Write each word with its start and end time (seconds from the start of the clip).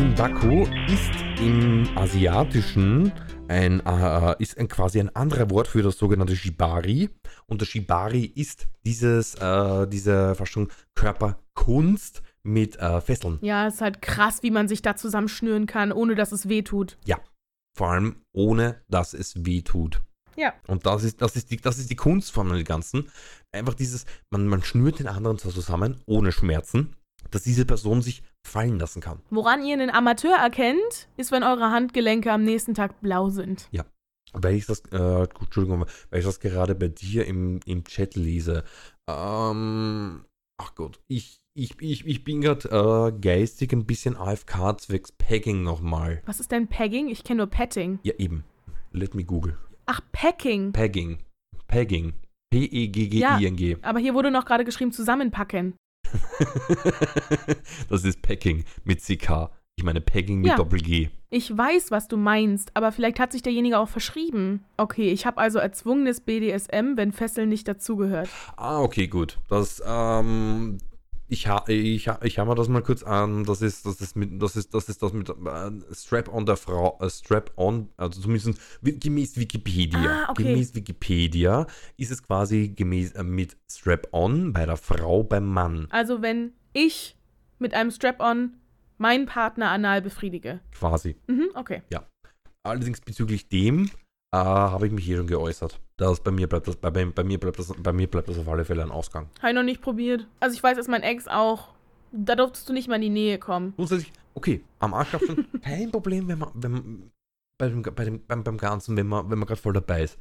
Kinbaku 0.00 0.66
ist 0.88 1.12
im 1.40 1.86
Asiatischen 1.94 3.12
ein, 3.48 3.80
äh, 3.84 4.34
ist 4.38 4.56
ein, 4.56 4.66
quasi 4.66 4.98
ein 4.98 5.14
anderer 5.14 5.50
Wort 5.50 5.68
für 5.68 5.82
das 5.82 5.98
sogenannte 5.98 6.34
Shibari. 6.34 7.10
Und 7.46 7.60
das 7.60 7.68
Shibari 7.68 8.24
ist 8.24 8.66
dieses, 8.86 9.34
äh, 9.34 9.86
diese 9.88 10.34
fast 10.36 10.52
schon 10.52 10.72
Körperkunst 10.94 12.22
mit 12.42 12.76
äh, 12.78 13.02
Fesseln. 13.02 13.40
Ja, 13.42 13.66
es 13.66 13.74
ist 13.74 13.80
halt 13.82 14.00
krass, 14.00 14.42
wie 14.42 14.50
man 14.50 14.68
sich 14.68 14.80
da 14.80 14.96
zusammenschnüren 14.96 15.66
kann, 15.66 15.92
ohne 15.92 16.14
dass 16.14 16.32
es 16.32 16.48
weh 16.48 16.62
tut. 16.62 16.96
Vor 17.76 17.88
allem 17.90 18.22
ohne, 18.32 18.80
dass 18.88 19.12
es 19.12 19.44
weh 19.44 19.60
tut. 19.60 20.00
Ja. 20.34 20.54
Und 20.66 20.86
das 20.86 21.04
ist, 21.04 21.20
das 21.20 21.36
ist, 21.36 21.50
die, 21.50 21.58
das 21.58 21.78
ist 21.78 21.90
die 21.90 21.96
Kunst 21.96 22.32
von 22.32 22.48
dem 22.48 22.64
Ganzen. 22.64 23.10
Einfach 23.52 23.74
dieses, 23.74 24.06
man, 24.30 24.46
man 24.46 24.62
schnürt 24.62 24.98
den 24.98 25.08
anderen 25.08 25.36
zusammen, 25.36 26.00
ohne 26.06 26.32
Schmerzen, 26.32 26.96
dass 27.30 27.42
diese 27.42 27.66
Person 27.66 28.00
sich 28.00 28.22
fallen 28.46 28.78
lassen 28.78 29.00
kann. 29.00 29.20
Woran 29.30 29.64
ihr 29.64 29.74
einen 29.74 29.90
Amateur 29.90 30.36
erkennt, 30.36 31.08
ist, 31.16 31.32
wenn 31.32 31.42
eure 31.42 31.70
Handgelenke 31.70 32.32
am 32.32 32.42
nächsten 32.42 32.74
Tag 32.74 33.00
blau 33.00 33.28
sind. 33.28 33.68
Weil 34.32 34.54
ich 34.54 34.66
das, 34.66 34.80
äh, 34.92 35.26
gut, 35.32 35.46
Entschuldigung, 35.46 35.84
weil 36.10 36.20
ich 36.20 36.24
das 36.24 36.40
gerade 36.40 36.74
bei 36.74 36.88
dir 36.88 37.26
im, 37.26 37.60
im 37.66 37.84
Chat 37.84 38.14
lese. 38.14 38.64
Ähm, 39.08 40.24
ach 40.56 40.74
Gott, 40.74 41.00
ich, 41.08 41.40
ich, 41.54 41.80
ich, 41.80 42.06
ich 42.06 42.24
bin 42.24 42.40
gerade 42.40 42.68
äh, 42.68 43.20
geistig 43.20 43.72
ein 43.72 43.86
bisschen 43.86 44.16
AFK 44.16 44.78
zwecks 44.78 45.12
Pegging 45.12 45.62
nochmal. 45.62 46.22
Was 46.26 46.38
ist 46.38 46.52
denn 46.52 46.68
Pegging? 46.68 47.08
Ich 47.08 47.24
kenne 47.24 47.38
nur 47.38 47.48
Petting. 47.48 47.98
Ja, 48.02 48.14
eben. 48.18 48.44
Let 48.92 49.14
me 49.14 49.24
google. 49.24 49.56
Ach, 49.86 50.00
Packing. 50.12 50.72
Pegging. 50.72 51.18
Pegging. 51.66 52.14
P-E-G-G-I-N-G. 52.50 53.78
Aber 53.82 53.98
hier 54.00 54.14
wurde 54.14 54.30
noch 54.30 54.44
gerade 54.44 54.64
geschrieben, 54.64 54.92
zusammenpacken. 54.92 55.74
das 57.88 58.04
ist 58.04 58.22
Packing 58.22 58.64
mit 58.84 59.00
CK. 59.02 59.50
Ich 59.76 59.84
meine 59.84 60.00
Pegging 60.02 60.40
mit 60.40 60.50
Ja. 60.50 60.56
Doppel-G. 60.56 61.08
Ich 61.30 61.56
weiß, 61.56 61.90
was 61.90 62.06
du 62.08 62.16
meinst, 62.16 62.70
aber 62.74 62.92
vielleicht 62.92 63.18
hat 63.18 63.32
sich 63.32 63.40
derjenige 63.40 63.78
auch 63.78 63.88
verschrieben. 63.88 64.64
Okay, 64.76 65.10
ich 65.10 65.24
habe 65.24 65.38
also 65.38 65.58
erzwungenes 65.58 66.20
BDSM, 66.20 66.96
wenn 66.96 67.12
Fesseln 67.12 67.48
nicht 67.48 67.66
dazugehört. 67.66 68.28
Ah, 68.56 68.80
okay, 68.82 69.06
gut. 69.06 69.38
Das, 69.48 69.82
ähm, 69.86 70.78
ich, 71.30 71.46
ha 71.46 71.64
ich, 71.68 72.08
ha 72.08 72.18
ich 72.22 72.38
habe 72.38 72.50
mir 72.50 72.56
das 72.56 72.68
mal 72.68 72.82
kurz 72.82 73.02
an. 73.02 73.44
Das 73.44 73.62
ist 73.62 73.86
das, 73.86 74.00
ist 74.00 74.16
mit, 74.16 74.42
das, 74.42 74.56
ist, 74.56 74.74
das, 74.74 74.88
ist 74.88 75.02
das 75.02 75.12
mit 75.12 75.28
äh, 75.28 75.70
Strap-on 75.94 76.44
der 76.44 76.56
Frau. 76.56 76.98
Äh, 77.00 77.08
Strap-on, 77.08 77.88
also 77.96 78.20
zumindest 78.20 78.60
gemäß 78.82 79.36
Wikipedia. 79.36 80.24
Ah, 80.26 80.30
okay. 80.30 80.42
Gemäß 80.42 80.74
Wikipedia 80.74 81.66
ist 81.96 82.10
es 82.10 82.22
quasi 82.22 82.72
gemäß 82.74 83.12
äh, 83.12 83.22
mit 83.22 83.56
Strap-on 83.70 84.52
bei 84.52 84.66
der 84.66 84.76
Frau 84.76 85.22
beim 85.22 85.46
Mann. 85.46 85.86
Also 85.90 86.20
wenn 86.20 86.52
ich 86.72 87.16
mit 87.58 87.74
einem 87.74 87.90
Strap-on 87.90 88.56
meinen 88.98 89.26
Partner 89.26 89.70
anal 89.70 90.02
befriedige. 90.02 90.60
Quasi. 90.72 91.16
Mhm, 91.26 91.50
okay. 91.54 91.82
Allerdings 92.62 93.00
bezüglich 93.00 93.48
dem 93.48 93.90
äh, 94.32 94.36
habe 94.36 94.86
ich 94.86 94.92
mich 94.92 95.04
hier 95.04 95.18
schon 95.18 95.26
geäußert. 95.26 95.80
Das 95.96 96.20
bei 96.20 96.30
mir 96.30 96.48
bleibt 96.48 96.68
das, 96.68 96.76
bei, 96.76 96.90
bei, 96.90 97.24
mir 97.24 97.38
bleibt 97.38 97.58
das, 97.58 97.72
bei 97.76 97.92
mir 97.92 98.06
bleibt 98.06 98.28
das 98.28 98.38
auf 98.38 98.48
alle 98.48 98.64
Fälle 98.64 98.82
ein 98.82 98.90
Ausgang. 98.90 99.28
Habe 99.40 99.48
ich 99.48 99.54
noch 99.54 99.62
nicht 99.62 99.82
probiert. 99.82 100.26
Also 100.40 100.54
ich 100.54 100.62
weiß, 100.62 100.76
dass 100.76 100.88
mein 100.88 101.02
Ex 101.02 101.28
auch. 101.28 101.68
Da 102.12 102.34
durftest 102.34 102.68
du 102.68 102.72
nicht 102.72 102.88
mal 102.88 102.96
in 102.96 103.02
die 103.02 103.10
Nähe 103.10 103.38
kommen. 103.38 103.72
Grundsätzlich, 103.76 104.12
okay, 104.34 104.64
am 104.80 104.94
Arsch 104.94 105.10
schon 105.10 105.46
kein 105.62 105.90
Problem, 105.90 106.26
wenn 106.28 106.38
man, 106.38 106.50
wenn 106.54 106.72
man 106.72 107.10
bei 107.58 107.68
dem, 107.68 107.82
bei 107.82 108.04
dem, 108.04 108.26
beim, 108.26 108.42
beim 108.42 108.56
Ganzen, 108.56 108.96
wenn 108.96 109.06
man, 109.06 109.30
wenn 109.30 109.38
man 109.38 109.46
gerade 109.46 109.60
voll 109.60 109.74
dabei 109.74 110.02
ist. 110.02 110.18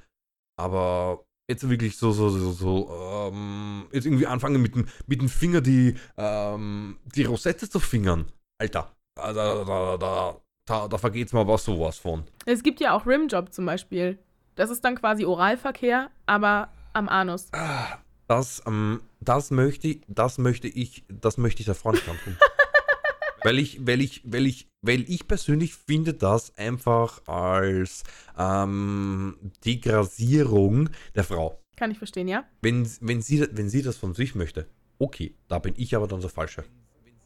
Aber 0.58 1.26
jetzt 1.50 1.68
wirklich 1.68 1.98
so, 1.98 2.12
so, 2.12 2.30
so, 2.30 2.52
so, 2.52 2.90
ähm, 2.92 3.88
jetzt 3.92 4.06
irgendwie 4.06 4.28
anfangen 4.28 4.62
mit 4.62 4.76
dem, 4.76 4.88
mit 5.08 5.22
dem 5.22 5.30
Finger 5.30 5.62
die, 5.62 5.96
ähm, 6.18 7.00
die 7.16 7.24
Rosette 7.24 7.70
zu 7.70 7.80
fingern. 7.80 8.26
Alter, 8.60 8.94
da, 9.16 9.34
da, 9.34 9.64
da, 9.64 9.98
da, 9.98 10.42
da, 10.70 10.88
da 10.88 10.98
vergeht's 10.98 11.34
mal 11.34 11.48
was 11.48 11.66
sowas 11.66 11.98
von. 11.98 12.24
Es 12.46 12.64
gibt 12.64 12.80
ja 12.80 12.94
auch 12.94 13.06
Rimjob 13.06 13.52
zum 13.52 13.66
Beispiel. 13.66 14.20
Das 14.56 14.70
ist 14.70 14.84
dann 14.84 14.96
quasi 14.96 15.26
Oralverkehr, 15.26 16.10
aber 16.26 16.70
am 16.94 17.10
Anus. 17.10 17.50
Das, 18.28 18.62
ähm, 18.68 19.02
das 19.20 19.52
möchte 19.52 19.88
ich, 19.88 20.02
das 20.08 20.38
möchte 20.38 20.68
ich, 20.68 21.04
das 21.08 21.38
möchte 21.38 21.62
ich 21.62 21.66
der 21.66 21.76
Freundschaft 21.76 22.24
tun. 22.24 22.38
weil 23.44 23.58
ich, 23.58 23.86
weil 23.88 24.02
ich, 24.02 24.22
weil 24.26 24.46
ich, 24.46 24.68
weil 24.82 25.10
ich 25.10 25.28
persönlich 25.28 25.74
finde 25.74 26.14
das 26.14 26.56
einfach 26.58 27.26
als 27.28 28.04
ähm, 28.38 29.38
Degradierung 29.66 30.90
der 31.16 31.24
Frau. 31.24 31.60
Kann 31.78 31.92
ich 31.92 31.98
verstehen, 31.98 32.28
ja? 32.28 32.46
Wenn, 32.62 32.88
wenn, 33.02 33.22
sie, 33.22 33.48
wenn 33.52 33.70
sie 33.70 33.82
das 33.82 33.98
von 33.98 34.14
sich 34.14 34.36
möchte, 34.36 34.68
okay, 35.00 35.34
da 35.48 35.60
bin 35.60 35.74
ich 35.78 35.96
aber 35.96 36.08
dann 36.08 36.22
der 36.22 36.30
Falsche. 36.30 36.64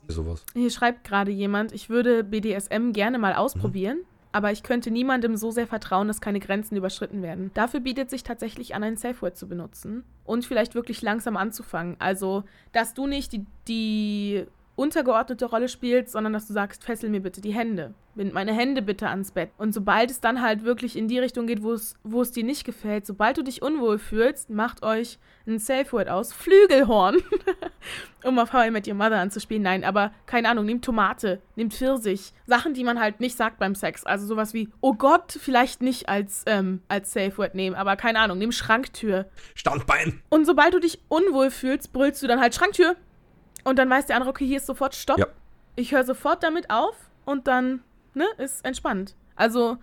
Sowas. 0.07 0.45
Hier 0.53 0.69
schreibt 0.69 1.03
gerade 1.03 1.31
jemand, 1.31 1.71
ich 1.71 1.89
würde 1.89 2.23
BDSM 2.23 2.91
gerne 2.91 3.17
mal 3.17 3.33
ausprobieren, 3.33 3.99
aber 4.31 4.51
ich 4.51 4.63
könnte 4.63 4.91
niemandem 4.91 5.37
so 5.37 5.51
sehr 5.51 5.67
vertrauen, 5.67 6.07
dass 6.07 6.19
keine 6.19 6.39
Grenzen 6.39 6.75
überschritten 6.75 7.21
werden. 7.21 7.51
Dafür 7.53 7.79
bietet 7.79 8.09
sich 8.09 8.23
tatsächlich 8.23 8.75
an, 8.75 8.83
ein 8.83 8.97
Safe 8.97 9.21
Word 9.21 9.37
zu 9.37 9.47
benutzen 9.47 10.03
und 10.25 10.45
vielleicht 10.45 10.75
wirklich 10.75 11.01
langsam 11.01 11.37
anzufangen. 11.37 11.95
Also, 11.99 12.43
dass 12.71 12.93
du 12.93 13.07
nicht 13.07 13.31
die, 13.31 13.45
die 13.67 14.45
untergeordnete 14.75 15.45
Rolle 15.45 15.69
spielst, 15.69 16.11
sondern 16.11 16.33
dass 16.33 16.47
du 16.47 16.53
sagst, 16.53 16.83
fessel 16.83 17.09
mir 17.09 17.21
bitte 17.21 17.41
die 17.41 17.53
Hände. 17.53 17.93
Bind 18.15 18.33
meine 18.33 18.53
Hände 18.53 18.81
bitte 18.81 19.07
ans 19.07 19.31
Bett. 19.31 19.49
Und 19.57 19.73
sobald 19.73 20.11
es 20.11 20.19
dann 20.19 20.41
halt 20.41 20.63
wirklich 20.63 20.95
in 20.95 21.07
die 21.07 21.19
Richtung 21.19 21.47
geht, 21.47 21.63
wo 21.63 21.73
es, 21.73 21.95
wo 22.03 22.21
es 22.21 22.31
dir 22.31 22.43
nicht 22.43 22.63
gefällt, 22.63 23.05
sobald 23.05 23.37
du 23.37 23.43
dich 23.43 23.61
unwohl 23.61 23.97
fühlst, 23.97 24.49
macht 24.49 24.83
euch 24.83 25.17
ein 25.47 25.59
Safe 25.59 25.91
Word 25.91 26.09
aus. 26.09 26.31
Flügelhorn. 26.31 27.17
um 28.23 28.39
auf 28.39 28.53
How 28.53 28.67
I 28.67 28.71
Met 28.71 28.87
Your 28.87 28.93
Mother 28.93 29.19
anzuspielen. 29.19 29.63
Nein, 29.63 29.83
aber 29.83 30.11
keine 30.25 30.49
Ahnung, 30.49 30.65
nehmt 30.65 30.85
Tomate, 30.85 31.41
nehmt 31.55 31.73
Pfirsich. 31.73 32.33
Sachen, 32.45 32.73
die 32.73 32.83
man 32.83 32.99
halt 32.99 33.19
nicht 33.19 33.35
sagt 33.35 33.59
beim 33.59 33.75
Sex. 33.75 34.05
Also 34.05 34.25
sowas 34.25 34.53
wie, 34.53 34.69
oh 34.79 34.93
Gott, 34.93 35.37
vielleicht 35.39 35.81
nicht 35.81 36.07
als, 36.07 36.43
ähm, 36.45 36.81
als 36.87 37.13
Safe 37.13 37.37
Word 37.37 37.55
nehmen, 37.55 37.75
aber 37.75 37.95
keine 37.95 38.19
Ahnung, 38.19 38.37
nimm 38.37 38.51
Schranktür. 38.51 39.25
Standbein! 39.55 40.21
Und 40.29 40.45
sobald 40.45 40.73
du 40.73 40.79
dich 40.79 40.99
unwohl 41.09 41.51
fühlst, 41.51 41.93
brüllst 41.93 42.21
du 42.23 42.27
dann 42.27 42.39
halt 42.39 42.55
Schranktür. 42.55 42.95
Und 43.63 43.79
dann 43.79 43.89
weiß 43.89 44.05
der 44.07 44.15
andere, 44.15 44.29
okay, 44.31 44.45
hier 44.45 44.57
ist 44.57 44.65
sofort 44.65 44.95
Stopp. 44.95 45.19
Ja. 45.19 45.27
Ich 45.75 45.91
höre 45.91 46.03
sofort 46.03 46.43
damit 46.43 46.69
auf 46.69 46.95
und 47.25 47.47
dann, 47.47 47.81
ne, 48.13 48.25
ist 48.37 48.65
entspannt. 48.65 49.15
Also, 49.35 49.77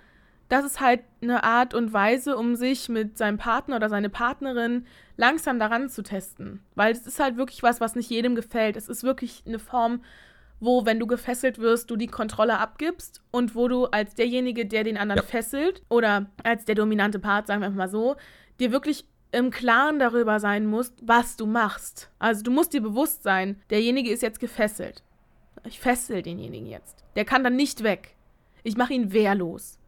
das 0.48 0.64
ist 0.64 0.80
halt 0.80 1.00
eine 1.22 1.44
Art 1.44 1.74
und 1.74 1.92
Weise, 1.92 2.36
um 2.36 2.56
sich 2.56 2.88
mit 2.88 3.16
seinem 3.16 3.38
Partner 3.38 3.76
oder 3.76 3.88
seine 3.88 4.10
Partnerin 4.10 4.86
langsam 5.16 5.58
daran 5.58 5.88
zu 5.88 6.02
testen. 6.02 6.60
Weil 6.74 6.92
es 6.92 7.06
ist 7.06 7.20
halt 7.20 7.36
wirklich 7.36 7.62
was, 7.62 7.80
was 7.80 7.94
nicht 7.94 8.10
jedem 8.10 8.34
gefällt. 8.34 8.76
Es 8.76 8.88
ist 8.88 9.04
wirklich 9.04 9.44
eine 9.46 9.58
Form, 9.60 10.02
wo, 10.58 10.84
wenn 10.86 10.98
du 11.00 11.06
gefesselt 11.06 11.58
wirst, 11.58 11.90
du 11.90 11.96
die 11.96 12.06
Kontrolle 12.08 12.58
abgibst 12.58 13.22
und 13.30 13.54
wo 13.54 13.68
du 13.68 13.86
als 13.86 14.14
derjenige, 14.14 14.66
der 14.66 14.84
den 14.84 14.98
anderen 14.98 15.22
Ja. 15.22 15.26
fesselt 15.26 15.82
oder 15.88 16.26
als 16.42 16.64
der 16.64 16.74
dominante 16.74 17.18
Part, 17.18 17.46
sagen 17.46 17.62
wir 17.62 17.70
mal 17.70 17.88
so, 17.88 18.16
dir 18.58 18.72
wirklich 18.72 19.06
im 19.32 19.50
Klaren 19.50 19.98
darüber 19.98 20.40
sein 20.40 20.66
musst, 20.66 20.94
was 21.02 21.36
du 21.36 21.46
machst. 21.46 22.10
Also 22.18 22.42
du 22.42 22.50
musst 22.50 22.72
dir 22.72 22.80
bewusst 22.80 23.22
sein, 23.22 23.60
derjenige 23.70 24.10
ist 24.10 24.22
jetzt 24.22 24.40
gefesselt. 24.40 25.02
Ich 25.64 25.80
fessel 25.80 26.22
denjenigen 26.22 26.66
jetzt. 26.66 27.04
Der 27.16 27.24
kann 27.24 27.44
dann 27.44 27.56
nicht 27.56 27.82
weg. 27.82 28.14
Ich 28.62 28.76
mache 28.76 28.94
ihn 28.94 29.12
wehrlos. 29.12 29.78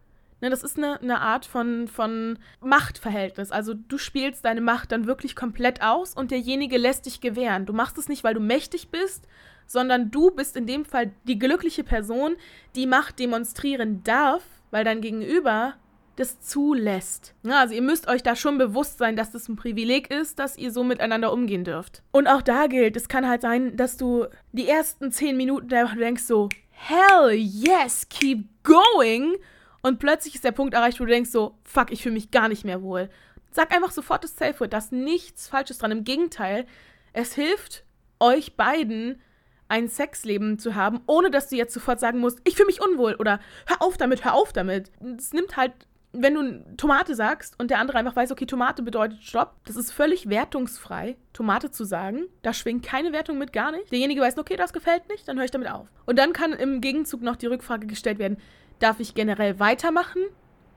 Ne, 0.41 0.50
das 0.50 0.64
ist 0.64 0.76
eine, 0.76 1.00
eine 1.00 1.20
Art 1.20 1.47
von, 1.47 1.86
von 1.86 2.38
Machtverhältnis. 2.60 3.53
Also 3.53 3.75
du 3.75 3.97
spielst 3.97 4.44
deine 4.44 4.60
Macht 4.60 4.91
dann 4.91 5.06
wirklich 5.06 5.36
komplett 5.36 5.82
aus 5.82 6.14
und 6.14 6.32
derjenige 6.32 6.78
lässt 6.78 7.06
dich 7.06 7.20
gewähren. 7.20 7.64
Du 7.64 7.72
machst 7.72 7.97
es 7.97 8.09
nicht, 8.09 8.24
weil 8.24 8.34
du 8.34 8.41
mächtig 8.41 8.88
bist, 8.88 9.28
sondern 9.66 10.10
du 10.10 10.32
bist 10.32 10.56
in 10.56 10.66
dem 10.66 10.84
Fall 10.84 11.12
die 11.28 11.38
glückliche 11.38 11.84
Person, 11.84 12.34
die 12.74 12.88
Macht 12.88 13.20
demonstrieren 13.20 14.03
darf, 14.03 14.42
weil 14.72 14.84
dein 14.84 15.00
Gegenüber 15.00 15.74
das 16.16 16.40
zulässt. 16.40 17.34
Ja, 17.42 17.60
also 17.60 17.74
ihr 17.74 17.82
müsst 17.82 18.08
euch 18.08 18.22
da 18.22 18.36
schon 18.36 18.58
bewusst 18.58 18.98
sein, 18.98 19.16
dass 19.16 19.30
das 19.30 19.48
ein 19.48 19.56
Privileg 19.56 20.10
ist, 20.10 20.38
dass 20.38 20.59
ihr 20.59 20.70
so 20.70 20.84
miteinander 20.84 21.32
umgehen 21.32 21.64
dürft. 21.64 22.03
Und 22.12 22.26
auch 22.26 22.42
da 22.42 22.66
gilt, 22.66 22.97
es 22.97 23.09
kann 23.09 23.28
halt 23.28 23.42
sein, 23.42 23.76
dass 23.76 23.97
du 23.97 24.26
die 24.53 24.68
ersten 24.68 25.10
zehn 25.10 25.36
Minuten 25.36 25.72
einfach 25.72 25.97
denkst 25.97 26.24
so, 26.24 26.48
hell 26.70 27.32
yes, 27.32 28.09
keep 28.09 28.44
going. 28.62 29.36
Und 29.82 29.98
plötzlich 29.98 30.34
ist 30.34 30.44
der 30.44 30.53
Punkt 30.53 30.74
erreicht, 30.74 31.00
wo 31.00 31.04
du 31.04 31.10
denkst 31.10 31.30
so, 31.30 31.59
fuck, 31.64 31.91
ich 31.91 32.03
fühle 32.03 32.15
mich 32.15 32.30
gar 32.30 32.48
nicht 32.48 32.65
mehr 32.65 32.82
wohl. 32.82 33.08
Sag 33.50 33.74
einfach 33.74 33.91
sofort 33.91 34.24
das 34.24 34.36
Safe 34.36 34.58
Word, 34.60 34.72
da 34.72 34.78
ist 34.78 34.92
nichts 34.92 35.48
Falsches 35.48 35.78
dran. 35.78 35.92
Im 35.92 36.04
Gegenteil, 36.04 36.66
es 37.12 37.34
hilft 37.34 37.84
euch 38.20 38.56
beiden, 38.56 39.20
ein 39.68 39.88
Sexleben 39.88 40.58
zu 40.58 40.74
haben, 40.74 41.00
ohne 41.06 41.30
dass 41.30 41.48
du 41.48 41.56
jetzt 41.56 41.72
sofort 41.72 41.98
sagen 41.98 42.18
musst, 42.18 42.41
ich 42.44 42.56
fühle 42.56 42.66
mich 42.66 42.82
unwohl 42.82 43.15
oder 43.15 43.41
hör 43.66 43.80
auf 43.80 43.97
damit, 43.97 44.24
hör 44.24 44.34
auf 44.34 44.53
damit. 44.53 44.91
Es 45.18 45.32
nimmt 45.32 45.56
halt, 45.56 45.72
wenn 46.12 46.34
du 46.34 46.76
Tomate 46.76 47.14
sagst 47.14 47.59
und 47.59 47.70
der 47.70 47.78
andere 47.78 47.98
einfach 47.98 48.14
weiß, 48.14 48.32
okay, 48.32 48.47
Tomate 48.47 48.82
bedeutet 48.82 49.22
Stopp, 49.22 49.56
das 49.66 49.76
ist 49.76 49.92
völlig 49.92 50.28
wertungsfrei, 50.28 51.16
Tomate 51.32 51.70
zu 51.70 51.84
sagen. 51.84 52.26
Da 52.42 52.53
schwingt 52.53 52.84
keine 52.84 53.12
Wertung 53.12 53.38
mit, 53.38 53.53
gar 53.53 53.72
nicht. 53.72 53.91
Derjenige 53.91 54.20
weiß, 54.20 54.36
okay, 54.38 54.56
das 54.56 54.72
gefällt 54.72 55.09
nicht, 55.09 55.26
dann 55.26 55.36
höre 55.36 55.44
ich 55.44 55.50
damit 55.50 55.70
auf. 55.70 55.88
Und 56.06 56.18
dann 56.18 56.32
kann 56.32 56.53
im 56.53 56.80
Gegenzug 56.80 57.22
noch 57.22 57.36
die 57.36 57.47
Rückfrage 57.47 57.86
gestellt 57.86 58.18
werden, 58.18 58.36
darf 58.78 59.00
ich 59.00 59.14
generell 59.14 59.59
weitermachen 59.59 60.22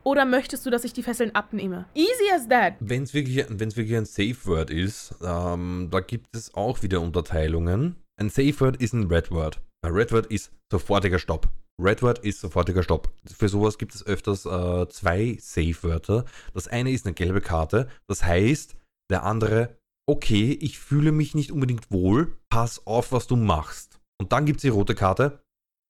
oder 0.03 0.23
möchtest 0.23 0.65
du, 0.65 0.69
dass 0.69 0.83
ich 0.83 0.93
die 0.93 1.03
Fesseln 1.03 1.33
abnehme? 1.33 1.85
Easy 1.95 2.31
as 2.33 2.47
that. 2.47 2.75
Wenn 2.79 3.03
es 3.03 3.13
wirklich, 3.13 3.37
wirklich 3.49 3.97
ein 3.97 4.05
Safe 4.05 4.37
Word 4.45 4.69
ist, 4.69 5.15
ähm, 5.23 5.89
da 5.91 5.99
gibt 5.99 6.35
es 6.35 6.53
auch 6.53 6.83
wieder 6.83 7.01
Unterteilungen. 7.01 7.95
Ein 8.17 8.29
Safe 8.29 8.59
Word 8.59 8.77
ist 8.77 8.93
ein 8.93 9.07
Red 9.07 9.31
Word. 9.31 9.59
Ein 9.81 9.93
Red 9.93 10.11
Word 10.11 10.27
ist 10.27 10.51
sofortiger 10.71 11.19
Stopp. 11.19 11.49
Red 11.81 12.01
Word 12.01 12.19
ist 12.19 12.39
sofortiger 12.39 12.83
Stopp. 12.83 13.09
Für 13.25 13.49
sowas 13.49 13.77
gibt 13.77 13.93
es 13.93 14.05
öfters 14.05 14.45
äh, 14.45 14.87
zwei 14.89 15.37
Safe-Wörter. 15.39 16.25
Das 16.53 16.67
eine 16.67 16.91
ist 16.91 17.05
eine 17.05 17.13
gelbe 17.13 17.41
Karte. 17.41 17.89
Das 18.07 18.23
heißt, 18.23 18.75
der 19.09 19.23
andere, 19.23 19.77
okay, 20.07 20.57
ich 20.61 20.79
fühle 20.79 21.11
mich 21.11 21.35
nicht 21.35 21.51
unbedingt 21.51 21.91
wohl, 21.91 22.37
pass 22.49 22.87
auf, 22.87 23.11
was 23.11 23.27
du 23.27 23.35
machst. 23.35 23.99
Und 24.17 24.31
dann 24.31 24.45
gibt 24.45 24.57
es 24.57 24.61
die 24.61 24.69
rote 24.69 24.95
Karte 24.95 25.43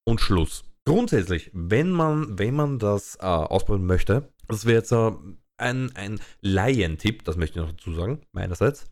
und 0.07 0.21
Schluss. 0.21 0.63
Grundsätzlich, 0.87 1.51
wenn 1.53 1.91
man, 1.91 2.37
wenn 2.39 2.55
man 2.55 2.79
das 2.79 3.15
äh, 3.17 3.25
ausprobieren 3.25 3.85
möchte, 3.85 4.33
das 4.47 4.65
wäre 4.65 4.77
jetzt 4.77 4.91
äh, 4.91 5.11
ein, 5.57 5.95
ein 5.95 6.19
Laientipp, 6.41 7.23
das 7.25 7.37
möchte 7.37 7.59
ich 7.59 7.65
noch 7.65 7.71
dazu 7.71 7.93
sagen, 7.93 8.21
meinerseits. 8.31 8.85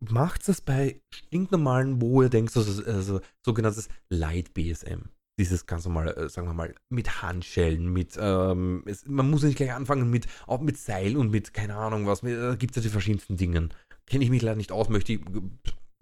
Macht 0.00 0.46
es 0.48 0.60
bei 0.60 1.00
stinknormalen, 1.10 2.02
wo 2.02 2.22
ihr 2.22 2.28
denkt, 2.28 2.54
also, 2.54 2.84
also 2.84 3.20
sogenanntes 3.42 3.88
Light 4.10 4.52
BSM 4.52 5.08
dieses 5.38 5.66
ganz 5.66 5.84
normale, 5.84 6.16
äh, 6.16 6.28
sagen 6.28 6.46
wir 6.46 6.54
mal, 6.54 6.74
mit 6.88 7.22
Handschellen, 7.22 7.92
mit, 7.92 8.16
ähm, 8.20 8.82
es, 8.86 9.06
man 9.06 9.30
muss 9.30 9.42
nicht 9.42 9.56
gleich 9.56 9.72
anfangen 9.72 10.08
mit, 10.10 10.26
auch 10.46 10.60
mit 10.60 10.78
Seil 10.78 11.16
und 11.16 11.30
mit, 11.30 11.52
keine 11.54 11.74
Ahnung 11.76 12.06
was, 12.06 12.20
da 12.20 12.54
gibt 12.54 12.72
es 12.72 12.76
ja 12.76 12.82
die 12.82 12.92
verschiedensten 12.92 13.36
Dinge. 13.36 13.68
Kenne 14.06 14.24
ich 14.24 14.30
mich 14.30 14.42
leider 14.42 14.56
nicht 14.56 14.70
aus, 14.70 14.88
möchte 14.88 15.14
ich, 15.14 15.20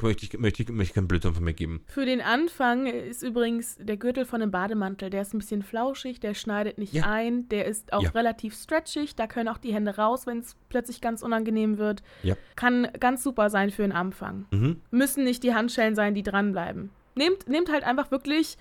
möchte 0.02 0.26
ich, 0.26 0.38
möchte 0.38 0.62
ich, 0.62 0.69
möchte 0.69 0.90
ich 0.90 0.94
keinen 0.94 1.08
Blödsinn 1.08 1.34
von 1.34 1.44
mir 1.44 1.55
geben. 1.55 1.84
Für 1.87 2.05
den 2.05 2.20
Anfang 2.20 2.87
ist 2.87 3.23
übrigens 3.23 3.76
der 3.81 3.96
Gürtel 3.96 4.25
von 4.26 4.43
einem 4.43 4.50
Bademantel, 4.50 5.08
der 5.08 5.23
ist 5.23 5.32
ein 5.32 5.38
bisschen 5.38 5.62
flauschig, 5.62 6.20
der 6.20 6.34
schneidet 6.34 6.76
nicht 6.76 6.93
ja. 6.93 7.05
ein, 7.05 7.49
der 7.49 7.67
ist 7.67 7.93
auch 7.93 8.02
ja. 8.02 8.11
relativ 8.11 8.55
stretchig, 8.55 9.14
da 9.14 9.26
können 9.26 9.49
auch 9.49 9.58
die 9.58 9.73
Hände 9.73 9.96
raus, 9.96 10.26
wenn 10.26 10.40
es 10.40 10.56
plötzlich 10.69 11.00
ganz 11.00 11.23
unangenehm 11.23 11.79
wird. 11.79 12.02
Ja. 12.23 12.34
Kann 12.56 12.88
ganz 12.99 13.23
super 13.23 13.49
sein 13.49 13.70
für 13.70 13.82
den 13.82 13.93
Anfang. 13.93 14.46
Mhm. 14.50 14.81
Müssen 14.90 15.25
nicht 15.25 15.43
die 15.43 15.55
Handschellen 15.55 15.94
sein, 15.94 16.14
die 16.14 16.23
dranbleiben. 16.23 16.90
Nehmt, 17.14 17.49
nehmt 17.49 17.70
halt 17.70 17.84
einfach 17.84 18.11
wirklich 18.11 18.56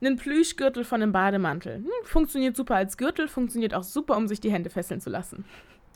einen 0.00 0.16
Plüschgürtel 0.16 0.84
von 0.84 1.02
einem 1.02 1.12
Bademantel. 1.12 1.76
Hm, 1.76 1.90
funktioniert 2.04 2.56
super 2.56 2.76
als 2.76 2.96
Gürtel, 2.96 3.28
funktioniert 3.28 3.74
auch 3.74 3.82
super, 3.82 4.16
um 4.16 4.28
sich 4.28 4.40
die 4.40 4.50
Hände 4.50 4.70
fesseln 4.70 5.00
zu 5.00 5.10
lassen. 5.10 5.44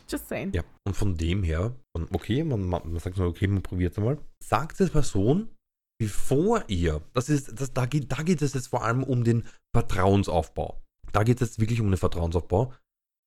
Just 0.08 0.28
saying. 0.28 0.52
Ja, 0.52 0.62
und 0.86 0.96
von 0.96 1.16
dem 1.16 1.42
her, 1.42 1.74
okay, 2.12 2.42
man, 2.42 2.66
man 2.66 2.98
sagt 2.98 3.16
so, 3.16 3.24
okay, 3.24 3.46
man 3.46 3.62
probiert 3.62 3.92
es 3.92 3.98
mal. 3.98 4.18
Sagt 4.42 4.80
der 4.80 4.86
Person, 4.86 5.48
bevor 6.00 6.64
ihr, 6.68 7.00
das 7.12 7.28
ist, 7.28 7.60
das, 7.60 7.72
da, 7.72 7.86
geht, 7.86 8.10
da 8.10 8.22
geht 8.22 8.42
es 8.42 8.54
jetzt 8.54 8.68
vor 8.68 8.84
allem 8.84 9.04
um 9.04 9.22
den 9.22 9.44
Vertrauensaufbau. 9.74 10.82
Da 11.12 11.22
geht 11.22 11.40
es 11.40 11.50
jetzt 11.50 11.60
wirklich 11.60 11.80
um 11.80 11.90
den 11.90 11.96
Vertrauensaufbau. 11.96 12.72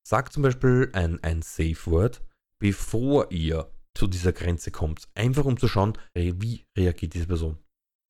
Sagt 0.06 0.34
zum 0.34 0.44
Beispiel 0.44 0.90
ein, 0.94 1.24
ein 1.24 1.42
Safe 1.42 1.80
Word, 1.86 2.22
bevor 2.60 3.32
ihr 3.32 3.72
zu 3.96 4.08
dieser 4.08 4.34
Grenze 4.34 4.72
kommt. 4.72 5.08
Einfach 5.16 5.46
um 5.46 5.58
zu 5.58 5.68
schauen, 5.68 5.94
wie 6.14 6.66
reagiert 6.78 7.14
diese 7.14 7.28
Person 7.28 7.63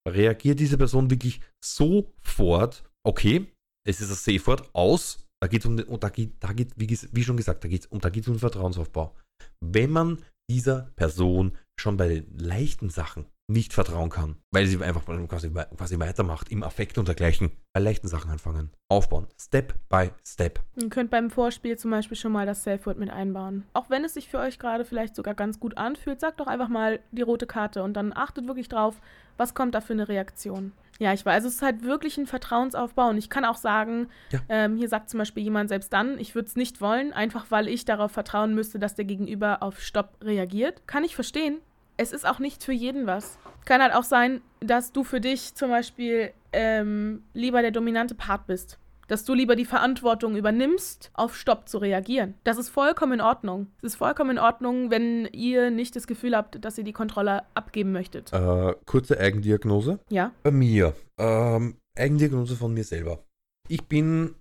reagiert 0.07 0.59
diese 0.59 0.77
Person 0.77 1.09
wirklich 1.09 1.41
sofort, 1.63 2.83
okay, 3.05 3.47
es 3.87 4.01
ist 4.01 4.09
ein 4.09 4.37
Safe 4.37 4.47
Word 4.47 4.69
aus, 4.73 5.27
da 5.41 5.47
geht 5.47 5.65
um 5.65 5.77
den, 5.77 5.87
und 5.87 6.03
da 6.03 6.09
geht, 6.09 6.35
da 6.39 6.53
geht, 6.53 6.71
wie, 6.77 6.87
wie 7.11 7.23
schon 7.23 7.37
gesagt, 7.37 7.63
da 7.63 7.67
geht 7.67 7.91
um, 7.91 7.99
geht 7.99 8.27
um 8.27 8.35
den 8.35 8.39
Vertrauensaufbau. 8.39 9.15
Wenn 9.61 9.91
man 9.91 10.23
dieser 10.49 10.91
Person 10.95 11.57
schon 11.79 11.97
bei 11.97 12.07
den 12.07 12.37
leichten 12.37 12.89
Sachen 12.89 13.25
nicht 13.53 13.73
vertrauen 13.73 14.09
kann, 14.09 14.35
weil 14.51 14.65
sie 14.65 14.83
einfach 14.83 15.05
quasi, 15.05 15.49
quasi 15.49 15.99
weitermacht 15.99 16.49
im 16.49 16.63
Affekt 16.63 16.97
und 16.97 17.07
dergleichen, 17.07 17.51
bei 17.71 17.79
leichten 17.79 18.07
Sachen 18.07 18.31
anfangen. 18.31 18.71
Aufbauen. 18.89 19.27
Step 19.39 19.75
by 19.89 20.09
Step. 20.25 20.59
Ihr 20.75 20.89
könnt 20.89 21.11
beim 21.11 21.29
Vorspiel 21.29 21.77
zum 21.77 21.91
Beispiel 21.91 22.17
schon 22.17 22.31
mal 22.31 22.45
das 22.45 22.63
Safe 22.63 22.85
Word 22.85 22.99
mit 22.99 23.09
einbauen. 23.09 23.63
Auch 23.73 23.89
wenn 23.89 24.03
es 24.03 24.15
sich 24.15 24.27
für 24.27 24.39
euch 24.39 24.59
gerade 24.59 24.85
vielleicht 24.85 25.15
sogar 25.15 25.33
ganz 25.33 25.59
gut 25.59 25.77
anfühlt, 25.77 26.19
sagt 26.19 26.39
doch 26.39 26.47
einfach 26.47 26.67
mal 26.67 26.99
die 27.11 27.21
rote 27.21 27.47
Karte 27.47 27.83
und 27.83 27.93
dann 27.93 28.11
achtet 28.13 28.47
wirklich 28.47 28.67
drauf, 28.67 28.99
was 29.37 29.53
kommt 29.53 29.73
da 29.75 29.81
für 29.81 29.93
eine 29.93 30.07
Reaktion. 30.09 30.73
Ja, 30.99 31.11
ich 31.11 31.25
weiß, 31.25 31.43
es 31.43 31.55
ist 31.55 31.61
halt 31.61 31.83
wirklich 31.83 32.17
ein 32.17 32.27
Vertrauensaufbau 32.27 33.09
und 33.09 33.17
ich 33.17 33.29
kann 33.29 33.45
auch 33.45 33.57
sagen, 33.57 34.07
ja. 34.31 34.39
ähm, 34.49 34.77
hier 34.77 34.87
sagt 34.87 35.09
zum 35.09 35.17
Beispiel 35.17 35.43
jemand 35.43 35.69
selbst 35.69 35.91
dann, 35.91 36.19
ich 36.19 36.35
würde 36.35 36.47
es 36.47 36.55
nicht 36.55 36.81
wollen, 36.81 37.13
einfach 37.13 37.47
weil 37.49 37.67
ich 37.67 37.85
darauf 37.85 38.11
vertrauen 38.11 38.53
müsste, 38.53 38.77
dass 38.77 38.93
der 38.95 39.05
Gegenüber 39.05 39.63
auf 39.63 39.81
Stopp 39.81 40.17
reagiert. 40.21 40.87
Kann 40.87 41.03
ich 41.03 41.15
verstehen, 41.15 41.57
es 41.97 42.11
ist 42.11 42.27
auch 42.27 42.39
nicht 42.39 42.63
für 42.63 42.73
jeden 42.73 43.05
was. 43.07 43.37
Kann 43.65 43.81
halt 43.81 43.93
auch 43.93 44.03
sein, 44.03 44.41
dass 44.59 44.91
du 44.91 45.03
für 45.03 45.21
dich 45.21 45.55
zum 45.55 45.69
Beispiel 45.69 46.31
ähm, 46.51 47.23
lieber 47.33 47.61
der 47.61 47.71
dominante 47.71 48.15
Part 48.15 48.47
bist. 48.47 48.77
Dass 49.07 49.25
du 49.25 49.33
lieber 49.33 49.55
die 49.55 49.65
Verantwortung 49.65 50.37
übernimmst, 50.37 51.11
auf 51.13 51.35
Stopp 51.35 51.67
zu 51.67 51.77
reagieren. 51.77 52.35
Das 52.45 52.57
ist 52.57 52.69
vollkommen 52.69 53.13
in 53.13 53.21
Ordnung. 53.21 53.67
Es 53.79 53.93
ist 53.93 53.95
vollkommen 53.97 54.31
in 54.31 54.39
Ordnung, 54.39 54.91
wenn 54.91 55.25
ihr 55.33 55.71
nicht 55.71 55.95
das 55.95 56.07
Gefühl 56.07 56.35
habt, 56.35 56.63
dass 56.63 56.77
ihr 56.77 56.83
die 56.83 56.93
Kontrolle 56.93 57.43
abgeben 57.53 57.91
möchtet. 57.91 58.31
Äh, 58.31 58.75
kurze 58.85 59.19
Eigendiagnose. 59.19 59.99
Ja. 60.09 60.31
Bei 60.41 60.51
mir. 60.51 60.95
Ähm, 61.19 61.77
Eigendiagnose 61.97 62.55
von 62.55 62.73
mir 62.73 62.85
selber. 62.85 63.23
Ich 63.67 63.87
bin 63.87 64.35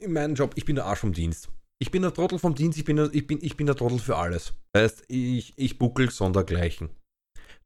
in 0.00 0.12
meinem 0.12 0.34
Job, 0.34 0.52
ich 0.54 0.64
bin 0.64 0.76
der 0.76 0.86
Arsch 0.86 1.00
vom 1.00 1.12
Dienst. 1.12 1.48
Ich 1.78 1.90
bin 1.90 2.02
der 2.02 2.14
Trottel 2.14 2.38
vom 2.38 2.54
Dienst, 2.54 2.78
ich 2.78 2.84
bin 2.84 2.96
der, 2.96 3.12
ich 3.12 3.26
bin, 3.26 3.38
ich 3.42 3.56
bin 3.56 3.66
der 3.66 3.76
Trottel 3.76 3.98
für 3.98 4.16
alles. 4.16 4.54
Das 4.72 4.82
heißt, 4.82 5.04
ich, 5.08 5.52
ich 5.56 5.78
buckel 5.78 6.10
sondergleichen. 6.10 6.88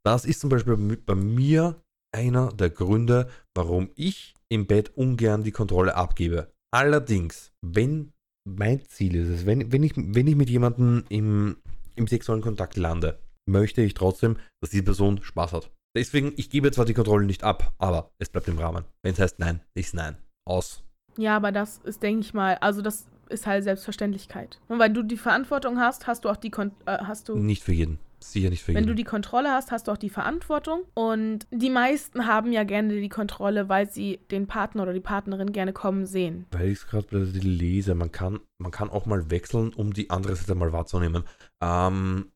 Das 0.04 0.24
ist 0.24 0.40
zum 0.40 0.50
Beispiel 0.50 0.76
bei 0.96 1.14
mir 1.14 1.80
einer 2.12 2.52
der 2.52 2.70
Gründe, 2.70 3.28
warum 3.54 3.90
ich 3.94 4.34
im 4.48 4.66
Bett 4.66 4.96
ungern 4.96 5.44
die 5.44 5.52
Kontrolle 5.52 5.94
abgebe. 5.94 6.52
Allerdings, 6.74 7.52
wenn 7.64 8.12
mein 8.48 8.84
Ziel 8.88 9.14
ist 9.14 9.28
es, 9.28 9.46
wenn, 9.46 9.70
wenn, 9.70 9.84
ich, 9.84 9.92
wenn 9.96 10.26
ich 10.26 10.34
mit 10.34 10.50
jemandem 10.50 11.04
im, 11.08 11.58
im 11.94 12.08
sexuellen 12.08 12.42
Kontakt 12.42 12.76
lande, 12.76 13.20
möchte 13.48 13.82
ich 13.82 13.94
trotzdem, 13.94 14.38
dass 14.60 14.70
die 14.70 14.82
Person 14.82 15.22
Spaß 15.22 15.52
hat. 15.52 15.70
Deswegen, 15.96 16.32
ich 16.36 16.50
gebe 16.50 16.72
zwar 16.72 16.84
die 16.84 16.94
Kontrolle 16.94 17.26
nicht 17.26 17.44
ab, 17.44 17.74
aber 17.78 18.10
es 18.18 18.28
bleibt 18.28 18.48
im 18.48 18.58
Rahmen. 18.58 18.84
Wenn 19.04 19.12
es 19.12 19.20
heißt 19.20 19.38
Nein, 19.38 19.60
ist 19.74 19.94
Nein. 19.94 20.16
Aus. 20.48 20.82
Ja, 21.16 21.36
aber 21.36 21.52
das 21.52 21.78
ist, 21.78 22.02
denke 22.02 22.20
ich 22.20 22.34
mal, 22.34 22.56
also 22.56 22.82
das 22.82 23.06
ist 23.30 23.46
halt 23.46 23.64
Selbstverständlichkeit. 23.64 24.60
Und 24.68 24.78
weil 24.78 24.90
du 24.90 25.02
die 25.02 25.16
Verantwortung 25.16 25.78
hast, 25.78 26.06
hast 26.06 26.24
du 26.24 26.28
auch 26.28 26.36
die 26.36 26.50
Kon 26.50 26.72
äh, 26.86 26.98
hast 26.98 27.28
du 27.28 27.36
Nicht 27.36 27.62
für 27.62 27.72
jeden. 27.72 27.98
Sicher 28.22 28.50
nicht 28.50 28.62
für 28.62 28.74
Wenn 28.74 28.84
jeden. 28.84 28.88
du 28.88 28.94
die 28.94 29.04
Kontrolle 29.04 29.50
hast, 29.50 29.70
hast 29.70 29.88
du 29.88 29.92
auch 29.92 29.96
die 29.96 30.10
Verantwortung. 30.10 30.82
Und 30.94 31.46
die 31.50 31.70
meisten 31.70 32.26
haben 32.26 32.52
ja 32.52 32.64
gerne 32.64 33.00
die 33.00 33.08
Kontrolle, 33.08 33.68
weil 33.70 33.90
sie 33.90 34.20
den 34.30 34.46
Partner 34.46 34.82
oder 34.82 34.92
die 34.92 35.00
Partnerin 35.00 35.52
gerne 35.52 35.72
kommen 35.72 36.04
sehen. 36.04 36.46
Weil 36.50 36.68
ich 36.68 36.80
es 36.80 36.86
gerade 36.86 37.16
lese, 37.18 37.94
man 37.94 38.12
kann, 38.12 38.40
man 38.58 38.72
kann 38.72 38.90
auch 38.90 39.06
mal 39.06 39.30
wechseln, 39.30 39.72
um 39.72 39.94
die 39.94 40.10
andere 40.10 40.36
Seite 40.36 40.54
mal 40.54 40.72
wahrzunehmen. 40.72 41.24
Ähm, 41.62 42.30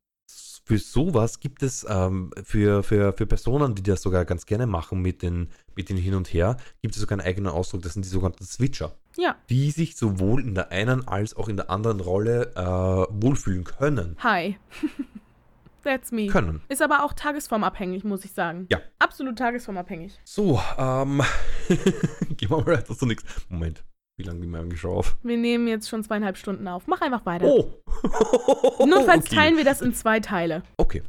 für 0.67 0.79
sowas 0.79 1.41
gibt 1.41 1.63
es 1.63 1.87
ähm, 1.89 2.31
für, 2.43 2.83
für, 2.83 3.13
für 3.13 3.27
Personen, 3.27 3.75
die 3.75 3.83
das 3.83 4.01
sogar 4.01 4.25
ganz 4.25 4.47
gerne 4.47 4.67
machen 4.67 5.03
mit 5.03 5.21
den, 5.23 5.49
mit 5.77 5.89
den 5.89 5.97
Hin 5.97 6.15
und 6.15 6.33
Her, 6.33 6.57
gibt 6.83 6.95
es 6.95 7.01
sogar 7.01 7.19
einen 7.19 7.27
eigenen 7.27 7.53
Ausdruck, 7.53 7.83
das 7.83 7.95
sind 7.95 8.05
die 8.05 8.09
sogenannten 8.09 8.45
Switcher. 8.45 8.97
Ja. 9.17 9.37
Die 9.49 9.71
sich 9.71 9.97
sowohl 9.97 10.43
in 10.43 10.55
der 10.55 10.73
einen 10.73 11.07
als 11.07 11.37
auch 11.37 11.49
in 11.49 11.57
der 11.57 11.71
anderen 11.71 12.01
Rolle 12.01 12.53
äh, 12.57 13.23
wohlfühlen 13.23 13.65
können. 13.65 14.17
Hi. 14.21 14.59
That's 15.85 16.13
me. 16.13 16.27
Können. 16.27 16.63
Ist 16.69 16.83
aber 16.83 17.05
auch 17.05 17.13
tagesformabhängig, 17.13 18.05
muss 18.05 18.25
ich 18.25 18.33
sagen. 18.33 18.67
Ja. 18.71 18.79
Absolut 18.99 19.39
tagesformabhängig. 19.39 20.19
So, 20.25 20.61
ähm, 20.79 21.23
gehen 21.69 22.51
wir 22.51 22.57
mal 22.57 22.67
weiter 22.67 22.97
zu 22.97 23.05
nichts. 23.05 23.25
Moment. 23.51 23.85
Wie 24.17 24.23
lange 24.23 24.39
nehmen 24.39 24.53
wir 24.53 24.61
eigentlich 24.61 24.81
schon 24.81 24.93
auf? 24.93 25.17
Wir 25.23 25.37
nehmen 25.37 25.67
jetzt 25.67 25.89
schon 25.89 26.03
zweieinhalb 26.03 26.37
Stunden 26.37 26.69
auf. 26.69 26.87
Mach 26.87 27.01
einfach 27.01 27.27
weiter. 27.27 27.47
Oh! 27.47 27.83
Notfalls 28.87 29.27
okay. 29.27 29.37
teilen 29.37 29.57
wir 29.57 29.65
das 29.65 29.83
in 29.83 29.93
zwei 29.93 30.21
Teile. 30.21 30.63
Okay. 30.77 31.03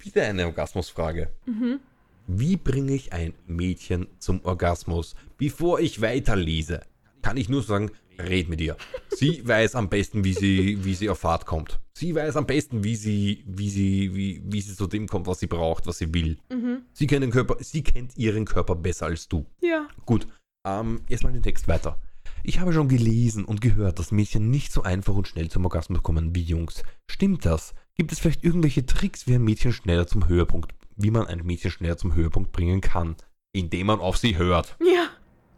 Wieder 0.00 0.24
eine 0.24 0.46
Orgasmusfrage. 0.46 1.30
Mhm. 1.46 1.80
Wie 2.26 2.56
bringe 2.56 2.94
ich 2.94 3.12
ein 3.12 3.34
Mädchen 3.46 4.06
zum 4.18 4.42
Orgasmus, 4.44 5.14
bevor 5.36 5.80
ich 5.80 6.00
weiterlese? 6.00 6.80
Kann 7.20 7.36
ich 7.36 7.50
nur 7.50 7.62
sagen, 7.62 7.90
red 8.18 8.48
mit 8.48 8.62
ihr. 8.62 8.76
Sie 9.10 9.42
weiß 9.46 9.74
am 9.74 9.90
besten, 9.90 10.24
wie 10.24 10.32
sie, 10.32 10.82
wie 10.84 10.94
sie 10.94 11.10
auf 11.10 11.18
Fahrt 11.18 11.44
kommt. 11.44 11.80
Sie 11.92 12.14
weiß 12.14 12.36
am 12.36 12.46
besten, 12.46 12.82
wie 12.82 12.96
sie, 12.96 13.44
wie 13.46 13.68
sie, 13.68 14.14
wie, 14.14 14.42
wie 14.44 14.60
sie 14.62 14.74
zu 14.74 14.86
dem 14.86 15.06
kommt, 15.06 15.26
was 15.26 15.40
sie 15.40 15.46
braucht, 15.46 15.86
was 15.86 15.98
sie 15.98 16.12
will. 16.14 16.38
Mhm. 16.50 16.82
Sie 16.92 17.06
kennt 17.06 17.22
den 17.22 17.30
Körper, 17.30 17.56
sie 17.60 17.82
kennt 17.82 18.16
ihren 18.16 18.46
Körper 18.46 18.74
besser 18.74 19.06
als 19.06 19.28
du. 19.28 19.44
Ja. 19.60 19.86
Gut. 20.06 20.26
Ähm, 20.66 21.02
erstmal 21.08 21.34
den 21.34 21.42
Text 21.42 21.68
weiter. 21.68 22.00
Ich 22.42 22.58
habe 22.58 22.72
schon 22.72 22.88
gelesen 22.88 23.44
und 23.44 23.60
gehört, 23.60 23.98
dass 23.98 24.12
Mädchen 24.12 24.50
nicht 24.50 24.72
so 24.72 24.82
einfach 24.82 25.14
und 25.14 25.28
schnell 25.28 25.50
zum 25.50 25.64
Orgasmus 25.64 26.02
kommen 26.02 26.34
wie 26.34 26.42
Jungs. 26.42 26.82
Stimmt 27.10 27.44
das? 27.44 27.74
Gibt 27.96 28.12
es 28.12 28.18
vielleicht 28.18 28.44
irgendwelche 28.44 28.86
Tricks, 28.86 29.26
wie 29.26 29.34
ein 29.34 29.44
Mädchen 29.44 29.72
schneller 29.72 30.06
zum 30.06 30.26
Höhepunkt, 30.26 30.74
wie 30.96 31.10
man 31.10 31.26
ein 31.26 31.44
Mädchen 31.44 31.70
schneller 31.70 31.96
zum 31.96 32.14
Höhepunkt 32.14 32.52
bringen 32.52 32.80
kann, 32.80 33.16
indem 33.52 33.88
man 33.88 34.00
auf 34.00 34.16
sie 34.16 34.36
hört? 34.36 34.76
Ja. 34.80 35.08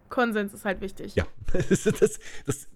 Konsens 0.08 0.54
ist 0.54 0.64
halt 0.64 0.80
wichtig. 0.80 1.14
Ja. 1.14 1.26
Das, 1.52 1.84
das, 1.84 2.18
das, 2.44 2.68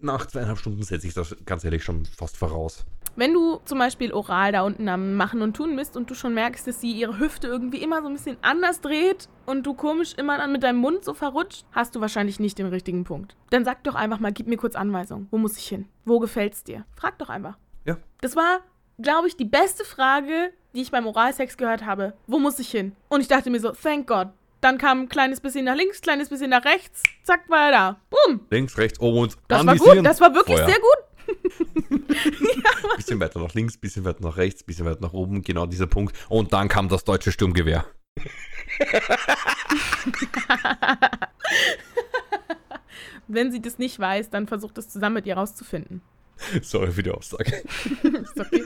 nach 0.00 0.26
zweieinhalb 0.26 0.58
Stunden 0.58 0.82
setze 0.82 1.06
ich 1.06 1.14
das 1.14 1.36
ganz 1.44 1.64
ehrlich 1.64 1.82
schon 1.82 2.04
fast 2.04 2.36
voraus. 2.36 2.84
Wenn 3.14 3.34
du 3.34 3.60
zum 3.64 3.78
Beispiel 3.78 4.12
oral 4.12 4.52
da 4.52 4.62
unten 4.62 4.88
am 4.88 5.14
Machen 5.14 5.42
und 5.42 5.54
Tun 5.54 5.76
bist 5.76 5.96
und 5.96 6.10
du 6.10 6.14
schon 6.14 6.32
merkst, 6.32 6.66
dass 6.66 6.80
sie 6.80 6.92
ihre 6.92 7.18
Hüfte 7.18 7.46
irgendwie 7.46 7.82
immer 7.82 8.00
so 8.00 8.08
ein 8.08 8.14
bisschen 8.14 8.38
anders 8.40 8.80
dreht 8.80 9.28
und 9.44 9.66
du 9.66 9.74
komisch 9.74 10.14
immer 10.16 10.38
dann 10.38 10.52
mit 10.52 10.62
deinem 10.62 10.78
Mund 10.78 11.04
so 11.04 11.12
verrutscht, 11.12 11.66
hast 11.72 11.94
du 11.94 12.00
wahrscheinlich 12.00 12.40
nicht 12.40 12.58
den 12.58 12.66
richtigen 12.66 13.04
Punkt. 13.04 13.36
Dann 13.50 13.64
sag 13.64 13.84
doch 13.84 13.94
einfach 13.94 14.18
mal, 14.18 14.32
gib 14.32 14.46
mir 14.46 14.56
kurz 14.56 14.76
Anweisung. 14.76 15.26
Wo 15.30 15.38
muss 15.38 15.58
ich 15.58 15.66
hin? 15.66 15.86
Wo 16.04 16.20
gefällt's 16.20 16.64
dir? 16.64 16.86
Frag 16.94 17.18
doch 17.18 17.28
einfach. 17.28 17.58
Ja. 17.84 17.98
Das 18.22 18.34
war, 18.34 18.60
glaube 18.98 19.28
ich, 19.28 19.36
die 19.36 19.44
beste 19.44 19.84
Frage, 19.84 20.52
die 20.74 20.82
ich 20.82 20.90
beim 20.90 21.06
Oralsex 21.06 21.56
gehört 21.56 21.84
habe. 21.84 22.14
Wo 22.26 22.38
muss 22.38 22.58
ich 22.58 22.70
hin? 22.70 22.94
Und 23.08 23.20
ich 23.20 23.28
dachte 23.28 23.50
mir 23.50 23.60
so, 23.60 23.70
thank 23.72 24.06
God. 24.06 24.28
Dann 24.60 24.78
kam 24.78 25.00
ein 25.02 25.08
kleines 25.08 25.40
bisschen 25.40 25.64
nach 25.64 25.74
links, 25.74 26.00
kleines 26.00 26.28
bisschen 26.28 26.50
nach 26.50 26.64
rechts. 26.64 27.02
Zack, 27.24 27.48
war 27.50 27.66
er 27.66 27.72
da. 27.72 28.00
Boom. 28.10 28.40
Links, 28.50 28.78
rechts, 28.78 29.00
oben 29.00 29.18
und 29.18 29.36
Das 29.48 29.66
war 29.66 29.76
gut. 29.76 30.06
Das 30.06 30.20
war 30.20 30.34
wirklich 30.34 30.56
Feuer. 30.58 30.66
sehr 30.68 30.78
gut. 30.78 30.98
Bisschen 32.96 33.20
weiter 33.20 33.38
nach 33.40 33.54
links, 33.54 33.76
bisschen 33.76 34.04
weiter 34.04 34.22
nach 34.22 34.36
rechts, 34.36 34.64
bisschen 34.64 34.84
weiter 34.84 35.00
nach 35.00 35.12
oben, 35.12 35.42
genau 35.42 35.66
dieser 35.66 35.86
Punkt. 35.86 36.16
Und 36.28 36.52
dann 36.52 36.68
kam 36.68 36.88
das 36.88 37.04
deutsche 37.04 37.30
Sturmgewehr. 37.30 37.86
Wenn 43.28 43.52
sie 43.52 43.62
das 43.62 43.78
nicht 43.78 43.98
weiß, 43.98 44.30
dann 44.30 44.46
versucht 44.46 44.78
es 44.78 44.88
zusammen 44.88 45.14
mit 45.14 45.26
ihr 45.26 45.36
rauszufinden. 45.36 46.02
Sorry 46.60 46.90
für 46.90 47.02
die 47.02 47.10
Aussage. 47.10 47.56
Ist 48.02 48.40
okay. 48.40 48.64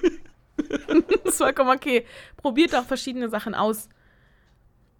ist 1.24 1.38
vollkommen 1.38 1.70
okay. 1.70 2.04
Probiert 2.36 2.72
doch 2.72 2.84
verschiedene 2.84 3.28
Sachen 3.28 3.54
aus. 3.54 3.88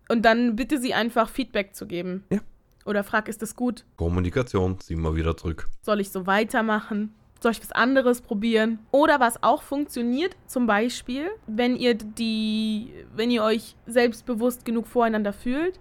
Und 0.09 0.23
dann 0.25 0.56
bitte 0.56 0.78
sie 0.78 0.95
einfach 0.95 1.28
Feedback 1.28 1.75
zu 1.75 1.87
geben. 1.87 2.25
Ja. 2.30 2.40
Oder 2.85 3.02
frag, 3.02 3.28
ist 3.28 3.42
das 3.42 3.56
gut? 3.56 3.85
Kommunikation, 3.97 4.78
sind 4.80 5.00
wir 5.00 5.16
wieder 5.16 5.37
zurück. 5.37 5.68
Soll 5.83 6.00
ich 6.00 6.11
so 6.11 6.26
weitermachen? 6.26 7.14
Soll 7.40 7.52
ich 7.52 7.61
was 7.61 7.73
anderes 7.73 8.21
probieren? 8.23 8.78
Oder 8.92 9.18
was 9.21 9.42
auch 9.42 9.62
funktioniert, 9.62 10.37
zum 10.47 10.66
Beispiel, 10.66 11.28
wenn 11.47 11.76
ihr 11.76 11.95
die, 11.95 12.92
wenn 13.14 13.30
ihr 13.30 13.42
euch 13.42 13.76
selbstbewusst 13.87 14.64
genug 14.64 14.87
voreinander 14.87 15.33
fühlt, 15.33 15.78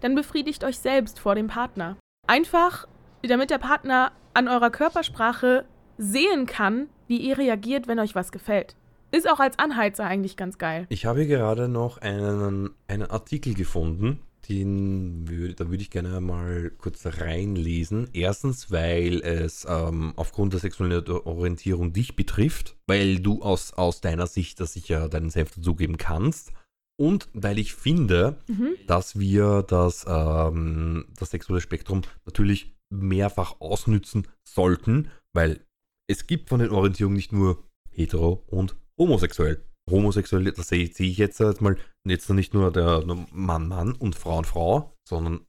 dann 0.00 0.14
befriedigt 0.14 0.64
euch 0.64 0.78
selbst 0.78 1.20
vor 1.20 1.34
dem 1.34 1.46
Partner. 1.46 1.96
Einfach, 2.26 2.86
damit 3.22 3.50
der 3.50 3.58
Partner 3.58 4.12
an 4.34 4.48
eurer 4.48 4.70
Körpersprache 4.70 5.64
sehen 5.96 6.46
kann, 6.46 6.88
wie 7.06 7.18
ihr 7.18 7.38
reagiert, 7.38 7.88
wenn 7.88 7.98
euch 7.98 8.14
was 8.14 8.32
gefällt. 8.32 8.76
Ist 9.10 9.28
auch 9.28 9.40
als 9.40 9.58
Anheizer 9.58 10.04
eigentlich 10.04 10.36
ganz 10.36 10.58
geil. 10.58 10.86
Ich 10.90 11.06
habe 11.06 11.20
hier 11.20 11.28
gerade 11.38 11.68
noch 11.68 11.98
einen, 11.98 12.70
einen 12.88 13.10
Artikel 13.10 13.54
gefunden, 13.54 14.20
den 14.48 15.28
würde, 15.28 15.54
da 15.54 15.68
würde 15.70 15.82
ich 15.82 15.90
gerne 15.90 16.20
mal 16.20 16.70
kurz 16.78 17.04
reinlesen. 17.06 18.08
Erstens, 18.12 18.70
weil 18.70 19.20
es 19.20 19.66
ähm, 19.68 20.12
aufgrund 20.16 20.52
der 20.52 20.60
sexuellen 20.60 21.06
Orientierung 21.08 21.92
dich 21.92 22.16
betrifft, 22.16 22.76
weil 22.86 23.20
du 23.20 23.42
aus, 23.42 23.72
aus 23.72 24.00
deiner 24.00 24.26
Sicht 24.26 24.60
das 24.60 24.72
sicher 24.74 25.08
deinen 25.08 25.30
Senf 25.30 25.54
dazugeben 25.54 25.96
kannst. 25.98 26.52
Und 27.00 27.28
weil 27.32 27.58
ich 27.58 27.74
finde, 27.74 28.36
Mhm. 28.48 28.74
dass 28.86 29.18
wir 29.18 29.62
das, 29.62 30.04
ähm, 30.08 31.06
das 31.16 31.30
sexuelle 31.30 31.60
Spektrum 31.60 32.02
natürlich 32.26 32.74
mehrfach 32.90 33.60
ausnützen 33.60 34.26
sollten, 34.44 35.08
weil 35.34 35.60
es 36.08 36.26
gibt 36.26 36.48
von 36.48 36.60
den 36.60 36.70
Orientierungen 36.70 37.16
nicht 37.16 37.32
nur 37.32 37.62
hetero 37.90 38.42
und 38.46 38.76
homosexuell. 38.98 39.64
Homosexuell, 39.90 40.52
das 40.52 40.68
sehe 40.68 40.92
sehe 40.92 41.08
ich 41.10 41.16
jetzt 41.16 41.40
halt 41.40 41.60
mal, 41.62 41.78
jetzt 42.04 42.28
nicht 42.30 42.52
nur 42.52 42.70
der 42.70 43.04
nur 43.06 43.26
Mann, 43.32 43.68
Mann 43.68 43.92
und 43.92 44.14
Frau 44.14 44.38
und 44.38 44.46
Frau, 44.46 44.94
sondern 45.08 45.46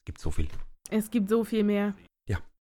es 0.00 0.04
gibt 0.04 0.20
so 0.20 0.30
viel. 0.30 0.48
Es 0.90 1.10
gibt 1.10 1.28
so 1.28 1.42
viel 1.44 1.64
mehr. 1.64 1.94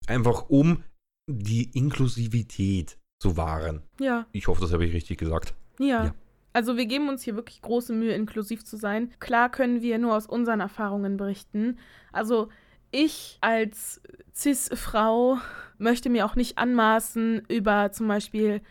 Einfach 0.08 0.50
um 0.50 0.84
die 1.30 1.70
Inklusivität 1.78 2.98
zu 3.20 3.36
wahren. 3.36 3.84
Ja. 4.00 4.26
Ich 4.32 4.48
hoffe, 4.48 4.62
das 4.62 4.72
habe 4.72 4.86
ich 4.86 4.94
richtig 4.94 5.20
gesagt. 5.20 5.54
Ja. 5.80 6.06
Ja. 6.06 6.16
Also 6.54 6.78
wir 6.78 6.86
geben 6.86 7.10
uns 7.10 7.22
hier 7.24 7.36
wirklich 7.36 7.62
große 7.62 7.94
Mühe, 7.94 8.14
inklusiv 8.14 8.64
zu 8.64 8.78
sein. 8.78 9.14
Klar 9.20 9.52
können 9.52 9.82
wir 9.82 10.00
nur 10.00 10.16
aus 10.16 10.26
unseren 10.26 10.60
Erfahrungen 10.60 11.18
berichten. 11.18 11.78
Also 12.12 12.50
ich 12.90 13.38
als 13.42 14.02
CIS-Frau 14.34 15.38
möchte 15.78 16.10
mir 16.10 16.26
auch 16.26 16.36
nicht 16.36 16.58
anmaßen, 16.58 17.44
über 17.50 17.92
zum 17.92 18.08
Beispiel 18.08 18.62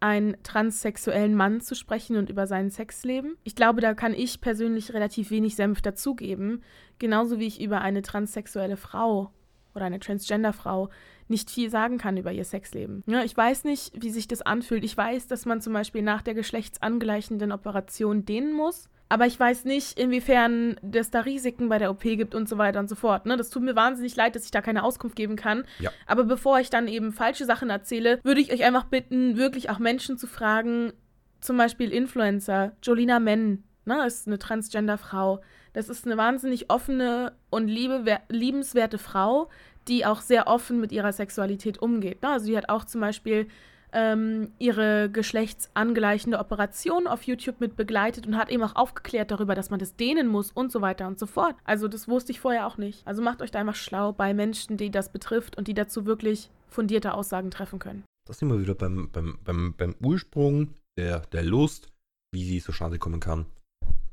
einen 0.00 0.36
transsexuellen 0.42 1.34
Mann 1.34 1.60
zu 1.60 1.74
sprechen 1.74 2.16
und 2.16 2.28
über 2.28 2.46
sein 2.46 2.70
Sexleben. 2.70 3.36
Ich 3.44 3.54
glaube, 3.54 3.80
da 3.80 3.94
kann 3.94 4.14
ich 4.14 4.40
persönlich 4.40 4.92
relativ 4.92 5.30
wenig 5.30 5.56
Senf 5.56 5.80
dazugeben. 5.80 6.62
Genauso 6.98 7.38
wie 7.38 7.46
ich 7.46 7.60
über 7.60 7.80
eine 7.80 8.02
transsexuelle 8.02 8.76
Frau 8.76 9.32
oder 9.74 9.86
eine 9.86 10.00
Transgender-Frau 10.00 10.90
nicht 11.28 11.50
viel 11.50 11.70
sagen 11.70 11.98
kann 11.98 12.16
über 12.16 12.32
ihr 12.32 12.44
Sexleben. 12.44 13.02
Ja, 13.06 13.24
ich 13.24 13.36
weiß 13.36 13.64
nicht, 13.64 13.92
wie 14.00 14.10
sich 14.10 14.28
das 14.28 14.42
anfühlt. 14.42 14.84
Ich 14.84 14.96
weiß, 14.96 15.26
dass 15.26 15.44
man 15.44 15.60
zum 15.60 15.72
Beispiel 15.72 16.02
nach 16.02 16.22
der 16.22 16.34
geschlechtsangleichenden 16.34 17.52
Operation 17.52 18.24
dehnen 18.24 18.52
muss. 18.52 18.88
Aber 19.08 19.26
ich 19.26 19.38
weiß 19.38 19.64
nicht, 19.64 19.98
inwiefern 19.98 20.76
es 20.92 21.10
da 21.10 21.20
Risiken 21.20 21.68
bei 21.68 21.78
der 21.78 21.90
OP 21.90 22.02
gibt 22.02 22.34
und 22.34 22.48
so 22.48 22.58
weiter 22.58 22.80
und 22.80 22.88
so 22.88 22.96
fort. 22.96 23.24
Ne? 23.26 23.36
Das 23.36 23.50
tut 23.50 23.62
mir 23.62 23.76
wahnsinnig 23.76 24.16
leid, 24.16 24.34
dass 24.34 24.44
ich 24.44 24.50
da 24.50 24.60
keine 24.60 24.82
Auskunft 24.82 25.14
geben 25.14 25.36
kann. 25.36 25.64
Ja. 25.78 25.90
Aber 26.06 26.24
bevor 26.24 26.58
ich 26.58 26.70
dann 26.70 26.88
eben 26.88 27.12
falsche 27.12 27.44
Sachen 27.44 27.70
erzähle, 27.70 28.18
würde 28.24 28.40
ich 28.40 28.52
euch 28.52 28.64
einfach 28.64 28.84
bitten, 28.84 29.36
wirklich 29.36 29.70
auch 29.70 29.78
Menschen 29.78 30.18
zu 30.18 30.26
fragen, 30.26 30.92
zum 31.40 31.56
Beispiel 31.56 31.92
Influencer, 31.92 32.72
Jolina 32.82 33.20
Men, 33.20 33.62
ne, 33.84 34.04
ist 34.06 34.26
eine 34.26 34.38
Transgender-Frau. 34.38 35.40
Das 35.72 35.88
ist 35.88 36.06
eine 36.06 36.16
wahnsinnig 36.16 36.70
offene 36.70 37.32
und 37.50 37.68
liebe, 37.68 38.02
liebenswerte 38.28 38.98
Frau, 38.98 39.48
die 39.88 40.04
auch 40.04 40.20
sehr 40.20 40.48
offen 40.48 40.80
mit 40.80 40.90
ihrer 40.90 41.12
Sexualität 41.12 41.78
umgeht. 41.80 42.22
Ne? 42.22 42.30
Also 42.30 42.46
die 42.46 42.56
hat 42.56 42.68
auch 42.68 42.84
zum 42.84 43.00
Beispiel 43.00 43.46
ähm, 43.92 44.52
ihre 44.58 45.10
geschlechtsangleichende 45.10 46.38
Operation 46.38 47.06
auf 47.06 47.22
YouTube 47.22 47.60
mit 47.60 47.76
begleitet 47.76 48.26
und 48.26 48.36
hat 48.36 48.50
eben 48.50 48.62
auch 48.62 48.76
aufgeklärt 48.76 49.30
darüber, 49.30 49.54
dass 49.54 49.70
man 49.70 49.78
das 49.78 49.96
dehnen 49.96 50.26
muss 50.26 50.50
und 50.52 50.72
so 50.72 50.80
weiter 50.80 51.06
und 51.06 51.18
so 51.18 51.26
fort. 51.26 51.56
Also 51.64 51.88
das 51.88 52.08
wusste 52.08 52.32
ich 52.32 52.40
vorher 52.40 52.66
auch 52.66 52.78
nicht. 52.78 53.06
Also 53.06 53.22
macht 53.22 53.42
euch 53.42 53.50
da 53.50 53.60
einfach 53.60 53.74
schlau 53.74 54.12
bei 54.12 54.34
Menschen, 54.34 54.76
die 54.76 54.90
das 54.90 55.10
betrifft 55.10 55.56
und 55.56 55.68
die 55.68 55.74
dazu 55.74 56.06
wirklich 56.06 56.50
fundierte 56.68 57.14
Aussagen 57.14 57.50
treffen 57.50 57.78
können. 57.78 58.04
Da 58.26 58.34
sind 58.34 58.48
wir 58.48 58.60
wieder 58.60 58.74
beim, 58.74 59.10
beim, 59.10 59.38
beim, 59.44 59.74
beim 59.76 59.94
Ursprung 60.02 60.74
der, 60.98 61.20
der 61.20 61.44
Lust, 61.44 61.88
wie 62.32 62.44
sie 62.44 62.60
zustande 62.60 62.98
kommen 62.98 63.20
kann. 63.20 63.46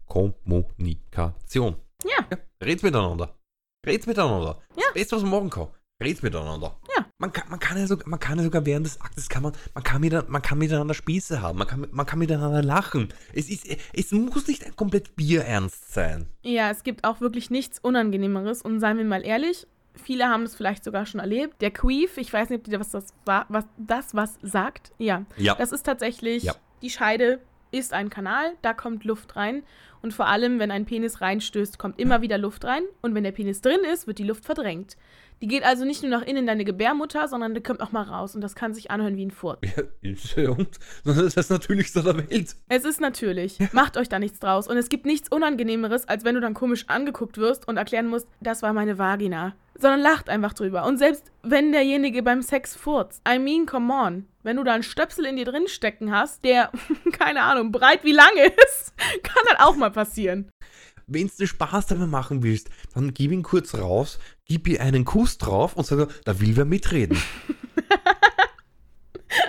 Kommunikation. 0.06 1.76
Ja. 2.04 2.26
ja 2.30 2.38
redet 2.64 2.84
miteinander. 2.84 3.36
Redet 3.86 4.08
miteinander. 4.08 4.62
Ja. 4.76 4.84
Das 4.86 4.94
Beste, 4.94 5.16
was 5.16 5.24
man 5.24 5.32
machen 5.32 5.50
kann. 5.50 5.68
Redet 6.02 6.24
miteinander. 6.24 6.80
Ja. 6.96 7.06
Man 7.24 7.32
kann, 7.32 7.50
man, 7.50 7.58
kann 7.62 7.78
ja 7.78 7.88
sogar, 7.88 8.06
man 8.10 8.20
kann 8.20 8.38
ja 8.38 8.44
sogar 8.44 8.66
während 8.66 8.86
des 8.86 9.00
Aktes 9.00 9.30
kann 9.30 9.44
man, 9.44 9.54
man 9.74 9.82
kann, 9.86 10.02
mit, 10.02 10.28
man 10.28 10.42
kann 10.42 10.58
miteinander 10.58 10.94
Spieße 10.94 11.42
haben, 11.42 11.58
man 11.58 11.68
kann, 11.70 11.88
man 11.90 12.06
kann 12.06 12.20
miteinander 12.20 12.62
lachen. 12.62 13.14
Es, 13.34 13.50
ist, 13.50 13.66
es 13.94 14.12
muss 14.12 14.46
nicht 14.48 14.66
ein 14.66 14.76
komplett 14.76 15.16
bierernst 15.16 15.94
sein. 15.94 16.26
Ja, 16.42 16.70
es 16.70 16.84
gibt 16.84 17.06
auch 17.06 17.22
wirklich 17.22 17.50
nichts 17.50 17.80
Unangenehmeres 17.80 18.62
und 18.62 18.82
seien 18.82 18.98
wir 18.98 19.06
mal 19.06 19.24
ehrlich, 19.26 19.66
viele 19.96 20.28
haben 20.28 20.44
es 20.44 20.54
vielleicht 20.54 20.84
sogar 20.84 21.06
schon 21.06 21.22
erlebt. 21.22 21.62
Der 21.62 21.72
Queef, 21.72 22.18
ich 22.18 22.34
weiß 22.34 22.50
nicht, 22.50 22.60
ob 22.60 22.66
dir 22.66 22.82
was 22.82 22.90
das, 22.90 23.14
wa- 23.24 23.46
was, 23.48 23.64
das 23.78 24.14
was 24.14 24.38
sagt. 24.42 24.92
Ja, 24.98 25.26
Ja. 25.38 25.56
das 25.56 25.72
ist 25.72 25.84
tatsächlich, 25.86 26.44
Ja. 26.44 26.56
die 26.82 26.90
Scheide 26.90 27.40
ist 27.72 27.94
ein 27.94 28.10
Kanal, 28.10 28.52
da 28.64 28.74
kommt 28.74 29.06
Luft 29.06 29.38
rein. 29.38 29.64
Und 30.02 30.14
vor 30.14 30.28
allem, 30.28 30.60
wenn 30.60 30.72
ein 30.72 30.84
Penis 30.86 31.22
reinstößt, 31.22 31.80
kommt 31.80 31.98
immer 31.98 32.22
wieder 32.22 32.38
Luft 32.38 32.66
rein. 32.66 32.84
Und 33.02 33.16
wenn 33.16 33.24
der 33.24 33.32
Penis 33.32 33.62
drin 33.62 33.80
ist, 33.94 34.06
wird 34.08 34.20
die 34.20 34.26
Luft 34.26 34.44
verdrängt. 34.44 34.98
Die 35.44 35.50
geht 35.50 35.66
also 35.66 35.84
nicht 35.84 36.02
nur 36.02 36.10
nach 36.10 36.22
innen 36.22 36.38
in 36.38 36.48
deine 36.48 36.64
Gebärmutter, 36.64 37.28
sondern 37.28 37.54
die 37.54 37.60
kommt 37.60 37.82
auch 37.82 37.92
mal 37.92 38.04
raus. 38.04 38.34
Und 38.34 38.40
das 38.40 38.56
kann 38.56 38.74
sich 38.74 38.92
anhören 38.92 39.18
wie 39.18 39.26
ein 39.26 39.32
Furz. 39.32 39.60
Ja, 40.38 40.52
und 40.52 40.80
das 41.04 41.18
ist 41.18 41.36
das 41.36 41.50
Natürlichste 41.50 42.02
der 42.02 42.18
Welt. 42.18 42.56
Es 42.70 42.86
ist 42.86 43.02
natürlich. 43.02 43.58
Macht 43.74 43.98
euch 43.98 44.08
da 44.08 44.20
nichts 44.20 44.40
draus. 44.40 44.70
Und 44.70 44.78
es 44.78 44.88
gibt 44.88 45.06
nichts 45.06 45.28
Unangenehmeres, 45.28 46.08
als 46.08 46.24
wenn 46.24 46.36
du 46.36 46.40
dann 46.40 46.54
komisch 46.54 46.86
angeguckt 46.88 47.38
wirst 47.38 47.68
und 47.68 47.76
erklären 47.76 48.08
musst, 48.08 48.30
das 48.40 48.62
war 48.62 48.72
meine 48.72 48.98
Vagina. 48.98 49.54
Sondern 49.78 50.00
lacht 50.00 50.30
einfach 50.30 50.54
drüber. 50.54 50.86
Und 50.86 50.98
selbst 50.98 51.30
wenn 51.42 51.74
derjenige 51.74 52.24
beim 52.24 52.42
Sex 52.42 52.78
furzt, 52.78 53.22
I 53.28 53.38
mean, 53.38 53.66
come 53.66 53.94
on. 53.94 54.28
Wenn 54.44 54.56
du 54.56 54.64
da 54.64 54.74
einen 54.74 54.84
Stöpsel 54.84 55.26
in 55.26 55.36
dir 55.36 55.46
drin 55.46 55.68
stecken 55.68 56.14
hast, 56.14 56.46
der, 56.46 56.72
keine 57.12 57.42
Ahnung, 57.42 57.74
breit 57.74 58.06
wie 58.06 58.14
lange 58.14 58.46
ist, 58.46 58.94
kann 59.24 59.44
das 59.50 59.60
auch 59.60 59.76
mal 59.76 59.92
passieren. 59.92 60.50
Wenn 61.08 61.30
du 61.38 61.48
Spaß 61.48 61.88
damit 61.88 62.10
machen 62.10 62.44
willst, 62.44 62.70
dann 62.94 63.14
gib 63.14 63.32
ihn 63.32 63.44
kurz 63.44 63.76
raus, 63.76 64.20
gib 64.48 64.68
ihr 64.68 64.82
einen 64.82 65.06
Kuss 65.06 65.38
drauf 65.38 65.76
und 65.76 65.86
sag, 65.86 66.10
da 66.26 66.40
will 66.40 66.56
wer 66.56 66.66
mitreden. 66.66 67.18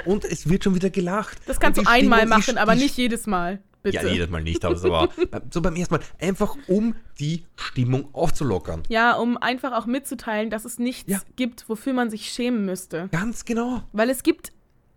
und 0.06 0.24
es 0.24 0.48
wird 0.48 0.64
schon 0.64 0.74
wieder 0.74 0.90
gelacht. 0.90 1.38
Das 1.46 1.60
kannst 1.60 1.78
du 1.78 1.82
die 1.82 1.88
einmal 1.88 2.20
Stimmung 2.20 2.38
machen, 2.38 2.54
ist- 2.54 2.60
aber 2.60 2.74
die 2.74 2.82
nicht 2.82 2.96
jedes 2.96 3.26
Mal. 3.26 3.62
Bitte. 3.82 4.06
Ja, 4.06 4.12
jedes 4.12 4.30
Mal 4.30 4.42
nicht, 4.42 4.64
aber 4.64 4.76
so, 4.76 5.08
so 5.50 5.60
beim 5.60 5.76
ersten 5.76 5.94
Mal. 5.96 6.02
Einfach 6.18 6.56
um 6.68 6.96
die 7.20 7.44
Stimmung 7.54 8.08
aufzulockern. 8.14 8.82
Ja, 8.88 9.12
um 9.16 9.36
einfach 9.36 9.72
auch 9.72 9.84
mitzuteilen, 9.84 10.48
dass 10.48 10.64
es 10.64 10.78
nichts 10.78 11.10
Ja. 11.12 11.20
gibt, 11.36 11.68
wofür 11.68 11.92
man 11.92 12.08
sich 12.08 12.30
schämen 12.30 12.64
müsste. 12.64 13.08
Ganz 13.12 13.44
genau. 13.44 13.82
Weil 13.92 14.08
es 14.08 14.22
gibt, 14.22 14.52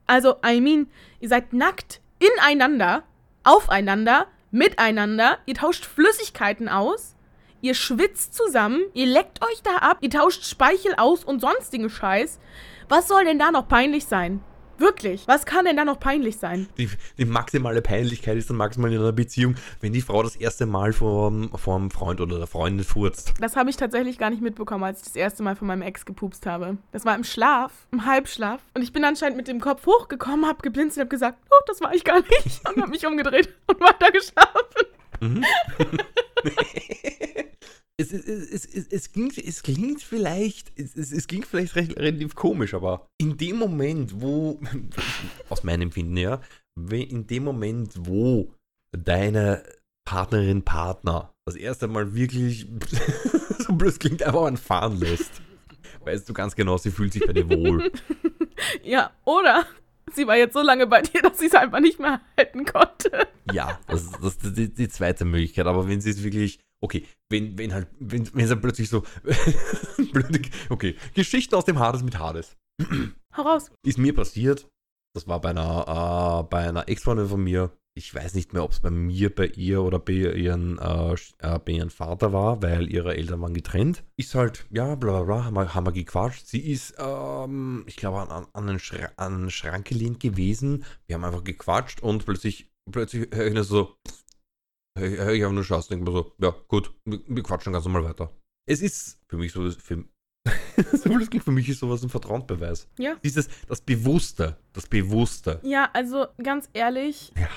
also, 0.06 0.36
I 0.46 0.62
mean, 0.62 0.88
ihr 1.20 1.28
seid 1.28 1.52
nackt 1.52 2.00
ineinander, 2.20 3.04
aufeinander, 3.44 4.28
miteinander, 4.52 5.38
ihr 5.48 5.56
tauscht 5.56 5.84
Flüssigkeiten 5.84 6.70
aus, 6.70 7.14
ihr 7.62 7.74
schwitzt 7.74 8.34
zusammen, 8.34 8.82
ihr 8.94 9.08
leckt 9.08 9.42
euch 9.44 9.62
da 9.64 9.78
ab, 9.78 9.98
ihr 10.02 10.10
tauscht 10.10 10.46
Speichel 10.46 10.96
aus 10.98 11.24
und 11.24 11.42
sonstigen 11.42 11.90
Scheiß. 11.90 12.40
Was 12.90 13.08
soll 13.08 13.26
denn 13.26 13.40
da 13.40 13.52
noch 13.52 13.68
peinlich 13.68 14.06
sein? 14.06 14.42
Wirklich, 14.80 15.28
was 15.28 15.46
kann 15.46 15.66
denn 15.66 15.76
da 15.76 15.86
noch 15.86 16.00
peinlich 16.00 16.38
sein? 16.38 16.68
Die, 16.78 16.88
die 17.18 17.26
maximale 17.26 17.82
Peinlichkeit 17.82 18.38
ist 18.38 18.50
dann 18.50 18.58
maximal 18.58 18.94
in 18.94 19.00
einer 19.00 19.12
Beziehung, 19.12 19.56
wenn 19.82 19.92
die 19.92 20.02
Frau 20.02 20.22
das 20.22 20.36
erste 20.36 20.68
Mal 20.68 20.94
vom, 20.94 21.50
vom 21.58 21.90
Freund 21.90 22.22
oder 22.22 22.38
der 22.38 22.46
Freundin 22.46 22.86
furzt. 22.86 23.34
Das 23.40 23.56
habe 23.56 23.72
ich 23.72 23.78
tatsächlich 23.78 24.20
gar 24.20 24.30
nicht 24.30 24.42
mitbekommen, 24.42 24.84
als 24.84 25.00
ich 25.00 25.06
das 25.06 25.16
erste 25.16 25.42
Mal 25.42 25.56
von 25.56 25.68
meinem 25.68 25.82
Ex 25.82 26.06
gepupst 26.06 26.46
habe. 26.46 26.78
Das 26.92 27.06
war 27.06 27.16
im 27.16 27.24
Schlaf, 27.24 27.72
im 27.92 28.06
Halbschlaf. 28.06 28.62
Und 28.76 28.84
ich 28.84 28.94
bin 28.94 29.04
anscheinend 29.04 29.38
mit 29.38 29.48
dem 29.48 29.60
Kopf 29.60 29.86
hochgekommen, 29.88 30.46
habe 30.46 30.62
geblinzelt, 30.62 31.06
habe 31.06 31.10
gesagt, 31.10 31.40
oh, 31.50 31.64
das 31.66 31.82
war 31.82 31.96
ich 31.96 32.04
gar 32.04 32.20
nicht. 32.20 32.70
Und 32.70 32.80
habe 32.80 32.92
mich 32.92 33.06
umgedreht 33.06 33.50
und 33.66 33.80
weiter 33.80 34.12
geschlafen. 34.12 34.52
Mhm. 35.20 35.44
es, 37.98 38.12
es, 38.12 38.26
es, 38.26 38.66
es, 38.66 38.88
es, 38.88 39.12
klingt, 39.12 39.38
es 39.38 39.64
klingt 39.64 40.02
vielleicht, 40.02 40.72
es, 40.80 40.96
es, 40.96 41.12
es 41.12 41.28
klingt 41.28 41.46
vielleicht 41.46 41.76
recht, 41.76 41.98
relativ 41.98 42.36
komisch, 42.36 42.74
aber 42.74 43.08
in 43.18 43.38
dem 43.38 43.58
Moment, 43.58 44.22
wo, 44.22 44.60
aus 45.50 45.64
meinem 45.64 45.84
Empfinden, 45.84 46.18
ja, 46.18 46.42
in 46.92 47.26
dem 47.26 47.44
Moment, 47.44 47.94
wo 47.98 48.54
deine 48.92 49.64
Partnerin, 50.06 50.64
Partner 50.64 51.34
das 51.46 51.56
erste 51.56 51.88
Mal 51.88 52.14
wirklich, 52.14 52.68
so 53.60 53.74
blöd 53.74 54.00
klingt, 54.00 54.22
einfach 54.24 54.44
an 54.44 54.58
fahren 54.58 55.00
lässt, 55.00 55.42
weißt 56.06 56.30
du 56.30 56.34
ganz 56.34 56.56
genau, 56.56 56.78
sie 56.78 56.92
fühlt 56.92 57.14
sich 57.14 57.26
bei 57.26 57.34
dir 57.34 57.50
wohl. 57.50 57.92
Ja, 58.84 59.12
oder 59.26 59.66
sie 60.14 60.28
war 60.28 60.38
jetzt 60.38 60.54
so 60.54 60.62
lange 60.62 60.88
bei 60.88 61.02
dir, 61.02 61.22
dass 61.22 61.40
sie 61.40 61.48
es 61.48 61.56
einfach 61.56 61.80
nicht 61.80 62.00
mehr 62.00 62.22
halten 62.38 62.66
konnte. 62.66 63.28
Ja, 63.52 63.80
das, 63.88 64.12
das 64.12 64.36
ist 64.36 64.58
die, 64.58 64.74
die 64.74 64.90
zweite 64.90 65.26
Möglichkeit, 65.26 65.66
aber 65.66 65.88
wenn 65.88 66.02
sie 66.02 66.10
es 66.10 66.24
wirklich 66.24 66.60
Okay, 66.80 67.06
wenn, 67.30 67.58
wenn 67.58 67.74
halt, 67.74 67.88
wenn, 68.00 68.30
wenn 68.36 68.48
dann 68.48 68.62
plötzlich 68.62 68.90
so. 68.90 69.04
okay, 70.70 70.96
Geschichten 71.16 71.56
aus 71.56 71.66
dem 71.66 71.80
Hades 71.80 72.04
mit 72.04 72.20
Hades. 72.20 72.56
Heraus. 73.34 73.72
Ist 73.84 73.98
mir 73.98 74.14
passiert. 74.14 74.68
Das 75.18 75.28
war 75.28 75.42
bei 75.42 75.50
einer, 75.50 76.44
äh, 76.44 76.48
bei 76.48 76.70
einer 76.70 76.88
Ex-Freundin 76.88 77.28
von 77.30 77.44
mir. 77.44 77.76
Ich 77.96 78.14
weiß 78.14 78.36
nicht 78.36 78.54
mehr, 78.54 78.64
ob 78.64 78.70
es 78.70 78.82
bei 78.82 78.92
mir, 78.92 79.34
bei 79.34 79.48
ihr 79.48 79.82
oder 79.82 79.98
bei 79.98 80.14
ihren, 80.14 80.78
äh, 80.78 81.14
äh, 81.40 81.58
bei 81.58 81.72
ihrem 81.72 81.90
Vater 81.90 82.34
war, 82.34 82.62
weil 82.62 82.88
ihre 82.94 83.18
Eltern 83.18 83.42
waren 83.42 83.56
getrennt. 83.56 84.04
Ist 84.16 84.36
halt, 84.36 84.68
ja, 84.70 84.94
bla 84.94 85.24
bla 85.24 85.24
bla, 85.24 85.46
haben 85.46 85.56
wir, 85.56 85.74
haben 85.74 85.88
wir 85.88 85.92
gequatscht. 85.92 86.46
Sie 86.46 86.60
ist, 86.60 86.94
ähm, 87.00 87.84
ich 87.88 87.96
glaube, 87.96 88.20
an, 88.20 88.30
an, 88.30 88.70
einen 88.70 88.78
Schra 88.78 89.10
einen 89.18 89.50
Schrank 89.50 89.88
gelehnt 89.88 90.20
gewesen. 90.20 90.86
Wir 91.08 91.16
haben 91.16 91.24
einfach 91.24 91.44
gequatscht 91.44 92.04
und 92.04 92.24
plötzlich, 92.24 92.72
plötzlich 92.92 93.28
höre 93.34 93.56
ich 93.56 93.68
so, 93.68 93.98
Hör 95.00 95.34
ich 95.34 95.42
habe 95.42 95.56
nur 95.56 95.64
Chance, 95.64 95.90
denke 95.90 96.06
mir 96.06 96.16
so, 96.16 96.36
ja, 96.38 96.56
gut, 96.68 96.94
wir, 97.06 97.22
wir 97.28 97.42
quatschen 97.42 97.74
ganz 97.74 97.86
normal 97.86 98.04
weiter. 98.04 98.32
Es 98.68 98.82
ist 98.82 99.20
für 99.28 99.38
mich 99.38 99.52
so, 99.52 99.68
für, 99.72 100.06
für 101.44 101.52
mich 101.52 101.70
ist 101.70 101.80
sowas 101.80 102.04
ein 102.04 102.10
Vertrauensbeweis. 102.10 102.88
Ja. 102.98 103.16
Dieses, 103.24 103.48
das 103.68 103.82
Bewusste, 103.82 104.58
das 104.74 104.88
Bewusste. 104.88 105.60
Ja, 105.64 105.90
also 105.94 106.28
ganz 106.42 106.70
ehrlich. 106.74 107.32
Ja, 107.38 107.50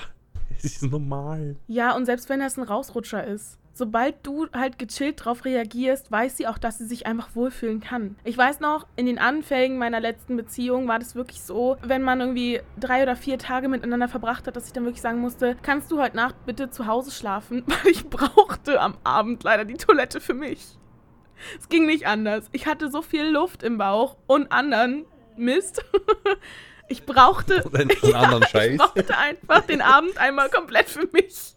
es 0.57 0.65
ist 0.65 0.83
normal. 0.83 1.55
Ja, 1.67 1.95
und 1.95 2.05
selbst 2.05 2.29
wenn 2.29 2.39
das 2.39 2.57
ein 2.57 2.63
Rausrutscher 2.63 3.25
ist 3.25 3.57
sobald 3.73 4.15
du 4.25 4.47
halt 4.53 4.77
gechillt 4.77 5.25
drauf 5.25 5.45
reagierst, 5.45 6.11
weiß 6.11 6.37
sie 6.37 6.47
auch, 6.47 6.57
dass 6.57 6.77
sie 6.77 6.85
sich 6.85 7.07
einfach 7.07 7.35
wohlfühlen 7.35 7.79
kann. 7.79 8.15
Ich 8.23 8.37
weiß 8.37 8.59
noch, 8.59 8.85
in 8.95 9.05
den 9.05 9.19
Anfängen 9.19 9.77
meiner 9.77 9.99
letzten 9.99 10.37
Beziehung 10.37 10.87
war 10.87 10.99
das 10.99 11.15
wirklich 11.15 11.41
so, 11.41 11.77
wenn 11.81 12.01
man 12.01 12.19
irgendwie 12.19 12.61
drei 12.79 13.03
oder 13.03 13.15
vier 13.15 13.37
Tage 13.37 13.67
miteinander 13.67 14.07
verbracht 14.07 14.47
hat, 14.47 14.55
dass 14.55 14.67
ich 14.67 14.73
dann 14.73 14.85
wirklich 14.85 15.01
sagen 15.01 15.19
musste, 15.19 15.57
kannst 15.61 15.91
du 15.91 15.99
heute 15.99 16.15
Nacht 16.15 16.35
bitte 16.45 16.69
zu 16.69 16.87
Hause 16.87 17.11
schlafen? 17.11 17.63
Weil 17.67 17.91
ich 17.91 18.07
brauchte 18.07 18.79
am 18.79 18.97
Abend 19.03 19.43
leider 19.43 19.65
die 19.65 19.75
Toilette 19.75 20.21
für 20.21 20.33
mich. 20.33 20.77
Es 21.59 21.69
ging 21.69 21.85
nicht 21.85 22.07
anders. 22.07 22.45
Ich 22.51 22.65
hatte 22.65 22.89
so 22.89 23.01
viel 23.01 23.25
Luft 23.25 23.63
im 23.63 23.77
Bauch 23.77 24.17
und 24.27 24.51
anderen 24.51 25.05
Mist. 25.37 25.83
Ich 26.87 27.05
brauchte, 27.05 27.63
Scheiß. 28.51 28.71
ich 28.73 28.77
brauchte 28.77 29.17
einfach 29.17 29.61
den 29.61 29.79
Abend 29.79 30.17
einmal 30.17 30.49
komplett 30.49 30.89
für 30.89 31.07
mich. 31.13 31.55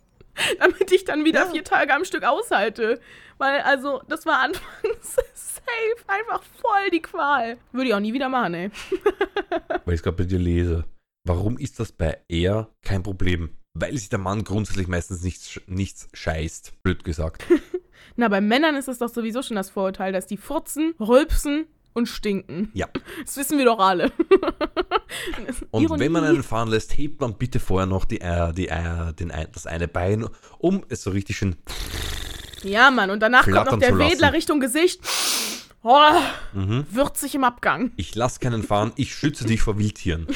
damit 0.60 0.92
ich 0.92 1.04
dann 1.04 1.24
wieder 1.24 1.46
ja. 1.46 1.50
vier 1.50 1.64
Tage 1.64 1.92
am 1.92 2.04
Stück 2.04 2.22
aushalte. 2.22 3.00
Weil, 3.38 3.62
also, 3.62 4.00
das 4.06 4.26
war 4.26 4.38
anfangs 4.38 5.16
safe, 5.34 6.04
einfach 6.06 6.40
voll 6.60 6.90
die 6.92 7.02
Qual. 7.02 7.58
Würde 7.72 7.88
ich 7.88 7.94
auch 7.94 8.00
nie 8.00 8.12
wieder 8.12 8.28
machen, 8.28 8.54
ey. 8.54 8.70
Weil 9.84 9.94
ich 9.94 10.00
es 10.00 10.02
gerade 10.04 10.18
bei 10.18 10.24
dir 10.24 10.38
lese. 10.38 10.84
Warum 11.26 11.58
ist 11.58 11.80
das 11.80 11.90
bei 11.90 12.20
er 12.28 12.68
kein 12.82 13.02
Problem? 13.02 13.56
Weil 13.75 13.97
sich 13.99 14.09
der 14.09 14.21
Mann 14.21 14.45
grundsätzlich 14.45 14.87
meistens 14.87 15.23
nichts, 15.23 15.60
nichts 15.67 16.08
scheißt, 16.13 16.82
blöd 16.84 17.02
gesagt. 17.02 17.45
Na, 18.17 18.28
bei 18.28 18.41
Männern 18.41 18.76
ist 18.76 18.87
es 18.87 18.99
doch 18.99 19.08
sowieso 19.08 19.43
schon 19.43 19.56
das 19.56 19.71
Vorurteil, 19.71 20.13
dass 20.13 20.28
die 20.28 20.37
furzen, 20.37 20.95
rülpsen 21.00 21.67
und 21.93 22.06
stinken. 22.06 22.71
Ja. 22.75 22.89
Das 23.25 23.37
wissen 23.37 23.58
wir 23.58 23.65
doch 23.65 23.80
alle. 23.80 24.13
und 25.71 25.82
Ironie. 25.82 26.00
wenn 26.00 26.13
man 26.13 26.25
einen 26.25 26.43
fahren 26.45 26.69
lässt, 26.69 26.97
hebt 26.97 27.21
man 27.21 27.34
bitte 27.34 27.58
vorher 27.58 27.87
noch 27.87 28.04
die, 28.04 28.21
äh, 28.21 28.52
die, 28.52 28.69
äh, 28.69 29.13
den, 29.15 29.32
das 29.52 29.67
eine 29.67 29.89
Bein, 29.89 30.26
um 30.58 30.84
es 30.89 31.02
so 31.02 31.10
richtig 31.10 31.37
schön. 31.37 31.56
Ja, 32.63 32.91
Mann, 32.91 33.10
und 33.10 33.21
danach 33.21 33.45
kommt 33.45 33.73
noch 33.73 33.78
der 33.78 33.99
Wedler 33.99 34.32
Richtung 34.32 34.60
Gesicht. 34.60 35.00
Oh, 35.82 36.13
mhm. 36.52 36.87
Würzig 36.91 37.34
im 37.34 37.45
Abgang. 37.45 37.93
Ich 37.97 38.15
lass 38.15 38.41
keinen 38.41 38.63
fahren, 38.63 38.93
ich 38.97 39.15
schütze 39.15 39.45
dich 39.45 39.63
vor 39.63 39.78
Wildtieren. 39.78 40.28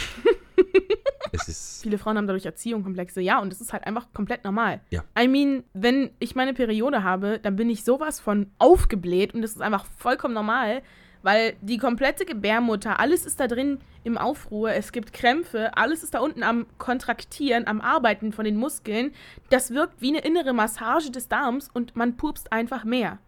Viele 1.83 1.99
Frauen 1.99 2.17
haben 2.17 2.27
dadurch 2.27 2.47
Erziehungskomplexe, 2.47 3.21
ja, 3.21 3.41
und 3.41 3.51
das 3.51 3.61
ist 3.61 3.73
halt 3.73 3.87
einfach 3.87 4.13
komplett 4.13 4.45
normal. 4.45 4.81
Ja. 4.91 5.05
I 5.19 5.29
mean, 5.29 5.65
wenn 5.73 6.11
ich 6.19 6.35
meine 6.35 6.55
Periode 6.55 7.03
habe, 7.03 7.39
dann 7.39 7.57
bin 7.57 7.71
ich 7.71 7.85
sowas 7.85 8.21
von 8.21 8.51
aufgebläht 8.59 9.35
und 9.35 9.43
das 9.43 9.53
ist 9.53 9.63
einfach 9.63 9.87
vollkommen 9.97 10.35
normal. 10.35 10.83
Weil 11.23 11.57
die 11.61 11.79
komplette 11.79 12.25
Gebärmutter, 12.25 13.01
alles 13.01 13.27
ist 13.27 13.41
da 13.41 13.49
drin 13.49 13.81
im 14.05 14.17
Aufruhr, 14.17 14.73
es 14.73 14.93
gibt 14.93 15.13
Krämpfe, 15.13 15.77
alles 15.77 16.03
ist 16.05 16.15
da 16.15 16.21
unten 16.21 16.43
am 16.43 16.67
Kontraktieren, 16.79 17.67
am 17.67 17.81
Arbeiten 17.81 18.33
von 18.33 18.45
den 18.45 18.57
Muskeln. 18.57 19.13
Das 19.51 19.73
wirkt 19.73 20.01
wie 20.01 20.09
eine 20.09 20.25
innere 20.25 20.53
Massage 20.53 21.11
des 21.11 21.29
Darms 21.29 21.69
und 21.73 21.97
man 21.97 22.17
pupst 22.17 22.53
einfach 22.53 22.85
mehr. 22.85 23.19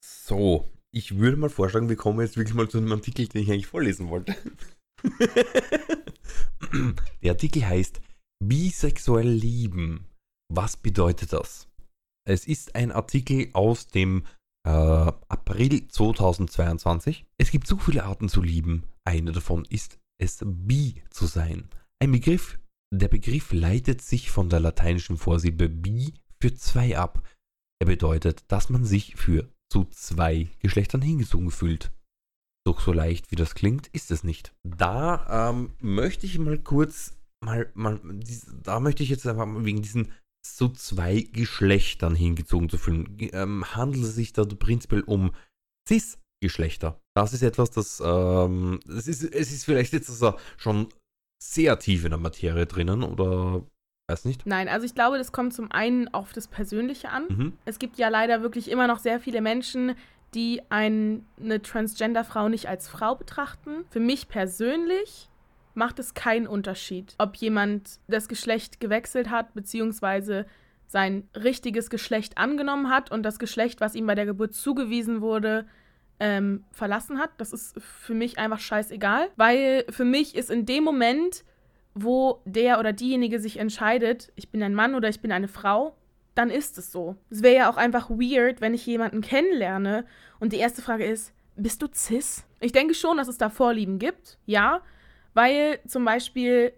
So, 0.00 0.68
ich 0.90 1.18
würde 1.18 1.36
mal 1.36 1.50
vorschlagen, 1.50 1.88
wir 1.88 1.96
kommen 1.96 2.20
jetzt 2.20 2.36
wirklich 2.36 2.54
mal 2.54 2.68
zu 2.68 2.78
einem 2.78 2.92
Artikel, 2.92 3.28
den 3.28 3.42
ich 3.42 3.50
eigentlich 3.50 3.66
vorlesen 3.66 4.10
wollte. 4.10 4.34
Der 7.22 7.32
Artikel 7.32 7.66
heißt 7.66 8.00
Bisexuell 8.44 9.28
lieben. 9.28 10.06
Was 10.52 10.76
bedeutet 10.76 11.32
das? 11.32 11.68
Es 12.26 12.46
ist 12.46 12.74
ein 12.74 12.92
Artikel 12.92 13.48
aus 13.52 13.86
dem 13.86 14.24
äh, 14.66 14.70
April 14.70 15.88
2022. 15.88 17.26
Es 17.38 17.50
gibt 17.50 17.66
so 17.66 17.78
viele 17.78 18.04
Arten 18.04 18.28
zu 18.28 18.42
lieben. 18.42 18.84
Eine 19.04 19.32
davon 19.32 19.64
ist 19.64 19.98
es, 20.20 20.44
bi 20.44 21.02
zu 21.10 21.26
sein. 21.26 21.68
Ein 22.00 22.12
Begriff, 22.12 22.58
der 22.94 23.08
Begriff 23.08 23.52
leitet 23.52 24.02
sich 24.02 24.30
von 24.30 24.48
der 24.48 24.60
lateinischen 24.60 25.16
Vorsilbe 25.16 25.68
bi 25.68 26.14
für 26.40 26.54
zwei 26.54 26.96
ab. 26.96 27.22
Er 27.80 27.86
bedeutet, 27.86 28.44
dass 28.48 28.70
man 28.70 28.84
sich 28.84 29.16
für 29.16 29.48
zu 29.70 29.84
zwei 29.86 30.48
Geschlechtern 30.60 31.02
hingezogen 31.02 31.50
fühlt. 31.50 31.90
Doch 32.68 32.82
so 32.82 32.92
leicht 32.92 33.30
wie 33.30 33.36
das 33.36 33.54
klingt, 33.54 33.86
ist 33.94 34.10
es 34.10 34.24
nicht. 34.24 34.54
Da 34.62 35.48
ähm, 35.48 35.70
möchte 35.80 36.26
ich 36.26 36.38
mal 36.38 36.58
kurz, 36.58 37.16
mal, 37.42 37.70
mal, 37.72 37.98
da 38.62 38.78
möchte 38.78 39.02
ich 39.02 39.08
jetzt 39.08 39.26
einfach 39.26 39.46
mal 39.46 39.64
wegen 39.64 39.80
diesen 39.80 40.12
zu 40.42 40.68
zwei 40.68 41.22
Geschlechtern 41.32 42.14
hingezogen 42.14 42.68
zu 42.68 42.76
fühlen. 42.76 43.16
Ähm, 43.32 43.64
handelt 43.74 44.04
es 44.04 44.14
sich 44.14 44.34
da 44.34 44.44
prinzipiell 44.44 45.00
um 45.00 45.32
Cis-Geschlechter? 45.88 47.00
Das 47.14 47.32
ist 47.32 47.40
etwas, 47.40 47.70
das, 47.70 48.02
ähm, 48.04 48.80
es, 48.86 49.08
ist, 49.08 49.22
es 49.22 49.50
ist 49.50 49.64
vielleicht 49.64 49.94
jetzt 49.94 50.10
also 50.10 50.34
schon 50.58 50.88
sehr 51.42 51.78
tief 51.78 52.04
in 52.04 52.10
der 52.10 52.18
Materie 52.18 52.66
drinnen 52.66 53.02
oder 53.02 53.64
weiß 54.10 54.26
nicht. 54.26 54.44
Nein, 54.44 54.68
also 54.68 54.84
ich 54.84 54.94
glaube, 54.94 55.16
das 55.16 55.32
kommt 55.32 55.54
zum 55.54 55.72
einen 55.72 56.08
auf 56.08 56.34
das 56.34 56.48
Persönliche 56.48 57.08
an. 57.08 57.28
Mhm. 57.30 57.52
Es 57.64 57.78
gibt 57.78 57.96
ja 57.96 58.10
leider 58.10 58.42
wirklich 58.42 58.70
immer 58.70 58.86
noch 58.86 58.98
sehr 58.98 59.20
viele 59.20 59.40
Menschen, 59.40 59.96
die 60.34 60.62
eine 60.68 61.22
Transgender-Frau 61.62 62.48
nicht 62.48 62.68
als 62.68 62.88
Frau 62.88 63.14
betrachten. 63.14 63.84
Für 63.90 64.00
mich 64.00 64.28
persönlich 64.28 65.28
macht 65.74 65.98
es 65.98 66.14
keinen 66.14 66.46
Unterschied, 66.46 67.14
ob 67.18 67.36
jemand 67.36 68.00
das 68.08 68.28
Geschlecht 68.28 68.80
gewechselt 68.80 69.30
hat, 69.30 69.54
beziehungsweise 69.54 70.46
sein 70.86 71.28
richtiges 71.34 71.90
Geschlecht 71.90 72.38
angenommen 72.38 72.88
hat 72.88 73.10
und 73.10 73.22
das 73.22 73.38
Geschlecht, 73.38 73.80
was 73.80 73.94
ihm 73.94 74.06
bei 74.06 74.14
der 74.14 74.26
Geburt 74.26 74.54
zugewiesen 74.54 75.20
wurde, 75.20 75.66
ähm, 76.18 76.64
verlassen 76.72 77.18
hat. 77.18 77.30
Das 77.38 77.52
ist 77.52 77.80
für 77.80 78.14
mich 78.14 78.38
einfach 78.38 78.58
scheißegal, 78.58 79.28
weil 79.36 79.84
für 79.90 80.04
mich 80.04 80.34
ist 80.34 80.50
in 80.50 80.66
dem 80.66 80.84
Moment, 80.84 81.44
wo 81.94 82.40
der 82.44 82.78
oder 82.80 82.92
diejenige 82.92 83.38
sich 83.38 83.58
entscheidet, 83.58 84.32
ich 84.34 84.48
bin 84.50 84.62
ein 84.62 84.74
Mann 84.74 84.94
oder 84.94 85.08
ich 85.08 85.20
bin 85.20 85.32
eine 85.32 85.48
Frau, 85.48 85.94
dann 86.38 86.50
ist 86.50 86.78
es 86.78 86.92
so. 86.92 87.16
Es 87.30 87.42
wäre 87.42 87.56
ja 87.56 87.70
auch 87.70 87.76
einfach 87.76 88.08
weird, 88.10 88.60
wenn 88.60 88.72
ich 88.72 88.86
jemanden 88.86 89.22
kennenlerne 89.22 90.04
und 90.38 90.52
die 90.52 90.58
erste 90.58 90.82
Frage 90.82 91.04
ist, 91.04 91.32
bist 91.56 91.82
du 91.82 91.88
cis? 91.92 92.44
Ich 92.60 92.70
denke 92.70 92.94
schon, 92.94 93.16
dass 93.16 93.26
es 93.26 93.38
da 93.38 93.50
Vorlieben 93.50 93.98
gibt, 93.98 94.38
ja, 94.46 94.80
weil 95.34 95.80
zum 95.88 96.04
Beispiel 96.04 96.72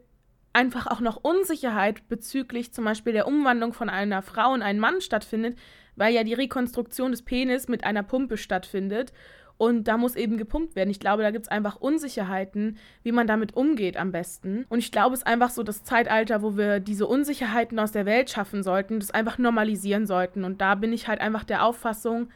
einfach 0.54 0.86
auch 0.86 1.00
noch 1.00 1.22
Unsicherheit 1.22 2.08
bezüglich 2.08 2.72
zum 2.72 2.86
Beispiel 2.86 3.12
der 3.12 3.28
Umwandlung 3.28 3.74
von 3.74 3.90
einer 3.90 4.22
Frau 4.22 4.54
in 4.54 4.62
einen 4.62 4.80
Mann 4.80 5.02
stattfindet, 5.02 5.58
weil 5.94 6.14
ja 6.14 6.24
die 6.24 6.34
Rekonstruktion 6.34 7.10
des 7.10 7.22
Penis 7.22 7.68
mit 7.68 7.84
einer 7.84 8.02
Pumpe 8.02 8.38
stattfindet. 8.38 9.12
Und 9.60 9.88
da 9.88 9.98
muss 9.98 10.16
eben 10.16 10.38
gepumpt 10.38 10.74
werden. 10.74 10.88
Ich 10.88 11.00
glaube, 11.00 11.22
da 11.22 11.30
gibt 11.30 11.44
es 11.44 11.50
einfach 11.50 11.76
Unsicherheiten, 11.76 12.78
wie 13.02 13.12
man 13.12 13.26
damit 13.26 13.54
umgeht 13.54 13.98
am 13.98 14.10
besten. 14.10 14.64
Und 14.70 14.78
ich 14.78 14.90
glaube, 14.90 15.12
es 15.12 15.20
ist 15.20 15.26
einfach 15.26 15.50
so 15.50 15.62
das 15.62 15.84
Zeitalter, 15.84 16.40
wo 16.40 16.56
wir 16.56 16.80
diese 16.80 17.06
Unsicherheiten 17.06 17.78
aus 17.78 17.92
der 17.92 18.06
Welt 18.06 18.30
schaffen 18.30 18.62
sollten, 18.62 19.00
das 19.00 19.10
einfach 19.10 19.36
normalisieren 19.36 20.06
sollten. 20.06 20.44
Und 20.44 20.62
da 20.62 20.76
bin 20.76 20.94
ich 20.94 21.08
halt 21.08 21.20
einfach 21.20 21.44
der 21.44 21.62
Auffassung, 21.62 22.30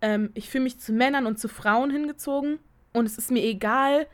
ähm, 0.00 0.30
ich 0.32 0.48
fühle 0.48 0.64
mich 0.64 0.80
zu 0.80 0.94
Männern 0.94 1.26
und 1.26 1.38
zu 1.38 1.48
Frauen 1.48 1.90
hingezogen. 1.90 2.60
Und 2.94 3.04
es 3.04 3.18
ist 3.18 3.30
mir 3.30 3.44
egal, 3.44 4.06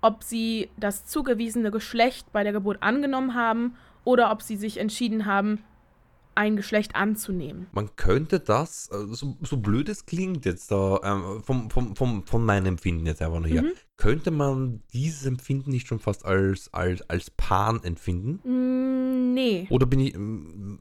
ob 0.00 0.24
sie 0.24 0.70
das 0.76 1.06
zugewiesene 1.06 1.70
Geschlecht 1.70 2.32
bei 2.32 2.42
der 2.42 2.52
Geburt 2.52 2.82
angenommen 2.82 3.34
haben 3.36 3.76
oder 4.02 4.32
ob 4.32 4.42
sie 4.42 4.56
sich 4.56 4.78
entschieden 4.78 5.24
haben, 5.24 5.62
ein 6.38 6.56
Geschlecht 6.56 6.94
anzunehmen. 6.94 7.66
Man 7.72 7.94
könnte 7.96 8.38
das, 8.38 8.88
äh, 8.92 9.06
so, 9.14 9.36
so 9.42 9.56
blöd 9.56 9.88
es 9.88 10.06
klingt 10.06 10.44
jetzt 10.46 10.70
da, 10.70 11.00
ähm, 11.02 11.42
vom, 11.42 11.68
vom, 11.70 11.96
vom, 11.96 12.24
von 12.26 12.44
meinem 12.44 12.66
Empfinden 12.66 13.06
jetzt 13.06 13.20
einfach 13.20 13.40
nur 13.40 13.48
her, 13.48 13.62
Mhm. 13.62 13.72
könnte 13.96 14.30
man 14.30 14.82
dieses 14.92 15.26
Empfinden 15.26 15.70
nicht 15.70 15.88
schon 15.88 15.98
fast 15.98 16.24
als, 16.24 16.72
als, 16.72 17.02
als 17.10 17.30
Pan 17.30 17.82
empfinden? 17.82 18.40
Mm, 18.48 19.34
nee. 19.34 19.66
Oder 19.70 19.86
bin 19.86 20.00
ich. 20.00 20.14
ähm, 20.14 20.80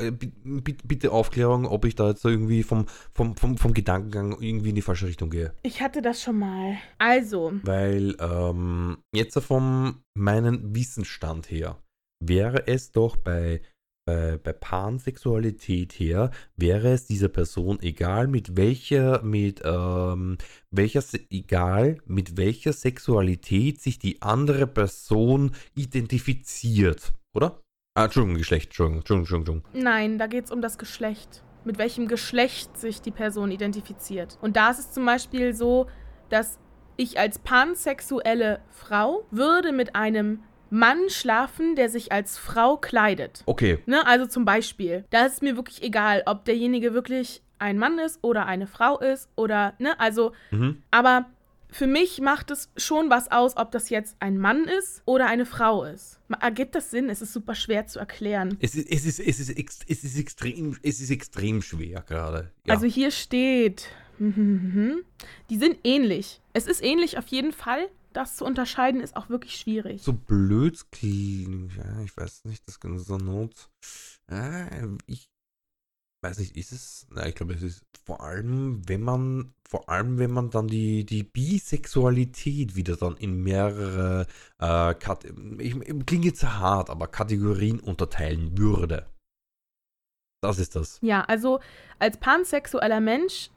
äh, 0.00 0.10
bi- 0.12 0.32
bi- 0.60 0.76
Bitte 0.84 1.10
Aufklärung, 1.12 1.66
ob 1.66 1.84
ich 1.84 1.94
da 1.94 2.08
jetzt 2.08 2.22
so 2.22 2.28
irgendwie 2.28 2.62
vom, 2.62 2.86
vom, 3.14 3.36
vom, 3.36 3.58
vom 3.58 3.74
Gedankengang 3.74 4.40
irgendwie 4.40 4.68
in 4.70 4.74
die 4.76 4.82
falsche 4.82 5.06
Richtung 5.06 5.30
gehe. 5.30 5.52
Ich 5.62 5.80
hatte 5.82 6.02
das 6.02 6.22
schon 6.22 6.38
mal. 6.38 6.76
Also, 6.98 7.52
Weil 7.62 8.16
ähm, 8.20 8.98
jetzt 9.14 9.38
vom 9.40 10.02
meinen 10.14 10.74
Wissensstand 10.74 11.50
her 11.50 11.78
wäre 12.24 12.66
es 12.66 12.90
doch 12.92 13.16
bei, 13.16 13.60
bei, 14.08 14.38
bei 14.42 14.54
Pansexualität 14.54 15.92
her, 15.92 16.30
wäre 16.56 16.92
es 16.92 17.04
dieser 17.06 17.28
Person 17.28 17.78
egal 17.82 18.26
mit 18.26 18.56
welcher, 18.56 19.22
mit 19.22 19.60
ähm, 19.62 20.38
welcher, 20.70 21.02
egal 21.28 21.98
mit 22.06 22.38
welcher 22.38 22.72
Sexualität 22.72 23.82
sich 23.82 23.98
die 23.98 24.22
andere 24.22 24.66
Person 24.66 25.52
identifiziert, 25.74 27.12
oder? 27.34 27.60
Ah, 27.94 28.04
Entschuldigung, 28.04 28.38
Geschlecht, 28.38 28.68
Entschuldigung, 28.68 29.00
Entschuldigung, 29.00 29.40
Entschuldigung. 29.40 29.82
nein, 29.84 30.16
da 30.16 30.26
geht 30.26 30.46
es 30.46 30.50
um 30.52 30.62
das 30.62 30.78
Geschlecht. 30.78 31.42
Mit 31.64 31.76
welchem 31.76 32.08
Geschlecht 32.08 32.78
sich 32.78 33.02
die 33.02 33.10
Person 33.10 33.50
identifiziert. 33.50 34.38
Und 34.40 34.56
da 34.56 34.70
ist 34.70 34.78
es 34.78 34.92
zum 34.92 35.04
Beispiel 35.04 35.52
so, 35.52 35.86
dass 36.30 36.58
ich 36.96 37.18
als 37.18 37.38
pansexuelle 37.40 38.60
Frau 38.70 39.26
würde 39.30 39.72
mit 39.72 39.94
einem 39.94 40.44
Mann 40.70 41.08
schlafen, 41.08 41.76
der 41.76 41.88
sich 41.88 42.12
als 42.12 42.38
Frau 42.38 42.76
kleidet. 42.76 43.42
Okay, 43.46 43.78
Ne, 43.86 44.06
also 44.06 44.26
zum 44.26 44.44
Beispiel, 44.44 45.04
da 45.10 45.26
ist 45.26 45.42
mir 45.42 45.56
wirklich 45.56 45.82
egal, 45.82 46.22
ob 46.26 46.44
derjenige 46.44 46.94
wirklich 46.94 47.42
ein 47.58 47.78
Mann 47.78 47.98
ist 47.98 48.18
oder 48.22 48.46
eine 48.46 48.66
Frau 48.66 48.98
ist 48.98 49.28
oder, 49.36 49.74
ne, 49.78 49.98
also, 49.98 50.32
mhm. 50.50 50.82
aber 50.90 51.26
für 51.70 51.86
mich 51.86 52.20
macht 52.20 52.50
es 52.50 52.70
schon 52.76 53.10
was 53.10 53.30
aus, 53.30 53.56
ob 53.56 53.70
das 53.72 53.90
jetzt 53.90 54.16
ein 54.20 54.38
Mann 54.38 54.64
ist 54.64 55.02
oder 55.04 55.26
eine 55.26 55.44
Frau 55.44 55.84
ist. 55.84 56.18
Ergibt 56.40 56.74
das 56.74 56.90
Sinn? 56.90 57.10
Es 57.10 57.20
ist 57.20 57.32
super 57.32 57.54
schwer 57.54 57.86
zu 57.86 57.98
erklären. 57.98 58.56
Es 58.60 58.74
ist, 58.74 58.90
es 58.90 59.04
ist, 59.04 59.20
es 59.20 59.40
ist, 59.40 59.50
ex, 59.50 59.80
es 59.86 60.04
ist 60.04 60.18
extrem, 60.18 60.76
es 60.82 61.00
ist 61.00 61.10
extrem 61.10 61.62
schwer 61.62 62.02
gerade. 62.06 62.50
Ja. 62.64 62.74
Also 62.74 62.86
hier 62.86 63.10
steht, 63.10 63.88
die 64.18 65.56
sind 65.56 65.78
ähnlich. 65.84 66.40
Es 66.52 66.66
ist 66.66 66.82
ähnlich 66.82 67.18
auf 67.18 67.26
jeden 67.28 67.52
Fall. 67.52 67.88
Das 68.12 68.36
zu 68.36 68.44
unterscheiden 68.44 69.00
ist 69.00 69.16
auch 69.16 69.28
wirklich 69.28 69.56
schwierig. 69.56 70.02
so 70.02 70.12
blöd 70.12 70.90
klingt. 70.90 71.76
Ja, 71.76 72.00
ich 72.02 72.16
weiß 72.16 72.44
nicht, 72.44 72.66
das 72.66 72.80
kann 72.80 72.98
so 72.98 73.16
Not. 73.18 73.70
Äh, 74.30 74.86
ich 75.06 75.30
weiß 76.22 76.38
nicht, 76.38 76.56
ist 76.56 76.72
es. 76.72 77.06
Na, 77.10 77.26
ich 77.26 77.34
glaube, 77.34 77.54
es 77.54 77.62
ist 77.62 77.84
vor 78.04 78.22
allem, 78.22 78.88
wenn 78.88 79.02
man, 79.02 79.54
vor 79.68 79.88
allem, 79.88 80.18
wenn 80.18 80.30
man 80.30 80.50
dann 80.50 80.68
die, 80.68 81.04
die 81.04 81.22
Bisexualität 81.22 82.74
wieder 82.74 82.96
dann 82.96 83.16
in 83.16 83.42
mehrere 83.42 84.26
äh, 84.58 84.94
Kat 84.94 85.24
ich, 85.58 85.76
ich, 85.76 86.06
klingt 86.06 86.24
jetzt 86.24 86.42
hart, 86.42 86.90
aber 86.90 87.06
Kategorien 87.06 87.80
unterteilen 87.80 88.56
würde. 88.56 89.06
Das 90.40 90.58
ist 90.58 90.76
das. 90.76 90.98
Ja, 91.02 91.22
also 91.22 91.60
als 91.98 92.16
pansexueller 92.16 93.00
Mensch 93.00 93.50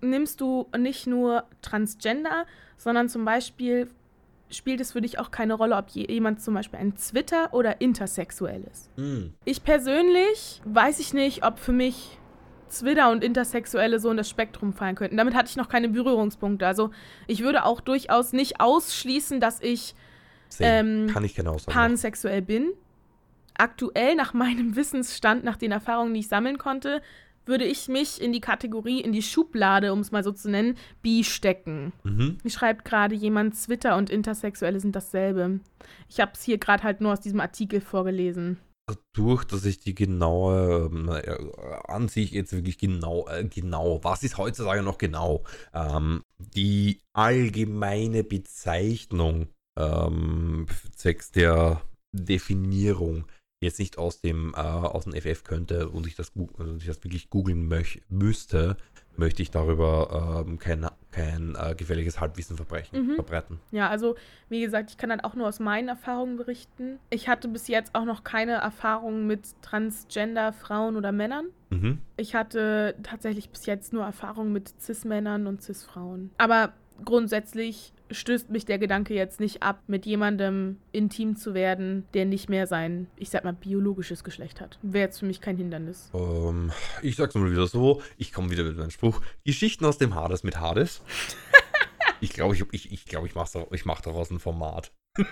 nimmst 0.00 0.40
du 0.40 0.66
nicht 0.76 1.06
nur 1.06 1.44
Transgender, 1.62 2.46
sondern 2.76 3.08
zum 3.08 3.24
Beispiel 3.24 3.88
spielt 4.50 4.80
es 4.80 4.92
für 4.92 5.00
dich 5.00 5.18
auch 5.18 5.30
keine 5.30 5.54
Rolle, 5.54 5.76
ob 5.76 5.88
je- 5.90 6.10
jemand 6.12 6.42
zum 6.42 6.54
Beispiel 6.54 6.80
ein 6.80 6.96
Zwitter 6.96 7.52
oder 7.54 7.80
intersexuell 7.80 8.64
ist. 8.70 8.90
Hm. 8.96 9.32
Ich 9.44 9.62
persönlich 9.62 10.60
weiß 10.64 10.98
ich 10.98 11.14
nicht, 11.14 11.44
ob 11.44 11.58
für 11.58 11.72
mich 11.72 12.18
Zwitter 12.68 13.10
und 13.10 13.22
Intersexuelle 13.24 13.98
so 14.00 14.10
in 14.10 14.16
das 14.16 14.28
Spektrum 14.28 14.72
fallen 14.72 14.94
könnten. 14.96 15.16
Damit 15.16 15.34
hatte 15.34 15.48
ich 15.50 15.56
noch 15.56 15.68
keine 15.68 15.88
Berührungspunkte. 15.88 16.66
Also 16.66 16.90
ich 17.26 17.42
würde 17.42 17.64
auch 17.64 17.80
durchaus 17.80 18.32
nicht 18.32 18.60
ausschließen, 18.60 19.40
dass 19.40 19.60
ich. 19.60 19.94
Ähm, 20.58 21.06
ich 21.24 21.36
pansexuell 21.66 22.42
bin. 22.42 22.72
Aktuell, 23.54 24.14
nach 24.14 24.34
meinem 24.34 24.74
Wissensstand, 24.74 25.44
nach 25.44 25.56
den 25.56 25.70
Erfahrungen, 25.70 26.14
die 26.14 26.20
ich 26.20 26.28
sammeln 26.28 26.58
konnte, 26.58 27.02
würde 27.46 27.64
ich 27.64 27.88
mich 27.88 28.20
in 28.20 28.32
die 28.32 28.40
Kategorie, 28.40 29.00
in 29.00 29.12
die 29.12 29.22
Schublade, 29.22 29.92
um 29.92 30.00
es 30.00 30.12
mal 30.12 30.24
so 30.24 30.32
zu 30.32 30.50
nennen, 30.50 30.76
bi 31.02 31.24
stecken. 31.24 31.92
Mhm. 32.04 32.38
Mir 32.42 32.50
schreibt 32.50 32.84
gerade 32.84 33.14
jemand, 33.14 33.54
Twitter 33.54 33.96
und 33.96 34.10
Intersexuelle 34.10 34.80
sind 34.80 34.94
dasselbe. 34.94 35.60
Ich 36.08 36.20
habe 36.20 36.32
es 36.34 36.42
hier 36.42 36.58
gerade 36.58 36.82
halt 36.82 37.00
nur 37.00 37.12
aus 37.12 37.20
diesem 37.20 37.40
Artikel 37.40 37.80
vorgelesen. 37.80 38.58
Dadurch, 38.86 39.44
dass 39.44 39.64
ich 39.64 39.78
die 39.78 39.94
genaue, 39.94 40.90
ähm, 40.92 41.08
äh, 41.08 41.36
an 41.86 42.08
sich 42.08 42.32
jetzt 42.32 42.52
wirklich 42.52 42.78
genau, 42.78 43.28
äh, 43.28 43.44
genau, 43.44 44.02
was 44.02 44.22
ist 44.22 44.36
heutzutage 44.36 44.82
noch 44.82 44.98
genau, 44.98 45.44
ähm, 45.72 46.22
die 46.38 47.00
allgemeine 47.12 48.24
Bezeichnung 48.24 49.48
ähm, 49.78 50.66
zwecks 50.96 51.30
der 51.30 51.82
Definierung 52.12 53.26
jetzt 53.60 53.78
nicht 53.78 53.98
aus 53.98 54.20
dem, 54.20 54.54
äh, 54.56 54.60
aus 54.60 55.04
dem 55.04 55.12
FF 55.14 55.44
könnte 55.44 55.88
und 55.88 56.06
ich 56.06 56.14
das, 56.16 56.32
also 56.58 56.76
ich 56.76 56.86
das 56.86 57.04
wirklich 57.04 57.28
googeln 57.30 57.68
möch, 57.68 58.00
müsste, 58.08 58.76
möchte 59.16 59.42
ich 59.42 59.50
darüber 59.50 60.44
ähm, 60.46 60.58
kein, 60.58 60.86
kein 61.10 61.54
äh, 61.60 61.74
gefährliches 61.74 62.20
Halbwissen 62.20 62.56
verbrechen, 62.56 63.06
Mhm. 63.06 63.14
verbreiten. 63.16 63.60
Ja, 63.70 63.90
also 63.90 64.16
wie 64.48 64.62
gesagt, 64.62 64.90
ich 64.90 64.96
kann 64.96 65.10
halt 65.10 65.24
auch 65.24 65.34
nur 65.34 65.46
aus 65.46 65.60
meinen 65.60 65.88
Erfahrungen 65.88 66.36
berichten. 66.36 66.98
Ich 67.10 67.28
hatte 67.28 67.48
bis 67.48 67.68
jetzt 67.68 67.94
auch 67.94 68.06
noch 68.06 68.24
keine 68.24 68.52
Erfahrungen 68.52 69.26
mit 69.26 69.42
Transgender 69.60 70.54
Frauen 70.54 70.96
oder 70.96 71.12
Männern. 71.12 71.46
Mhm. 71.68 71.98
Ich 72.16 72.34
hatte 72.34 72.94
tatsächlich 73.02 73.50
bis 73.50 73.66
jetzt 73.66 73.92
nur 73.92 74.04
Erfahrungen 74.04 74.52
mit 74.52 74.68
Cis-Männern 74.80 75.46
und 75.46 75.60
Cis-Frauen. 75.62 76.30
Aber 76.38 76.72
grundsätzlich 77.04 77.92
stößt 78.10 78.50
mich 78.50 78.64
der 78.64 78.78
Gedanke 78.78 79.14
jetzt 79.14 79.40
nicht 79.40 79.62
ab, 79.62 79.82
mit 79.86 80.06
jemandem 80.06 80.78
intim 80.92 81.36
zu 81.36 81.54
werden, 81.54 82.06
der 82.14 82.24
nicht 82.24 82.48
mehr 82.48 82.66
sein, 82.66 83.08
ich 83.16 83.30
sag 83.30 83.44
mal, 83.44 83.52
biologisches 83.52 84.24
Geschlecht 84.24 84.60
hat. 84.60 84.78
Wäre 84.82 85.06
jetzt 85.06 85.20
für 85.20 85.26
mich 85.26 85.40
kein 85.40 85.56
Hindernis. 85.56 86.10
Ähm, 86.14 86.72
ich 87.02 87.16
sag's 87.16 87.34
mal 87.34 87.50
wieder 87.50 87.66
so, 87.66 88.02
ich 88.16 88.32
komme 88.32 88.50
wieder 88.50 88.64
mit 88.64 88.76
meinem 88.76 88.90
Spruch. 88.90 89.20
Geschichten 89.44 89.84
aus 89.84 89.98
dem 89.98 90.14
Hades 90.14 90.42
mit 90.42 90.58
Hades. 90.58 91.02
ich 92.20 92.30
glaube, 92.30 92.54
ich, 92.54 92.64
ich, 92.72 92.92
ich, 92.92 93.04
glaub, 93.06 93.26
ich 93.26 93.34
mache 93.34 93.66
ich 93.72 93.84
mach 93.84 94.00
daraus 94.00 94.30
ein 94.30 94.40
Format. 94.40 94.92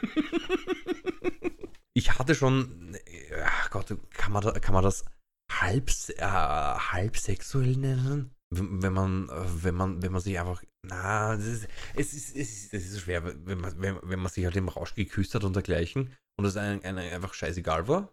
ich 1.95 2.19
hatte 2.19 2.35
schon, 2.35 2.95
äh, 3.07 3.43
ach 3.45 3.71
Gott, 3.71 3.97
kann 4.13 4.33
man, 4.33 4.43
kann 4.61 4.75
man 4.75 4.85
das 4.85 5.05
halb, 5.51 5.91
äh, 6.17 6.23
halb 6.23 7.17
sexuell 7.17 7.77
nennen? 7.77 8.35
Wenn 8.51 8.93
man, 8.95 9.29
äh, 9.29 9.45
wenn 9.63 9.75
man, 9.75 10.03
wenn 10.03 10.13
man 10.13 10.21
sich 10.23 10.39
einfach, 10.39 10.63
na, 10.83 11.37
das 11.37 11.45
ist, 11.47 11.69
es 11.97 12.15
ist, 12.15 12.35
es 12.35 12.51
ist, 12.51 12.75
es 12.75 12.85
ist 12.87 12.93
so 12.95 13.01
schwer, 13.01 13.23
wenn 13.25 13.61
man, 13.61 13.75
wenn, 13.81 13.99
wenn 14.03 14.19
man 14.21 14.33
sich 14.33 14.45
halt 14.45 14.57
im 14.57 14.69
Rausch 14.69 14.95
geküsst 14.95 15.35
hat 15.35 15.45
und 15.45 15.55
dergleichen 15.55 16.15
und 16.39 16.47
es 16.47 16.57
einem, 16.57 16.81
einem 16.83 17.13
einfach 17.13 17.35
scheißegal 17.35 17.89
war. 17.89 18.11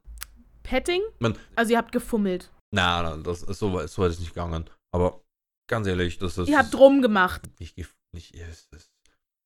Petting? 0.63 1.01
Man, 1.19 1.37
Also 1.55 1.71
ihr 1.71 1.77
habt 1.77 1.91
gefummelt. 1.93 2.51
Nein, 2.71 3.03
nein, 3.05 3.23
das, 3.23 3.41
so, 3.41 3.71
weit- 3.73 3.89
so 3.89 4.01
weit 4.01 4.11
ist 4.11 4.19
nicht 4.19 4.33
gegangen. 4.33 4.69
Aber 4.93 5.21
ganz 5.69 5.87
ehrlich, 5.87 6.17
das 6.17 6.37
ist. 6.37 6.49
Ihr 6.49 6.57
habt 6.57 6.73
gef- 6.73 7.93
nicht 8.13 8.33
es 8.35 8.67
ist, 8.71 8.91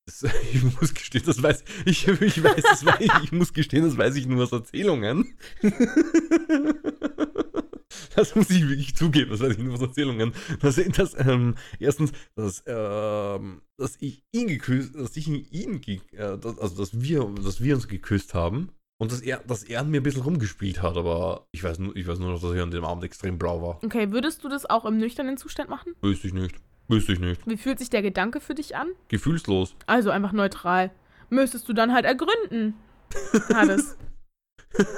das, 0.07 0.23
ich 0.53 0.63
muss 0.63 0.93
gestehen, 0.95 1.23
das 1.25 1.43
weiß 1.43 1.63
ich. 1.85 2.07
Ich 2.07 2.43
weiß, 2.43 2.63
das 2.63 2.83
weiß 2.83 2.99
ich, 2.99 3.11
ich 3.25 3.31
muss 3.31 3.53
gestehen, 3.53 3.83
das 3.83 3.95
weiß 3.95 4.15
ich 4.15 4.25
nur 4.25 4.41
aus 4.43 4.51
Erzählungen. 4.51 5.37
Das 8.15 8.35
muss 8.35 8.49
ich 8.49 8.67
wirklich 8.67 8.95
zugeben, 8.95 9.31
das 9.31 9.39
weiß 9.39 9.53
ich 9.53 9.59
nur 9.59 9.73
aus 9.73 9.81
Erzählungen. 9.81 10.33
Dass, 10.61 10.75
dass 10.75 11.15
ähm, 11.19 11.55
erstens, 11.79 12.11
dass, 12.35 12.63
ähm, 12.67 13.61
dass 13.77 13.97
ich 13.99 14.23
ihn 14.31 14.47
geküsst, 14.47 14.95
dass 14.95 15.15
ich 15.17 15.27
ihn, 15.27 15.81
äh, 16.13 16.37
dass, 16.37 16.59
also 16.59 16.77
dass 16.77 17.01
wir, 17.01 17.25
dass 17.43 17.61
wir 17.61 17.75
uns 17.75 17.87
geküsst 17.87 18.33
haben 18.33 18.69
und 18.99 19.11
dass 19.11 19.21
er, 19.21 19.39
dass 19.47 19.63
er 19.63 19.81
an 19.81 19.89
mir 19.89 20.01
ein 20.01 20.03
bisschen 20.03 20.23
rumgespielt 20.23 20.81
hat, 20.81 20.97
aber 20.97 21.47
ich 21.51 21.63
weiß 21.63 21.79
nur, 21.79 21.95
ich 21.95 22.07
weiß 22.07 22.19
nur 22.19 22.31
noch, 22.31 22.41
dass 22.41 22.53
ich 22.53 22.61
an 22.61 22.71
dem 22.71 22.85
Abend 22.85 23.03
extrem 23.03 23.37
blau 23.37 23.61
war. 23.61 23.83
Okay, 23.83 24.11
würdest 24.11 24.43
du 24.43 24.49
das 24.49 24.65
auch 24.65 24.85
im 24.85 24.97
nüchternen 24.97 25.37
Zustand 25.37 25.69
machen? 25.69 25.95
Wüsste 26.01 26.27
ich 26.27 26.33
nicht. 26.33 26.55
Wüsste 26.87 27.13
ich 27.13 27.19
nicht. 27.19 27.41
Wie 27.45 27.57
fühlt 27.57 27.79
sich 27.79 27.89
der 27.89 28.01
Gedanke 28.01 28.41
für 28.41 28.55
dich 28.55 28.75
an? 28.75 28.87
Gefühlslos. 29.09 29.75
Also 29.85 30.09
einfach 30.09 30.31
neutral. 30.31 30.91
Müsstest 31.29 31.69
du 31.69 31.73
dann 31.73 31.93
halt 31.93 32.05
ergründen. 32.05 32.73
Hades. 33.53 33.95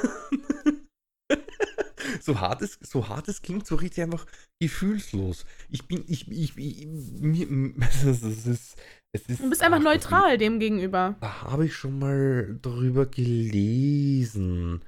so 2.20 2.40
hart 2.40 2.62
es, 2.62 2.80
so 2.82 3.08
hart 3.08 3.28
es 3.28 3.42
klingt, 3.42 3.66
so 3.66 3.76
richtig 3.76 4.04
einfach 4.04 4.26
gefühlslos. 4.60 5.46
Ich 5.70 5.88
bin, 5.88 6.04
ich, 6.08 6.30
ich, 6.30 6.58
ich 6.58 6.86
mir, 6.88 7.74
es 7.80 8.04
ist, 8.04 8.78
es 9.14 9.22
ist, 9.28 9.40
Du 9.40 9.50
bist 9.50 9.62
einfach 9.62 9.82
neutral 9.82 10.38
dem 10.38 10.60
gegenüber. 10.60 11.16
Da 11.22 11.42
habe 11.44 11.66
ich 11.66 11.76
schon 11.76 12.00
mal 12.00 12.58
drüber 12.62 13.06
gelesen. 13.06 14.84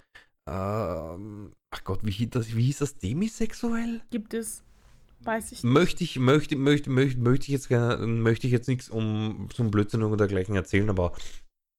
Ähm, 0.49 1.53
ach 1.71 1.83
Gott, 1.83 1.99
wie 2.03 2.12
hieß 2.12 2.29
das, 2.31 2.55
wie 2.55 2.63
hieß 2.63 2.79
das 2.79 2.97
demisexuell? 2.97 4.01
Gibt 4.12 4.33
es. 4.33 4.63
Weiß 5.21 5.51
ich 5.53 5.63
nicht. 5.63 5.73
Möchte 5.73 6.03
ich, 6.03 6.19
möchte, 6.19 6.55
möchte, 6.55 6.89
möchte, 6.89 7.19
möchte 7.19 7.45
ich 7.45 7.53
jetzt 7.53 7.69
gerne, 7.69 8.05
möchte 8.05 8.47
ich 8.47 8.53
jetzt 8.53 8.67
nichts 8.67 8.89
um 8.89 9.47
zum 9.53 9.71
Blödsinn 9.71 10.03
oder 10.03 10.17
dergleichen 10.17 10.55
erzählen, 10.55 10.89
aber 10.89 11.13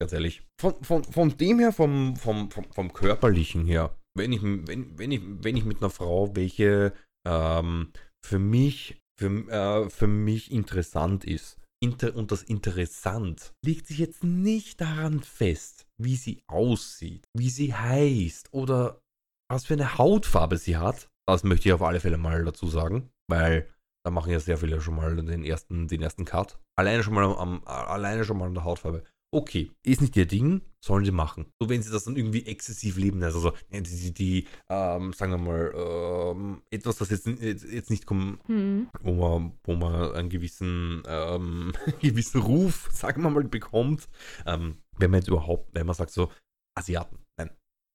ganz 0.01 0.13
ehrlich, 0.13 0.43
von, 0.59 0.83
von, 0.83 1.05
von 1.05 1.37
dem 1.37 1.59
her, 1.59 1.73
vom, 1.73 2.17
vom, 2.17 2.51
vom, 2.51 2.65
vom 2.73 2.93
körperlichen 2.93 3.67
her, 3.67 3.95
wenn 4.17 4.33
ich, 4.33 4.43
wenn, 4.43 4.99
wenn 4.99 5.13
ich, 5.13 5.21
wenn 5.25 5.57
ich 5.57 5.65
mit 5.65 5.79
einer 5.79 5.91
Frau, 5.91 6.35
welche 6.35 6.93
ähm, 7.27 7.93
für 8.25 8.39
mich, 8.39 9.01
für, 9.19 9.29
äh, 9.49 9.91
für 9.91 10.07
mich 10.07 10.51
interessant 10.51 11.25
ist, 11.25 11.59
Inter 11.83 12.17
und 12.17 12.33
das 12.33 12.43
interessant 12.43 13.53
liegt 13.63 13.87
sich 13.87 13.99
jetzt 13.99 14.25
nicht 14.25 14.81
daran 14.81 15.21
fest, 15.21 15.87
wie 16.01 16.17
sie 16.17 16.43
aussieht, 16.47 17.27
wie 17.37 17.51
sie 17.51 17.75
heißt 17.75 18.53
oder 18.53 19.03
was 19.51 19.67
für 19.67 19.75
eine 19.75 19.99
Hautfarbe 19.99 20.57
sie 20.57 20.79
hat. 20.79 21.11
Das 21.29 21.45
möchte 21.45 21.69
ich 21.69 21.75
auf 21.75 21.83
alle 21.83 22.01
Fälle 22.01 22.17
mal 22.17 22.45
dazu 22.45 22.67
sagen, 22.69 23.11
weil 23.29 23.69
da 24.05 24.11
machen 24.11 24.33
ja 24.33 24.41
sehr 24.41 24.59
viele 24.59 24.81
schon 24.81 24.97
mal 24.97 25.17
den 25.17 25.45
ersten, 25.45 25.89
den 25.89 26.03
ersten 26.03 26.25
Cut. 26.25 26.59
Alleine 26.77 27.03
schon 27.03 27.15
mal 27.15 27.25
am, 27.25 27.63
alleine 27.65 28.25
schon 28.25 28.39
mal 28.39 28.47
an 28.47 28.55
der 28.55 28.65
Hautfarbe 28.65 29.05
okay, 29.35 29.71
ist 29.83 30.01
nicht 30.01 30.17
ihr 30.17 30.27
Ding, 30.27 30.63
sollen 30.81 31.05
sie 31.05 31.11
machen. 31.11 31.47
So, 31.61 31.69
wenn 31.69 31.83
sie 31.83 31.91
das 31.91 32.05
dann 32.05 32.17
irgendwie 32.17 32.47
exzessiv 32.47 32.97
leben, 32.97 33.23
also 33.23 33.41
so, 33.41 33.53
die, 33.73 33.83
die, 33.83 34.15
die 34.15 34.49
ähm, 34.69 35.13
sagen 35.13 35.33
wir 35.33 35.39
mal, 35.39 35.73
ähm, 35.75 36.63
etwas, 36.71 36.97
das 36.99 37.11
jetzt, 37.11 37.27
jetzt 37.27 37.91
nicht 37.91 38.07
kommt, 38.07 38.47
hm. 38.47 38.89
wo, 39.01 39.13
man, 39.13 39.59
wo 39.65 39.75
man 39.75 40.13
einen 40.13 40.29
gewissen, 40.29 41.03
ähm, 41.07 41.73
gewissen 42.01 42.43
Ruf, 42.43 42.89
sagen 42.93 43.23
wir 43.23 43.31
mal, 43.31 43.45
bekommt, 43.45 44.09
ähm, 44.47 44.79
wenn 44.99 45.11
man 45.11 45.21
jetzt 45.21 45.29
überhaupt, 45.29 45.75
wenn 45.75 45.87
man 45.87 45.97
sagt 45.97 46.13
so, 46.13 46.31
Asiaten, 46.79 47.19
nein, 47.37 47.51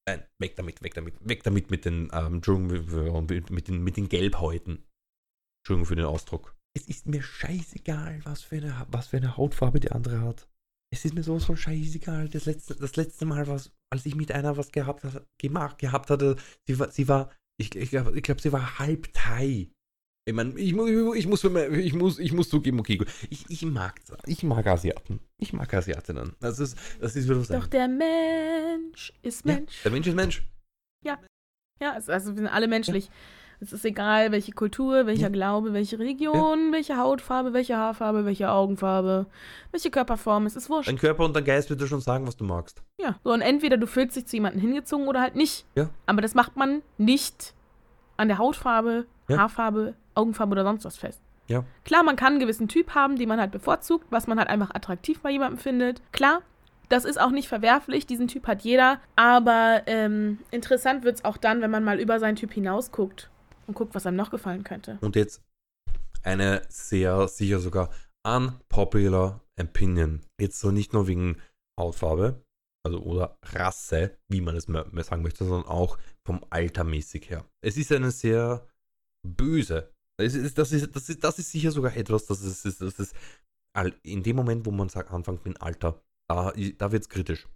nein, 0.06 0.26
weg 0.40 0.58
damit, 0.58 0.84
weg 0.84 0.94
damit, 0.94 1.16
weg 1.22 1.44
damit 1.44 1.72
mit 1.72 1.86
den, 1.86 2.10
ähm, 2.12 2.36
Entschuldigung, 2.36 3.26
mit 3.50 3.68
den, 3.70 3.82
mit 3.82 3.96
den 3.96 4.10
Gelbhäuten. 4.10 4.86
Entschuldigung 5.62 5.86
für 5.86 5.96
den 5.96 6.06
Ausdruck. 6.06 6.54
Es 6.76 6.88
ist 6.88 7.08
mir 7.08 7.24
scheißegal, 7.24 8.22
was 8.26 8.42
für 8.42 8.58
eine, 8.58 8.88
was 8.90 9.08
für 9.08 9.18
eine 9.18 9.38
Hautfarbe 9.38 9.80
die 9.80 9.92
andere 9.92 10.22
hat 10.22 10.50
es 10.92 11.06
ist 11.06 11.14
mir 11.14 11.24
so 11.24 11.40
so 11.40 11.56
scheißegal. 11.56 12.30
Das 12.30 12.46
letzte, 12.46 12.76
das 12.76 12.96
letzte 12.96 13.26
Mal, 13.26 13.48
was, 13.48 13.72
als 13.92 14.06
ich 14.06 14.16
mit 14.16 14.32
einer 14.32 14.58
was 14.58 14.72
gehabt, 14.72 15.06
gemacht, 15.38 15.78
gehabt 15.78 16.10
hatte, 16.10 16.36
sie 16.68 16.80
war, 16.80 16.92
sie 16.92 17.08
war 17.08 17.32
ich, 17.60 17.76
ich 17.76 17.90
glaube, 17.90 18.16
ich 18.16 18.24
glaub, 18.24 18.40
sie 18.40 18.54
war 18.54 18.80
halb 18.80 19.14
Thai. 19.14 19.70
Ich 20.26 20.34
meine, 20.34 20.58
ich, 20.60 20.70
ich, 20.70 20.74
muss, 20.74 21.44
ich, 21.44 21.94
muss, 21.94 22.20
ich 22.20 22.32
muss 22.34 22.50
zugeben, 22.50 22.80
okay, 22.80 23.04
ich, 23.30 23.50
ich 23.50 23.64
mag 23.64 24.00
ich 24.26 24.44
mag 24.44 24.66
Asiaten. 24.68 25.20
Ich 25.38 25.54
mag 25.54 25.74
Asiatinnen. 25.74 26.36
Das 26.40 26.60
ist, 26.60 26.78
das 27.00 27.16
ist 27.16 27.28
wieder 27.28 27.60
Doch 27.60 27.68
der 27.68 27.88
Mensch 27.88 29.12
ist 29.24 29.46
Mensch. 29.46 29.78
Ja, 29.78 29.84
der 29.84 29.92
Mensch 29.92 30.08
ist 30.08 30.16
Mensch. 30.16 30.44
Ja. 31.04 31.20
Ja, 31.82 31.94
also 31.94 32.12
wir 32.12 32.36
sind 32.36 32.48
alle 32.48 32.68
menschlich. 32.68 33.06
Ja. 33.06 33.12
Es 33.62 33.74
ist 33.74 33.84
egal, 33.84 34.32
welche 34.32 34.54
Kultur, 34.54 35.06
welcher 35.06 35.24
ja. 35.24 35.30
Glaube, 35.30 35.74
welche 35.74 36.00
Religion, 36.00 36.68
ja. 36.68 36.72
welche 36.72 36.98
Hautfarbe, 36.98 37.52
welche 37.52 37.76
Haarfarbe, 37.76 38.24
welche 38.24 38.50
Augenfarbe, 38.50 39.26
welche 39.72 39.92
Körperform. 39.92 40.46
Es 40.46 40.56
ist 40.56 40.70
wurscht. 40.70 40.88
Dein 40.88 40.98
Körper 40.98 41.26
und 41.26 41.36
dein 41.36 41.44
Geist 41.44 41.70
wird 41.70 41.82
dir 41.82 41.88
schon 41.88 42.00
sagen, 42.00 42.26
was 42.26 42.38
du 42.38 42.46
magst. 42.46 42.82
Ja. 42.98 43.20
So, 43.24 43.34
und 43.34 43.42
entweder 43.42 43.76
du 43.76 43.86
fühlst 43.86 44.16
dich 44.16 44.28
zu 44.28 44.38
jemandem 44.38 44.62
hingezogen 44.62 45.08
oder 45.08 45.20
halt 45.20 45.36
nicht. 45.36 45.66
Ja. 45.76 45.90
Aber 46.06 46.22
das 46.22 46.36
macht 46.36 46.56
man 46.56 46.82
nicht 46.98 47.54
an 48.16 48.30
der 48.30 48.38
Hautfarbe, 48.38 49.06
ja. 49.28 49.38
Haarfarbe, 49.38 49.94
Augenfarbe 50.16 50.54
oder 50.54 50.64
sonst 50.64 50.86
was 50.86 50.96
fest. 50.96 51.22
Ja. 51.48 51.66
Klar, 51.84 52.04
man 52.04 52.16
kann 52.16 52.34
einen 52.34 52.40
gewissen 52.40 52.70
Typ 52.70 52.96
haben, 52.96 53.18
den 53.18 53.28
man 53.28 53.42
halt 53.42 53.52
bevorzugt, 53.52 54.06
was 54.10 54.28
man 54.28 54.40
halt 54.40 54.50
einfach 54.50 54.70
attraktiv 54.74 55.20
bei 55.20 55.32
jemandem 55.32 55.58
findet. 55.58 56.02
Klar, 56.14 56.44
das 56.88 57.04
ist 57.04 57.20
auch 57.20 57.32
nicht 57.32 57.50
verwerflich, 57.50 58.06
diesen 58.06 58.30
Typ 58.30 58.48
hat 58.48 58.62
jeder. 58.62 59.00
Aber 59.18 59.82
ähm, 59.86 60.40
interessant 60.50 61.04
wird 61.04 61.18
es 61.18 61.26
auch 61.26 61.38
dann, 61.38 61.62
wenn 61.62 61.72
man 61.72 61.84
mal 61.84 62.00
über 62.00 62.20
seinen 62.20 62.38
Typ 62.38 62.54
hinausguckt 62.54 63.30
und 63.70 63.76
guckt, 63.76 63.96
was 63.96 64.06
einem 64.06 64.18
noch 64.18 64.32
gefallen 64.32 64.64
könnte. 64.64 64.98
Und 65.02 65.16
jetzt 65.16 65.42
eine 66.24 66.64
sehr 66.70 67.28
sicher 67.28 67.60
sogar 67.60 67.90
unpopular 68.24 69.42
opinion. 69.60 70.22
Jetzt 70.40 70.60
so 70.60 70.72
nicht 70.72 70.92
nur 70.92 71.08
wegen 71.08 71.38
Hautfarbe, 71.80 72.44
also 72.84 73.02
oder 73.02 73.38
Rasse, 73.44 74.18
wie 74.28 74.42
man 74.42 74.56
es 74.56 74.68
mehr, 74.68 74.86
sagen 75.04 75.22
möchte, 75.22 75.46
sondern 75.46 75.70
auch 75.70 75.98
vom 76.26 76.44
Alter 76.50 76.84
mäßig 76.84 77.30
her. 77.30 77.46
Es 77.62 77.78
ist 77.78 77.92
eine 77.92 78.12
sehr 78.12 78.68
böse. 79.26 79.94
Es 80.18 80.34
ist, 80.34 80.58
das, 80.58 80.74
ist, 80.74 80.94
das, 80.96 81.08
ist, 81.08 81.24
das 81.24 81.40
ist 81.40 81.52
sicher 81.52 81.72
sogar 81.72 81.96
etwas, 81.96 82.26
das 82.26 82.42
ist, 82.42 82.82
das 82.82 83.00
ist 83.00 83.16
in 84.04 84.24
dem 84.24 84.36
Moment, 84.36 84.66
wo 84.66 84.72
man 84.72 84.90
sagt, 84.90 85.12
anfängt 85.12 85.46
mit 85.46 85.62
Alter, 85.62 86.02
da, 86.28 86.52
da 86.52 86.92
wird 86.92 87.04
es 87.04 87.10
kritisch. 87.10 87.48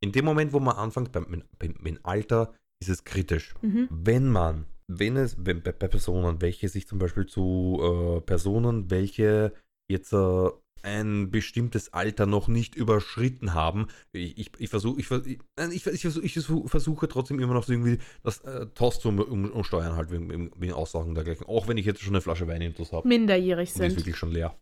In 0.00 0.12
dem 0.12 0.24
Moment, 0.24 0.52
wo 0.52 0.60
man 0.60 0.76
anfängt 0.76 1.14
mit, 1.28 1.44
mit 1.60 1.86
dem 1.86 1.98
Alter, 2.02 2.52
ist 2.80 2.90
es 2.90 3.04
kritisch. 3.04 3.54
Mhm. 3.62 3.88
Wenn 3.90 4.28
man 4.28 4.66
wenn 4.86 5.16
es 5.16 5.36
bei, 5.42 5.54
bei 5.54 5.72
Personen, 5.72 6.40
welche 6.40 6.68
sich 6.68 6.86
zum 6.86 6.98
Beispiel 6.98 7.26
zu 7.26 7.80
äh, 7.80 8.20
Personen, 8.20 8.90
welche 8.90 9.52
jetzt 9.88 10.12
äh, 10.12 10.48
ein 10.84 11.30
bestimmtes 11.30 11.92
Alter 11.92 12.26
noch 12.26 12.46
nicht 12.46 12.74
überschritten 12.74 13.54
haben. 13.54 13.86
Ich, 14.12 14.36
ich, 14.38 14.50
ich 14.58 14.68
versuche 14.68 15.00
ich, 15.00 15.10
ich, 15.10 15.38
ich, 15.56 15.86
ich, 15.86 16.00
versuch, 16.02 16.22
ich 16.64 16.70
versuche 16.70 17.08
trotzdem 17.08 17.40
immer 17.40 17.54
noch 17.54 17.68
irgendwie 17.68 17.98
das 18.22 18.40
äh, 18.40 18.66
Toss 18.74 19.00
zu 19.00 19.08
um, 19.08 19.50
umsteuern, 19.50 19.96
halt 19.96 20.10
wegen, 20.10 20.50
wegen 20.56 20.72
Aussagen 20.74 21.14
dergleichen. 21.14 21.46
Auch 21.46 21.68
wenn 21.68 21.78
ich 21.78 21.86
jetzt 21.86 22.02
schon 22.02 22.14
eine 22.14 22.20
Flasche 22.20 22.46
Wein 22.46 22.60
in 22.60 22.74
habe. 22.92 23.08
Minderjährig 23.08 23.72
sind. 23.72 23.82
Die 23.82 23.88
ist 23.88 23.96
wirklich 23.96 24.16
schon 24.16 24.32
leer. 24.32 24.58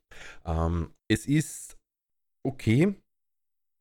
Ähm, 0.47 0.91
es 1.09 1.27
ist 1.27 1.77
okay, 2.45 2.95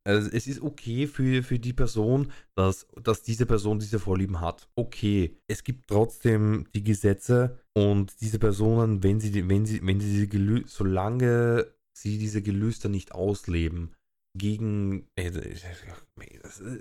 also 0.03 0.29
es 0.31 0.47
ist 0.47 0.61
okay 0.61 1.07
für, 1.07 1.43
für 1.43 1.59
die 1.59 1.73
Person, 1.73 2.31
dass, 2.55 2.87
dass 3.03 3.21
diese 3.21 3.45
Person 3.45 3.79
diese 3.79 3.99
Vorlieben 3.99 4.41
hat. 4.41 4.67
Okay. 4.75 5.37
Es 5.47 5.63
gibt 5.63 5.87
trotzdem 5.87 6.65
die 6.73 6.83
Gesetze 6.83 7.59
und 7.73 8.19
diese 8.21 8.39
Personen, 8.39 9.03
wenn 9.03 9.19
sie, 9.19 9.47
wenn 9.47 9.65
sie, 9.65 9.85
wenn 9.85 9.99
sie 9.99 10.11
diese 10.11 10.27
Gelü 10.27 10.63
solange 10.65 11.67
sie 11.93 12.17
diese 12.17 12.41
Gelüste 12.41 12.89
nicht 12.89 13.13
ausleben, 13.13 13.91
gegen. 14.33 15.07
Äh, 15.15 15.31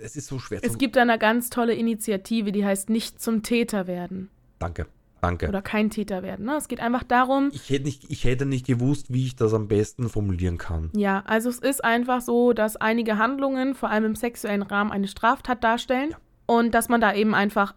es 0.02 0.16
ist 0.16 0.26
so 0.26 0.38
schwer 0.38 0.61
Es 0.62 0.78
gibt 0.78 0.96
eine 0.96 1.18
ganz 1.18 1.50
tolle 1.50 1.74
Initiative, 1.74 2.52
die 2.52 2.64
heißt 2.64 2.90
Nicht 2.90 3.20
zum 3.20 3.42
Täter 3.42 3.87
werden. 3.87 4.30
Danke. 4.59 4.87
Danke. 5.20 5.48
Oder 5.48 5.62
kein 5.62 5.90
Täter 5.90 6.22
werden. 6.22 6.46
Ne? 6.46 6.56
Es 6.56 6.68
geht 6.68 6.80
einfach 6.80 7.02
darum. 7.02 7.50
Ich 7.52 7.70
hätte, 7.70 7.85
nicht, 7.85 8.11
ich 8.11 8.24
hätte 8.24 8.46
nicht 8.46 8.66
gewusst, 8.66 9.12
wie 9.12 9.26
ich 9.26 9.37
das 9.37 9.52
am 9.52 9.68
besten 9.68 10.09
formulieren 10.09 10.59
kann. 10.59 10.90
Ja, 10.94 11.22
also 11.26 11.50
es 11.50 11.59
ist 11.59 11.85
einfach 11.85 12.20
so, 12.20 12.52
dass 12.52 12.76
einige 12.76 13.18
Handlungen, 13.18 13.74
vor 13.74 13.90
allem 13.90 14.04
im 14.04 14.14
sexuellen 14.14 14.62
Rahmen, 14.62 14.90
eine 14.90 15.09
Straftat 15.09 15.62
darstellen. 15.62 16.11
Ja. 16.11 16.16
Und 16.46 16.74
dass 16.74 16.88
man 16.88 17.00
da 17.00 17.14
eben 17.14 17.35
einfach 17.35 17.74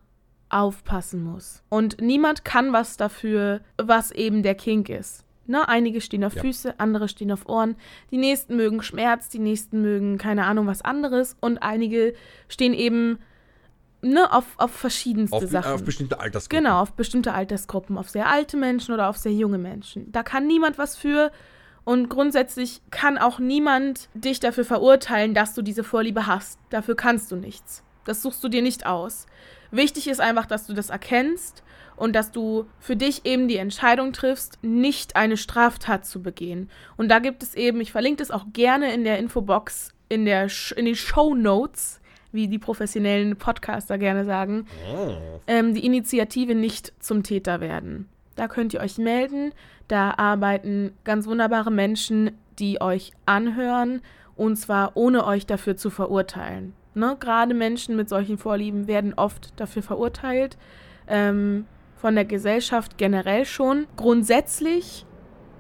aufpassen 0.49 1.23
muss. 1.23 1.63
Und 1.69 1.99
niemand 1.99 2.45
kann 2.45 2.73
was 2.73 2.97
dafür, 2.97 3.62
was 3.77 4.12
eben 4.12 4.43
der 4.43 4.56
Kink 4.56 4.89
ist. 4.89 5.25
Ne, 5.45 5.67
einige 5.67 5.99
stehen 5.99 6.23
auf 6.23 6.36
ja. 6.36 6.41
Füße, 6.41 6.79
andere 6.79 7.10
stehen 7.10 7.32
auf 7.32 7.49
Ohren. 7.49 7.75
Die 8.12 8.17
nächsten 8.17 8.56
mögen 8.56 8.82
Schmerz, 8.82 9.27
die 9.27 9.39
nächsten 9.39 9.82
mögen 9.82 10.17
keine 10.17 10.45
Ahnung 10.45 10.67
was 10.67 10.82
anderes. 10.82 11.36
Und 11.41 11.58
einige 11.58 12.13
stehen 12.47 12.73
eben 12.73 13.19
ne, 14.03 14.31
auf, 14.31 14.45
auf 14.57 14.71
verschiedenste 14.71 15.37
auf, 15.37 15.43
Sachen. 15.49 15.71
Auf 15.71 15.83
bestimmte 15.83 16.19
Altersgruppen. 16.19 16.63
Genau, 16.63 16.81
auf 16.81 16.93
bestimmte 16.93 17.33
Altersgruppen, 17.33 17.97
auf 17.97 18.09
sehr 18.09 18.27
alte 18.27 18.57
Menschen 18.57 18.93
oder 18.93 19.09
auf 19.09 19.17
sehr 19.17 19.33
junge 19.33 19.57
Menschen. 19.57 20.11
Da 20.11 20.23
kann 20.23 20.47
niemand 20.47 20.77
was 20.77 20.95
für. 20.95 21.31
Und 21.85 22.09
grundsätzlich 22.09 22.81
kann 22.91 23.17
auch 23.17 23.39
niemand 23.39 24.09
dich 24.13 24.39
dafür 24.39 24.63
verurteilen, 24.63 25.33
dass 25.33 25.53
du 25.53 25.61
diese 25.61 25.83
Vorliebe 25.83 26.27
hast. 26.27 26.59
Dafür 26.69 26.95
kannst 26.95 27.31
du 27.31 27.35
nichts. 27.35 27.83
Das 28.05 28.21
suchst 28.21 28.43
du 28.43 28.49
dir 28.49 28.61
nicht 28.61 28.85
aus. 28.85 29.25
Wichtig 29.71 30.07
ist 30.07 30.21
einfach, 30.21 30.45
dass 30.45 30.67
du 30.67 30.73
das 30.73 30.89
erkennst 30.89 31.63
und 31.95 32.13
dass 32.13 32.31
du 32.31 32.65
für 32.79 32.95
dich 32.95 33.25
eben 33.25 33.47
die 33.47 33.57
Entscheidung 33.57 34.13
triffst, 34.13 34.59
nicht 34.61 35.15
eine 35.15 35.37
Straftat 35.37 36.05
zu 36.05 36.21
begehen. 36.21 36.69
Und 36.95 37.09
da 37.09 37.19
gibt 37.19 37.43
es 37.43 37.55
eben, 37.55 37.81
ich 37.81 37.91
verlinke 37.91 38.17
das 38.17 38.31
auch 38.31 38.45
gerne 38.53 38.93
in 38.93 39.03
der 39.03 39.19
Infobox, 39.19 39.89
in, 40.09 40.25
der, 40.25 40.47
in 40.75 40.85
den 40.85 40.95
Show 40.95 41.33
Notes, 41.35 42.01
wie 42.34 42.48
die 42.48 42.60
professionellen 42.60 43.38
Podcaster 43.38 43.98
gerne 43.98 44.26
sagen, 44.26 44.65
oh. 44.93 45.12
ähm, 45.48 45.74
die 45.74 45.86
Initiative 45.86 46.56
nicht 46.56 46.93
zum 47.00 47.24
Täter 47.24 47.62
werden. 47.62 48.10
Da 48.36 48.48
könnt 48.48 48.74
ihr 48.74 48.82
euch 48.82 48.98
melden. 48.98 49.54
Da 49.88 50.15
arbeiten 50.17 50.91
ganz 51.04 51.28
wunderbare 51.28 51.72
Menschen, 51.72 52.32
die 52.60 52.82
euch 52.82 53.12
anhören 53.26 54.02
und 54.36 54.56
zwar 54.58 54.98
ohne 54.98 55.26
euch 55.26 55.46
dafür 55.46 55.78
zu 55.78 55.89
verurteilen. 55.89 56.74
Ne? 56.96 57.15
Gerade 57.19 57.54
Menschen 57.54 57.96
mit 57.96 58.10
solchen 58.10 58.38
Vorlieben 58.38 58.88
werden 58.88 59.13
oft 59.13 59.54
dafür 59.60 59.84
verurteilt. 59.84 60.58
Ähm, 61.08 61.65
von 61.96 62.15
der 62.15 62.26
Gesellschaft 62.26 62.98
generell 62.98 63.46
schon. 63.46 63.88
Grundsätzlich 63.96 65.06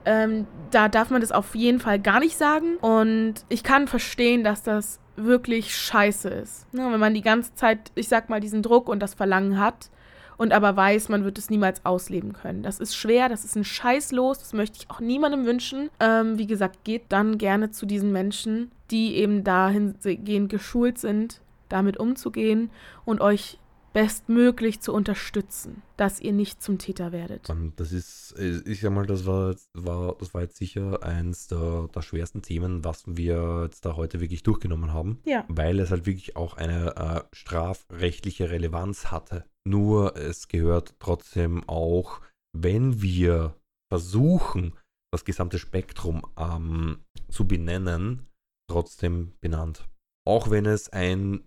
ähm, 0.05 0.47
da 0.71 0.89
darf 0.89 1.09
man 1.09 1.21
das 1.21 1.31
auf 1.31 1.55
jeden 1.55 1.79
Fall 1.79 1.99
gar 1.99 2.19
nicht 2.19 2.37
sagen. 2.37 2.77
Und 2.77 3.35
ich 3.49 3.63
kann 3.63 3.87
verstehen, 3.87 4.43
dass 4.43 4.63
das 4.63 4.99
wirklich 5.15 5.75
scheiße 5.75 6.29
ist. 6.29 6.71
Ne, 6.73 6.87
wenn 6.91 6.99
man 6.99 7.13
die 7.13 7.21
ganze 7.21 7.53
Zeit, 7.55 7.91
ich 7.95 8.07
sag 8.07 8.29
mal, 8.29 8.39
diesen 8.39 8.63
Druck 8.63 8.89
und 8.89 8.99
das 8.99 9.13
Verlangen 9.13 9.59
hat 9.59 9.89
und 10.37 10.53
aber 10.53 10.75
weiß, 10.75 11.09
man 11.09 11.23
wird 11.23 11.37
es 11.37 11.49
niemals 11.49 11.85
ausleben 11.85 12.33
können. 12.33 12.63
Das 12.63 12.79
ist 12.79 12.95
schwer, 12.95 13.29
das 13.29 13.45
ist 13.45 13.55
ein 13.55 13.63
Scheißlos, 13.63 14.39
das 14.39 14.53
möchte 14.53 14.77
ich 14.79 14.89
auch 14.89 14.99
niemandem 14.99 15.45
wünschen. 15.45 15.89
Ähm, 15.99 16.37
wie 16.37 16.47
gesagt, 16.47 16.83
geht 16.83 17.03
dann 17.09 17.37
gerne 17.37 17.71
zu 17.71 17.85
diesen 17.85 18.11
Menschen, 18.11 18.71
die 18.91 19.15
eben 19.15 19.43
dahingehend 19.43 20.49
geschult 20.49 20.97
sind, 20.97 21.41
damit 21.69 21.97
umzugehen 21.97 22.69
und 23.05 23.21
euch 23.21 23.59
bestmöglich 23.93 24.81
zu 24.81 24.91
unterstützen, 24.93 25.83
dass 25.97 26.19
ihr 26.19 26.33
nicht 26.33 26.61
zum 26.61 26.79
Täter 26.79 27.11
werdet. 27.11 27.49
Ähm, 27.49 27.73
Das 27.75 27.91
ist, 27.91 28.35
ich 28.39 28.81
sag 28.81 28.91
mal, 28.91 29.05
das 29.05 29.25
war, 29.25 29.55
war, 29.73 30.15
das 30.19 30.33
war 30.33 30.41
jetzt 30.41 30.57
sicher 30.57 31.03
eins 31.03 31.47
der, 31.47 31.87
der 31.93 32.01
schwersten 32.01 32.41
Themen, 32.41 32.83
was 32.83 33.03
wir 33.07 33.61
jetzt 33.65 33.85
da 33.85 33.95
heute 33.95 34.19
wirklich 34.19 34.43
durchgenommen 34.43 34.91
haben, 34.91 35.19
Ja. 35.25 35.45
weil 35.47 35.79
es 35.79 35.91
halt 35.91 36.05
wirklich 36.05 36.35
auch 36.35 36.57
eine 36.57 36.95
äh, 36.95 37.21
strafrechtliche 37.35 38.49
Relevanz 38.49 39.11
hatte. 39.11 39.45
Nur 39.65 40.17
es 40.17 40.47
gehört 40.47 40.95
trotzdem 40.99 41.63
auch, 41.69 42.19
wenn 42.57 43.01
wir 43.01 43.55
versuchen, 43.91 44.73
das 45.13 45.23
gesamte 45.25 45.59
Spektrum 45.59 46.23
ähm, 46.37 46.97
zu 47.29 47.47
benennen, 47.47 48.27
trotzdem 48.69 49.33
benannt. 49.41 49.87
Auch 50.25 50.49
wenn 50.49 50.65
es 50.65 50.89
ein, 50.89 51.43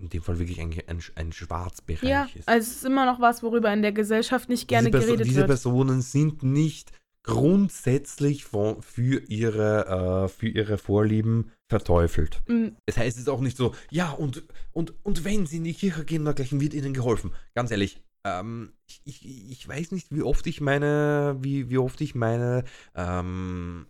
in 0.00 0.08
dem 0.08 0.22
Fall 0.22 0.38
wirklich 0.38 0.60
ein, 0.60 0.72
ein, 0.86 1.00
ein 1.14 1.32
Schwarzbereich 1.32 2.02
Ja, 2.02 2.28
ist. 2.34 2.48
also 2.48 2.68
es 2.70 2.76
ist 2.76 2.84
immer 2.84 3.06
noch 3.06 3.20
was, 3.20 3.42
worüber 3.42 3.72
in 3.72 3.82
der 3.82 3.92
Gesellschaft 3.92 4.48
nicht 4.48 4.66
gerne 4.68 4.90
diese, 4.90 4.98
Perso- 4.98 5.06
geredet 5.08 5.26
diese 5.26 5.36
wird. 5.40 5.46
Personen 5.48 6.00
sind 6.02 6.42
nicht 6.42 6.92
grundsätzlich 7.22 8.44
von, 8.44 8.80
für, 8.82 9.22
ihre, 9.28 10.24
äh, 10.24 10.28
für 10.28 10.48
ihre 10.48 10.78
Vorlieben 10.78 11.50
verteufelt. 11.68 12.40
Mm, 12.48 12.68
Das 12.86 12.96
heißt 12.96 13.16
es 13.16 13.22
ist 13.24 13.28
auch 13.28 13.40
nicht 13.40 13.56
so, 13.56 13.74
ja, 13.90 14.10
und, 14.10 14.42
und, 14.72 14.94
und 15.04 15.24
wenn 15.24 15.46
sie 15.46 15.58
in 15.58 15.64
die 15.64 15.74
Kirche 15.74 16.04
gehen, 16.04 16.24
dergleichen 16.24 16.60
wird 16.60 16.74
ihnen 16.74 16.94
geholfen. 16.94 17.32
Ganz 17.54 17.70
ehrlich, 17.70 18.02
ähm, 18.24 18.72
ich, 18.86 19.00
ich, 19.04 19.50
ich 19.50 19.68
weiß 19.68 19.92
nicht, 19.92 20.08
wie 20.10 20.22
oft 20.22 20.46
ich 20.46 20.60
meine, 20.60 21.36
wie, 21.40 21.68
wie 21.70 21.78
oft 21.78 22.00
ich 22.00 22.14
meine 22.14 22.64
ähm, 22.94 23.86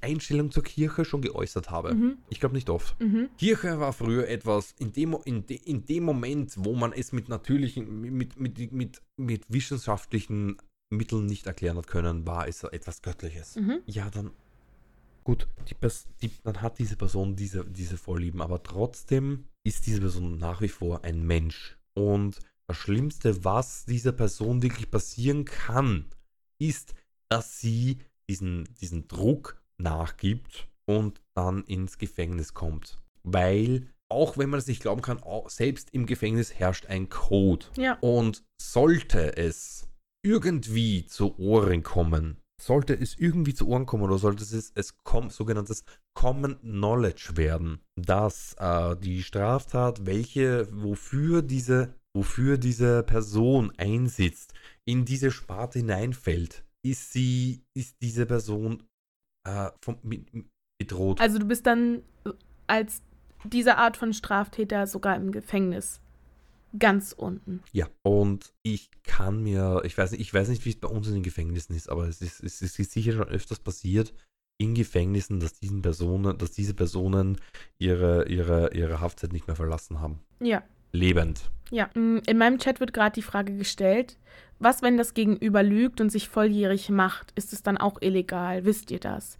Einstellung 0.00 0.50
zur 0.50 0.62
Kirche 0.62 1.04
schon 1.04 1.22
geäußert 1.22 1.70
habe. 1.70 1.94
Mhm. 1.94 2.18
Ich 2.28 2.40
glaube 2.40 2.54
nicht 2.54 2.70
oft. 2.70 2.98
Mhm. 3.00 3.28
Kirche 3.38 3.80
war 3.80 3.92
früher 3.92 4.28
etwas, 4.28 4.74
in 4.78 4.92
dem, 4.92 5.16
in, 5.24 5.46
de, 5.46 5.56
in 5.56 5.84
dem 5.86 6.04
Moment, 6.04 6.54
wo 6.56 6.74
man 6.74 6.92
es 6.92 7.12
mit 7.12 7.28
natürlichen, 7.28 8.00
mit, 8.00 8.38
mit, 8.38 8.72
mit, 8.72 9.02
mit 9.16 9.44
wissenschaftlichen 9.48 10.56
Mitteln 10.90 11.26
nicht 11.26 11.46
erklären 11.46 11.76
hat 11.76 11.86
können, 11.86 12.26
war 12.26 12.48
es 12.48 12.62
etwas 12.64 13.02
Göttliches. 13.02 13.56
Mhm. 13.56 13.80
Ja, 13.86 14.10
dann 14.10 14.30
gut, 15.24 15.46
die, 15.68 15.76
die, 16.22 16.30
dann 16.42 16.62
hat 16.62 16.78
diese 16.78 16.96
Person 16.96 17.36
diese, 17.36 17.64
diese 17.64 17.98
Vorlieben, 17.98 18.40
aber 18.40 18.62
trotzdem 18.62 19.44
ist 19.62 19.86
diese 19.86 20.00
Person 20.00 20.38
nach 20.38 20.62
wie 20.62 20.68
vor 20.68 21.04
ein 21.04 21.26
Mensch. 21.26 21.76
Und 21.92 22.38
das 22.66 22.76
Schlimmste, 22.78 23.44
was 23.44 23.84
dieser 23.84 24.12
Person 24.12 24.62
wirklich 24.62 24.90
passieren 24.90 25.44
kann, 25.44 26.06
ist, 26.58 26.94
dass 27.28 27.60
sie 27.60 27.98
diesen, 28.28 28.68
diesen 28.80 29.08
Druck 29.08 29.57
nachgibt 29.78 30.68
und 30.86 31.20
dann 31.34 31.64
ins 31.64 31.98
Gefängnis 31.98 32.54
kommt. 32.54 32.98
Weil, 33.22 33.88
auch 34.08 34.38
wenn 34.38 34.50
man 34.50 34.58
es 34.58 34.66
nicht 34.66 34.82
glauben 34.82 35.02
kann, 35.02 35.20
selbst 35.46 35.90
im 35.92 36.06
Gefängnis 36.06 36.54
herrscht 36.54 36.86
ein 36.86 37.08
Code. 37.08 37.66
Ja. 37.76 37.98
Und 38.00 38.44
sollte 38.60 39.36
es 39.36 39.88
irgendwie 40.24 41.06
zu 41.06 41.38
Ohren 41.38 41.82
kommen, 41.82 42.38
sollte 42.60 42.94
es 42.94 43.16
irgendwie 43.16 43.54
zu 43.54 43.68
Ohren 43.68 43.86
kommen 43.86 44.02
oder 44.04 44.18
sollte 44.18 44.42
es, 44.42 44.72
es 44.74 44.98
kom, 45.04 45.30
sogenanntes 45.30 45.84
Common 46.14 46.58
Knowledge 46.60 47.36
werden, 47.36 47.80
dass 47.96 48.54
äh, 48.58 48.96
die 48.96 49.22
Straftat, 49.22 50.06
welche, 50.06 50.68
wofür 50.72 51.42
diese, 51.42 51.94
wofür 52.16 52.58
diese 52.58 53.04
Person 53.04 53.72
einsitzt, 53.76 54.54
in 54.84 55.04
diese 55.04 55.30
Sparte 55.30 55.78
hineinfällt, 55.78 56.64
ist 56.84 57.12
sie, 57.12 57.62
ist 57.74 57.96
diese 58.02 58.26
Person 58.26 58.82
äh, 59.48 59.70
vom, 59.80 59.98
mit, 60.02 60.26
bedroht. 60.78 61.20
Also 61.20 61.38
du 61.38 61.46
bist 61.46 61.66
dann 61.66 62.02
äh, 62.24 62.30
als 62.66 63.02
diese 63.44 63.76
Art 63.76 63.96
von 63.96 64.12
Straftäter 64.12 64.86
sogar 64.86 65.16
im 65.16 65.32
Gefängnis. 65.32 66.00
Ganz 66.78 67.12
unten. 67.12 67.62
Ja, 67.72 67.88
und 68.02 68.52
ich 68.62 68.90
kann 69.02 69.42
mir, 69.42 69.80
ich 69.84 69.96
weiß 69.96 70.12
nicht, 70.12 70.20
ich 70.20 70.34
weiß 70.34 70.48
nicht, 70.48 70.66
wie 70.66 70.70
es 70.70 70.76
bei 70.76 70.88
uns 70.88 71.08
in 71.08 71.14
den 71.14 71.22
Gefängnissen 71.22 71.74
ist, 71.74 71.88
aber 71.88 72.06
es 72.06 72.20
ist, 72.20 72.42
es 72.42 72.60
ist 72.60 72.92
sicher 72.92 73.12
schon 73.12 73.28
öfters 73.28 73.58
passiert 73.58 74.12
in 74.58 74.74
Gefängnissen, 74.74 75.40
dass 75.40 75.54
diesen 75.54 75.80
Personen, 75.80 76.36
dass 76.36 76.52
diese 76.52 76.74
Personen 76.74 77.40
ihre, 77.78 78.28
ihre, 78.28 78.74
ihre 78.74 79.00
Haftzeit 79.00 79.32
nicht 79.32 79.46
mehr 79.46 79.56
verlassen 79.56 80.00
haben. 80.00 80.20
Ja. 80.40 80.62
Lebend. 80.92 81.42
Ja. 81.70 81.90
Mm, 81.94 82.18
In 82.26 82.38
meinem 82.38 82.58
Chat 82.58 82.80
wird 82.80 82.92
gerade 82.92 83.14
die 83.14 83.22
Frage 83.22 83.56
gestellt, 83.56 84.16
was, 84.58 84.82
wenn 84.82 84.96
das 84.96 85.14
Gegenüber 85.14 85.62
lügt 85.62 86.00
und 86.00 86.10
sich 86.10 86.28
volljährig 86.28 86.88
macht? 86.88 87.30
Ist 87.36 87.52
es 87.52 87.62
dann 87.62 87.78
auch 87.78 87.98
illegal? 88.00 88.64
Wisst 88.64 88.90
ihr 88.90 88.98
das? 89.00 89.38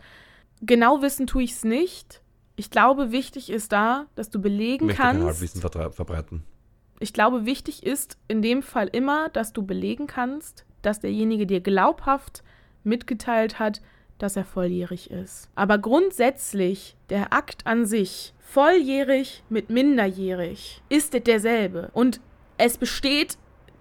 Genau 0.61 1.03
wissen 1.03 1.27
tue 1.27 1.43
ich 1.43 1.53
es 1.53 1.65
nicht. 1.65 2.23
Ich 2.57 2.71
glaube, 2.71 3.13
wichtig 3.13 3.51
ist 3.51 3.73
da, 3.73 4.07
dass 4.15 4.31
du 4.31 4.39
Ich 4.39 4.43
belegen 4.43 4.87
möchte 4.87 5.01
kein 5.03 5.17
kannst. 5.21 5.27
Halbwissen 5.27 5.61
vertre- 5.63 5.93
verbreiten. 5.93 6.45
Ich 7.01 7.13
glaube, 7.13 7.47
wichtig 7.47 7.85
ist 7.85 8.17
in 8.29 8.43
dem 8.43 8.63
Fall 8.63 8.89
immer, 8.89 9.29
dass 9.29 9.53
du 9.53 9.63
belegen 9.65 10.07
kannst, 10.09 10.65
dass 10.83 10.99
derjenige 11.01 11.47
dir 11.47 11.61
glaubhaft 11.61 12.43
mitgeteilt 12.85 13.59
hat, 13.61 13.81
dass 14.19 14.37
er 14.37 14.45
volljährig 14.45 15.11
ist. 15.13 15.49
Aber 15.55 15.79
grundsätzlich, 15.79 16.97
der 17.11 17.33
Akt 17.33 17.67
an 17.67 17.87
sich, 17.87 18.35
volljährig 18.51 19.43
mit 19.49 19.69
minderjährig, 19.69 20.83
ist 20.89 21.15
derselbe. 21.27 21.91
Und 21.93 22.21
es 22.57 22.79
besteht 22.79 23.37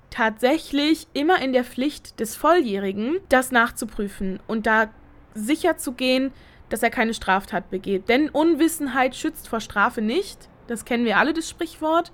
tatsächlich 0.10 1.08
immer 1.14 1.42
in 1.42 1.54
der 1.54 1.64
Pflicht 1.64 2.20
des 2.20 2.36
Volljährigen, 2.36 3.18
das 3.30 3.52
nachzuprüfen 3.52 4.40
und 4.48 4.66
da 4.66 4.90
sicher 5.34 5.78
zu 5.78 5.94
gehen, 5.94 6.32
dass 6.70 6.84
er 6.84 6.90
keine 6.90 7.14
Straftat 7.14 7.70
begeht. 7.70 8.10
Denn 8.10 8.30
Unwissenheit 8.30 9.16
schützt 9.16 9.48
vor 9.48 9.62
Strafe 9.62 10.02
nicht. 10.02 10.50
Das 10.68 10.84
kennen 10.84 11.06
wir 11.06 11.18
alle, 11.18 11.34
das 11.34 11.50
Sprichwort. 11.50 12.12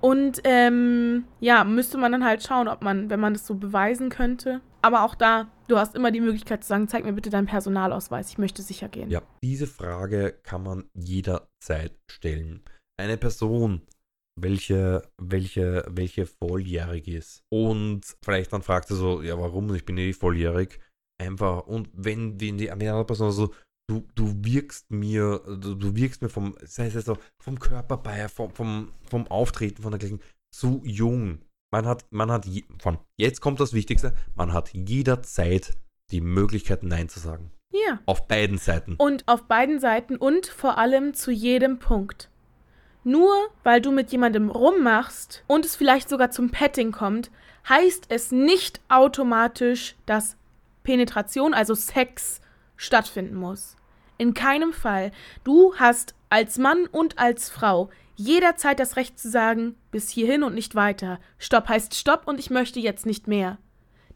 Und 0.00 0.40
ähm, 0.44 1.24
ja, 1.40 1.64
müsste 1.64 1.98
man 1.98 2.12
dann 2.12 2.24
halt 2.24 2.42
schauen, 2.44 2.68
ob 2.68 2.82
man, 2.82 3.10
wenn 3.10 3.20
man 3.20 3.32
das 3.32 3.46
so 3.46 3.54
beweisen 3.54 4.08
könnte. 4.08 4.60
Aber 4.82 5.02
auch 5.02 5.14
da, 5.14 5.48
du 5.72 5.78
hast 5.78 5.94
immer 5.94 6.10
die 6.10 6.20
Möglichkeit 6.20 6.62
zu 6.62 6.68
sagen, 6.68 6.86
zeig 6.86 7.04
mir 7.04 7.12
bitte 7.12 7.30
deinen 7.30 7.46
Personalausweis, 7.46 8.30
ich 8.30 8.38
möchte 8.38 8.62
sicher 8.62 8.88
gehen. 8.88 9.10
Ja, 9.10 9.22
diese 9.42 9.66
Frage 9.66 10.38
kann 10.42 10.62
man 10.62 10.84
jederzeit 10.94 11.98
stellen. 12.10 12.62
Eine 13.00 13.16
Person, 13.16 13.82
welche, 14.38 15.02
welche, 15.20 15.84
welche 15.88 16.26
volljährig 16.26 17.08
ist 17.08 17.42
und 17.50 18.02
vielleicht 18.22 18.52
dann 18.52 18.62
fragt 18.62 18.88
sie 18.88 18.96
so, 18.96 19.22
ja, 19.22 19.38
warum? 19.38 19.74
Ich 19.74 19.84
bin 19.84 19.98
eh 19.98 20.12
volljährig. 20.12 20.78
Einfach, 21.18 21.66
und 21.66 21.88
wenn 21.92 22.36
die, 22.36 22.56
die 22.56 22.70
andere 22.70 23.04
Person 23.04 23.32
so, 23.32 23.54
du, 23.88 24.06
du 24.14 24.34
wirkst 24.44 24.90
mir, 24.90 25.40
du, 25.46 25.74
du 25.74 25.94
wirkst 25.94 26.20
mir 26.20 26.28
vom, 26.28 26.54
sei 26.62 26.86
es 26.86 27.04
so, 27.04 27.16
vom 27.42 27.58
Körper 27.58 27.96
bei, 27.96 28.28
vom, 28.28 28.50
vom, 28.50 28.92
vom 29.08 29.26
Auftreten, 29.28 29.82
von 29.82 29.92
dergleichen, 29.92 30.20
zu 30.54 30.82
jung. 30.84 31.40
Man 31.72 31.86
hat, 31.86 32.04
man 32.10 32.30
hat, 32.30 32.44
je, 32.44 32.64
von, 32.78 32.98
jetzt 33.16 33.40
kommt 33.40 33.58
das 33.58 33.72
Wichtigste, 33.72 34.14
man 34.34 34.52
hat 34.52 34.74
jederzeit 34.74 35.72
die 36.10 36.20
Möglichkeit, 36.20 36.82
Nein 36.82 37.08
zu 37.08 37.18
sagen. 37.18 37.50
Ja. 37.70 37.98
Auf 38.04 38.28
beiden 38.28 38.58
Seiten. 38.58 38.96
Und 38.96 39.26
auf 39.26 39.44
beiden 39.44 39.80
Seiten 39.80 40.16
und 40.16 40.46
vor 40.46 40.76
allem 40.76 41.14
zu 41.14 41.30
jedem 41.30 41.78
Punkt. 41.78 42.28
Nur 43.04 43.32
weil 43.64 43.80
du 43.80 43.90
mit 43.90 44.12
jemandem 44.12 44.50
rummachst 44.50 45.44
und 45.46 45.64
es 45.64 45.74
vielleicht 45.74 46.10
sogar 46.10 46.30
zum 46.30 46.50
Petting 46.50 46.92
kommt, 46.92 47.30
heißt 47.66 48.04
es 48.10 48.32
nicht 48.32 48.82
automatisch, 48.90 49.96
dass 50.04 50.36
Penetration, 50.82 51.54
also 51.54 51.74
Sex, 51.74 52.42
stattfinden 52.76 53.36
muss. 53.36 53.76
In 54.18 54.34
keinem 54.34 54.74
Fall. 54.74 55.10
Du 55.42 55.74
hast 55.76 56.14
als 56.28 56.58
Mann 56.58 56.86
und 56.86 57.18
als 57.18 57.48
Frau 57.48 57.88
jederzeit 58.16 58.78
das 58.78 58.96
Recht 58.96 59.18
zu 59.18 59.30
sagen, 59.30 59.76
bis 59.90 60.10
hierhin 60.10 60.42
und 60.42 60.54
nicht 60.54 60.74
weiter. 60.74 61.18
Stopp 61.38 61.68
heißt 61.68 61.94
Stopp 61.94 62.22
und 62.26 62.38
ich 62.38 62.50
möchte 62.50 62.80
jetzt 62.80 63.06
nicht 63.06 63.26
mehr. 63.28 63.58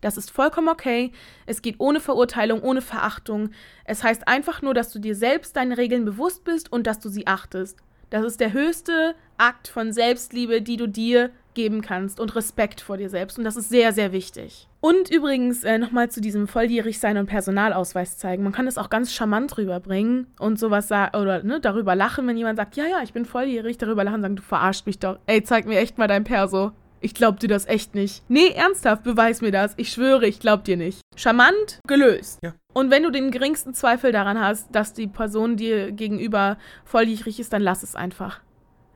Das 0.01 0.17
ist 0.17 0.31
vollkommen 0.31 0.69
okay. 0.69 1.13
Es 1.47 1.63
geht 1.63 1.77
ohne 1.79 2.01
Verurteilung, 2.01 2.63
ohne 2.63 2.83
Verachtung. 2.83 3.51
Es 3.85 4.05
heißt 4.05 4.29
einfach 4.29 4.63
nur, 4.63 4.75
dass 4.75 4.93
du 4.93 4.99
dir 4.99 5.15
selbst 5.15 5.57
deinen 5.57 5.73
Regeln 5.73 6.05
bewusst 6.05 6.45
bist 6.45 6.71
und 6.71 6.87
dass 6.87 7.01
du 7.01 7.09
sie 7.09 7.27
achtest. 7.27 7.79
Das 8.11 8.25
ist 8.25 8.41
der 8.41 8.53
höchste 8.53 9.15
Akt 9.37 9.69
von 9.69 9.93
Selbstliebe, 9.93 10.63
die 10.63 10.77
du 10.77 10.87
dir 10.87 11.31
geben 11.57 11.81
kannst 11.81 12.21
und 12.21 12.37
Respekt 12.37 12.81
vor 12.81 12.97
dir 12.97 13.11
selbst. 13.11 13.37
Und 13.37 13.45
das 13.45 13.57
ist 13.57 13.69
sehr, 13.69 13.92
sehr 13.92 14.12
wichtig. 14.12 14.69
Und 14.81 15.11
übrigens 15.11 15.64
äh, 15.64 15.79
nochmal 15.79 16.09
zu 16.09 16.21
diesem 16.21 16.47
volljährig 16.47 17.01
sein 17.01 17.16
und 17.16 17.27
Personalausweis 17.27 18.19
zeigen. 18.19 18.44
Man 18.44 18.52
kann 18.52 18.67
das 18.67 18.79
auch 18.79 18.90
ganz 18.90 19.13
charmant 19.13 19.59
rüberbringen 19.59 20.29
und 20.38 20.61
sowas 20.61 20.87
sagen 20.87 21.17
oder 21.17 21.42
ne, 21.42 21.59
darüber 21.59 21.96
lachen, 21.96 22.29
wenn 22.29 22.37
jemand 22.37 22.59
sagt, 22.59 22.77
ja, 22.77 22.85
ja, 22.85 23.02
ich 23.02 23.13
bin 23.13 23.25
volljährig, 23.25 23.79
darüber 23.79 24.04
lachen, 24.04 24.23
sagen, 24.23 24.37
du 24.37 24.42
verarscht 24.42 24.87
mich 24.87 25.00
doch. 25.00 25.19
Ey, 25.27 25.42
zeig 25.42 25.67
mir 25.67 25.81
echt 25.81 25.98
mal 25.98 26.07
dein 26.07 26.23
Perso. 26.23 26.71
Ich 27.00 27.15
glaub 27.15 27.40
dir 27.40 27.48
das 27.48 27.67
echt 27.67 27.94
nicht. 27.94 28.23
Nee, 28.29 28.48
ernsthaft, 28.48 29.02
beweis 29.02 29.40
mir 29.40 29.50
das. 29.50 29.75
Ich 29.77 29.90
schwöre, 29.90 30.27
ich 30.27 30.40
glaub 30.40 30.65
dir 30.65 30.77
nicht. 30.77 31.00
Charmant, 31.17 31.81
gelöst. 31.87 32.38
Ja. 32.42 32.54
Und 32.73 32.90
wenn 32.90 33.02
du 33.02 33.11
den 33.11 33.31
geringsten 33.31 33.75
Zweifel 33.75 34.13
daran 34.13 34.40
hast, 34.40 34.75
dass 34.75 34.92
die 34.92 35.07
Person 35.07 35.57
dir 35.57 35.92
gegenüber 35.92 36.59
volljährig 36.85 37.40
ist, 37.40 37.52
dann 37.52 37.63
lass 37.63 37.83
es 37.83 37.94
einfach. 37.94 38.40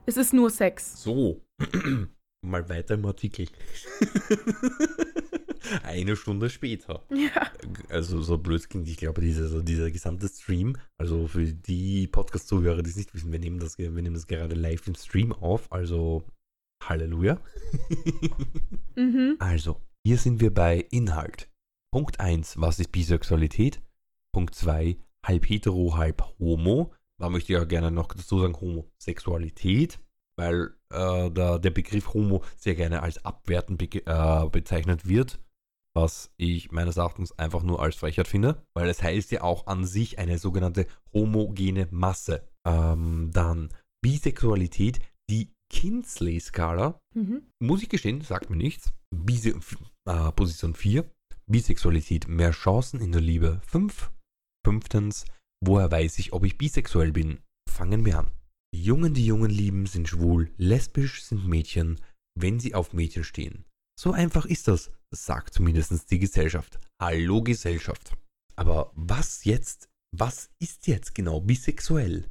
Es 0.05 0.17
ist 0.17 0.33
nur 0.33 0.49
Sex. 0.49 1.01
So, 1.03 1.41
mal 2.41 2.67
weiter 2.69 2.95
im 2.95 3.05
Artikel. 3.05 3.47
Eine 5.83 6.15
Stunde 6.15 6.49
später. 6.49 7.03
Ja. 7.09 7.51
Also 7.89 8.21
so 8.21 8.37
blöd 8.37 8.69
klingt, 8.69 8.89
ich 8.89 8.97
glaube, 8.97 9.21
dieser, 9.21 9.47
so 9.47 9.61
dieser 9.61 9.91
gesamte 9.91 10.27
Stream, 10.27 10.75
also 10.97 11.27
für 11.27 11.45
die 11.45 12.07
Podcast-Zuhörer, 12.07 12.81
die 12.81 12.89
es 12.89 12.97
nicht 12.97 13.13
wissen, 13.13 13.31
wir 13.31 13.39
nehmen, 13.39 13.59
das, 13.59 13.77
wir 13.77 13.89
nehmen 13.89 14.15
das 14.15 14.27
gerade 14.27 14.55
live 14.55 14.87
im 14.87 14.95
Stream 14.95 15.31
auf, 15.31 15.71
also 15.71 16.23
Halleluja. 16.83 17.39
Mhm. 18.97 19.37
Also, 19.39 19.81
hier 20.05 20.17
sind 20.17 20.41
wir 20.41 20.53
bei 20.53 20.85
Inhalt. 20.91 21.49
Punkt 21.91 22.19
1, 22.19 22.59
was 22.59 22.77
ist 22.77 22.91
Bisexualität? 22.91 23.81
Punkt 24.33 24.53
2, 24.53 24.97
halb 25.25 25.49
hetero, 25.49 25.95
halb 25.95 26.21
homo. 26.39 26.93
Da 27.17 27.29
möchte 27.29 27.53
ich 27.53 27.57
ja 27.57 27.63
gerne 27.63 27.89
noch 27.89 28.09
dazu 28.09 28.39
sagen, 28.39 28.59
Homosexualität, 28.59 29.99
weil 30.41 30.73
äh, 30.91 31.29
da 31.31 31.59
der 31.59 31.69
Begriff 31.69 32.13
Homo 32.13 32.43
sehr 32.57 32.75
gerne 32.75 33.03
als 33.03 33.23
abwertend 33.23 33.77
be 33.77 33.87
äh, 34.05 34.49
bezeichnet 34.49 35.07
wird, 35.07 35.39
was 35.95 36.33
ich 36.37 36.71
meines 36.71 36.97
Erachtens 36.97 37.37
einfach 37.37 37.61
nur 37.63 37.81
als 37.81 37.95
Frechheit 37.95 38.27
finde, 38.27 38.65
weil 38.73 38.89
es 38.89 39.03
heißt 39.03 39.31
ja 39.31 39.43
auch 39.43 39.67
an 39.67 39.85
sich 39.85 40.17
eine 40.19 40.37
sogenannte 40.39 40.87
homogene 41.13 41.87
Masse. 41.91 42.47
Ähm, 42.67 43.29
dann 43.33 43.69
Bisexualität, 44.03 44.99
die 45.29 45.53
Kinsley-Skala, 45.71 46.99
Mhm. 47.13 47.43
muss 47.61 47.83
ich 47.83 47.89
gestehen, 47.89 48.21
sagt 48.21 48.49
mir 48.49 48.57
nichts. 48.57 48.93
Bise 49.15 49.59
äh, 50.05 50.31
Position 50.31 50.73
4. 50.73 51.09
Bisexualität, 51.45 52.27
mehr 52.27 52.51
Chancen 52.51 52.99
in 52.99 53.11
der 53.11 53.21
Liebe 53.21 53.61
5. 53.65 54.11
Fünftens, 54.65 55.25
woher 55.63 55.91
weiß 55.91 56.19
ich, 56.19 56.33
ob 56.33 56.43
ich 56.45 56.57
bisexuell 56.57 57.11
bin? 57.11 57.39
Fangen 57.69 58.05
wir 58.05 58.19
an. 58.19 58.31
Die 58.73 58.83
Jungen, 58.83 59.13
die 59.13 59.25
Jungen 59.25 59.51
lieben, 59.51 59.85
sind 59.85 60.07
schwul, 60.07 60.49
lesbisch 60.57 61.23
sind 61.23 61.45
Mädchen, 61.45 61.99
wenn 62.39 62.59
sie 62.59 62.73
auf 62.73 62.93
Mädchen 62.93 63.25
stehen. 63.25 63.65
So 63.99 64.13
einfach 64.13 64.45
ist 64.45 64.69
das, 64.69 64.91
sagt 65.13 65.53
zumindest 65.53 66.09
die 66.09 66.19
Gesellschaft. 66.19 66.79
Hallo 67.01 67.43
Gesellschaft. 67.43 68.15
Aber 68.55 68.91
was 68.95 69.43
jetzt, 69.43 69.89
was 70.15 70.49
ist 70.59 70.87
jetzt 70.87 71.13
genau 71.13 71.41
bisexuell? 71.41 72.29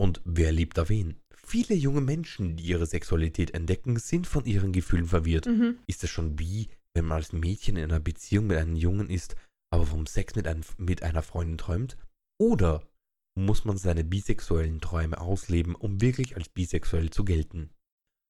Und 0.00 0.22
wer 0.24 0.50
liebt 0.50 0.78
da 0.78 0.88
wen? 0.88 1.20
Viele 1.34 1.74
junge 1.74 2.00
Menschen, 2.00 2.56
die 2.56 2.64
ihre 2.64 2.86
Sexualität 2.86 3.52
entdecken, 3.52 3.98
sind 3.98 4.26
von 4.26 4.46
ihren 4.46 4.72
Gefühlen 4.72 5.06
verwirrt. 5.06 5.46
Mhm. 5.46 5.78
Ist 5.86 6.02
es 6.04 6.10
schon 6.10 6.38
wie, 6.38 6.68
wenn 6.94 7.04
man 7.04 7.18
als 7.18 7.34
Mädchen 7.34 7.76
in 7.76 7.84
einer 7.84 8.00
Beziehung 8.00 8.46
mit 8.46 8.56
einem 8.56 8.76
Jungen 8.76 9.10
ist, 9.10 9.36
aber 9.70 9.84
vom 9.84 10.06
Sex 10.06 10.36
mit, 10.36 10.46
einem, 10.46 10.62
mit 10.78 11.02
einer 11.02 11.22
Freundin 11.22 11.58
träumt? 11.58 11.98
Oder 12.40 12.82
muss 13.44 13.64
man 13.64 13.76
seine 13.76 14.04
bisexuellen 14.04 14.80
Träume 14.80 15.20
ausleben, 15.20 15.74
um 15.74 16.00
wirklich 16.00 16.36
als 16.36 16.48
bisexuell 16.48 17.10
zu 17.10 17.24
gelten? 17.24 17.70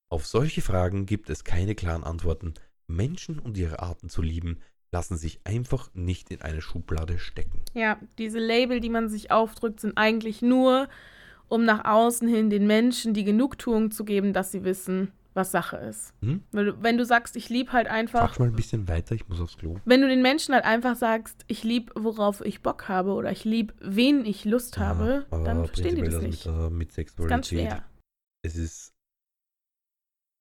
Auf 0.09 0.27
solche 0.27 0.63
Fragen 0.63 1.07
gibt 1.07 1.31
es 1.31 1.45
keine 1.45 1.75
klaren 1.75 2.05
Antworten. 2.05 2.55
Menschen 2.87 3.39
und 3.39 3.57
ihre 3.57 3.81
Arten 3.81 4.09
zu 4.09 4.23
lieben, 4.23 4.59
lassen 4.93 5.17
sich 5.17 5.41
einfach 5.45 5.91
nicht 5.95 6.31
in 6.31 6.43
eine 6.43 6.61
Schublade 6.61 7.19
stecken. 7.19 7.63
Ja, 7.75 7.99
diese 8.19 8.41
Label, 8.41 8.81
die 8.81 8.91
man 8.91 9.09
sich 9.09 9.31
aufdrückt, 9.31 9.81
sind 9.81 9.97
eigentlich 9.97 10.43
nur, 10.43 10.89
um 11.49 11.65
nach 11.65 11.85
außen 11.85 12.29
hin 12.29 12.51
den 12.51 12.67
Menschen 12.67 13.15
die 13.15 13.25
Genugtuung 13.25 13.91
zu 13.91 14.05
geben, 14.05 14.33
dass 14.33 14.51
sie 14.51 14.65
wissen, 14.65 15.13
was 15.41 15.51
Sache 15.51 15.77
ist. 15.77 16.15
Hm? 16.23 16.43
Wenn 16.53 16.99
du 16.99 17.05
sagst, 17.05 17.37
ich 17.37 17.49
liebe 17.49 17.73
halt 17.73 17.89
einfach, 17.89 18.29
Frag 18.29 18.39
mal 18.39 18.49
ein 18.49 18.57
bisschen 18.57 18.89
weiter, 18.89 19.15
ich 19.15 19.29
muss 19.29 19.41
aufs 19.41 19.57
Klo. 19.57 19.77
wenn 19.85 20.03
du 20.03 20.09
den 20.09 20.23
Menschen 20.23 20.55
halt 20.55 20.65
einfach 20.65 20.97
sagst, 20.97 21.45
ich 21.49 21.65
liebe, 21.65 21.93
worauf 21.97 22.41
ich 22.43 22.63
Bock 22.63 22.89
habe 22.89 23.13
oder 23.13 23.33
ich 23.33 23.45
liebe, 23.45 23.75
wen 23.81 24.25
ich 24.25 24.45
Lust 24.45 24.79
habe, 24.79 25.27
Ja, 25.31 25.37
aber 25.37 25.45
dann 25.45 25.67
verstehen 25.67 25.97
die 25.97 26.03
prinzipiell 26.03 26.31
das 26.31 26.45
nicht. 26.45 26.47
Mit, 26.47 26.55
äh, 26.55 26.71
mit 26.71 26.93
Sexualität. 26.93 27.31
ganz 27.31 27.49
schwer. 27.49 27.85
es 28.47 28.57
ist 28.57 28.93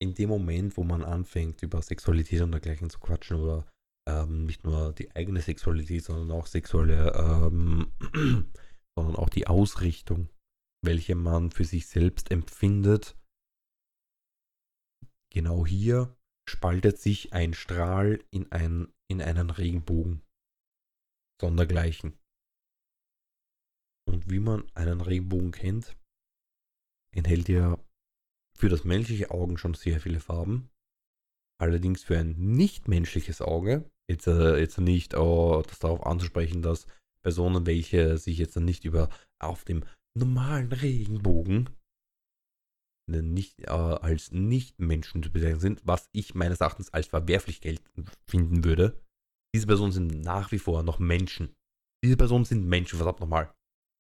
in 0.02 0.14
dem 0.14 0.30
Moment, 0.30 0.78
wo 0.78 0.84
man 0.84 1.04
anfängt, 1.04 1.62
über 1.62 1.82
Sexualität 1.82 2.42
und 2.42 2.52
dergleichen 2.52 2.90
zu 2.90 3.00
quatschen 3.00 3.38
oder 3.38 3.66
ähm, 4.08 4.46
nicht 4.46 4.64
nur 4.64 4.94
die 4.94 5.14
eigene 5.16 5.42
Sexualität, 5.42 6.04
sondern 6.04 6.32
auch 6.32 6.48
sexuelle, 6.48 7.14
ähm, 7.16 7.92
sondern 8.98 9.16
auch 9.16 9.30
die 9.30 9.48
Ausrichtung, 9.48 10.30
welche 10.84 11.16
man 11.16 11.52
für 11.52 11.66
sich 11.66 11.88
selbst 11.88 12.32
empfindet. 12.32 13.16
Genau 15.32 15.66
hier 15.66 16.16
spaltet 16.48 17.00
sich 17.00 17.34
ein 17.34 17.54
Strahl 17.54 18.24
in, 18.32 18.52
ein, 18.52 18.92
in 19.08 19.22
einen 19.22 19.50
Regenbogen. 19.50 20.22
Sondergleichen. 21.40 22.18
Und 24.08 24.30
wie 24.30 24.40
man 24.40 24.70
einen 24.74 25.02
Regenbogen 25.02 25.52
kennt, 25.52 25.96
enthält 27.16 27.48
er 27.50 27.84
für 28.58 28.70
das 28.70 28.84
menschliche 28.84 29.32
Auge 29.32 29.58
schon 29.58 29.74
sehr 29.74 30.02
viele 30.02 30.20
Farben. 30.20 30.70
Allerdings 31.62 32.04
für 32.04 32.18
ein 32.18 32.36
nicht-menschliches 32.38 33.42
Auge, 33.42 33.90
jetzt, 34.10 34.28
äh, 34.28 34.58
jetzt 34.58 34.80
nicht 34.80 35.14
äh, 35.14 35.18
das 35.64 35.80
darauf 35.80 36.06
anzusprechen, 36.06 36.62
dass 36.62 36.88
Personen, 37.22 37.66
welche 37.66 38.18
sich 38.18 38.38
jetzt 38.38 38.56
nicht 38.58 38.86
über 38.86 39.10
auf 39.40 39.64
dem 39.66 39.84
normalen 40.18 40.72
Regenbogen 40.72 41.70
nicht, 43.10 43.60
äh, 43.62 43.68
als 43.70 44.32
Nicht-Menschen 44.32 45.24
zu 45.24 45.32
bezeichnen 45.32 45.60
sind, 45.60 45.82
was 45.86 46.10
ich 46.14 46.36
meines 46.36 46.62
Erachtens 46.62 46.94
als 46.94 47.08
verwerflich 47.08 47.62
gelten 47.62 48.06
finden 48.30 48.64
würde. 48.64 49.00
Diese 49.56 49.68
Personen 49.68 49.92
sind 49.92 50.22
nach 50.22 50.52
wie 50.52 50.60
vor 50.60 50.84
noch 50.84 51.00
Menschen. 51.00 51.54
Diese 52.04 52.18
Personen 52.18 52.46
sind 52.46 52.66
Menschen, 52.66 52.98
verdammt 52.98 53.20
nochmal. 53.20 53.54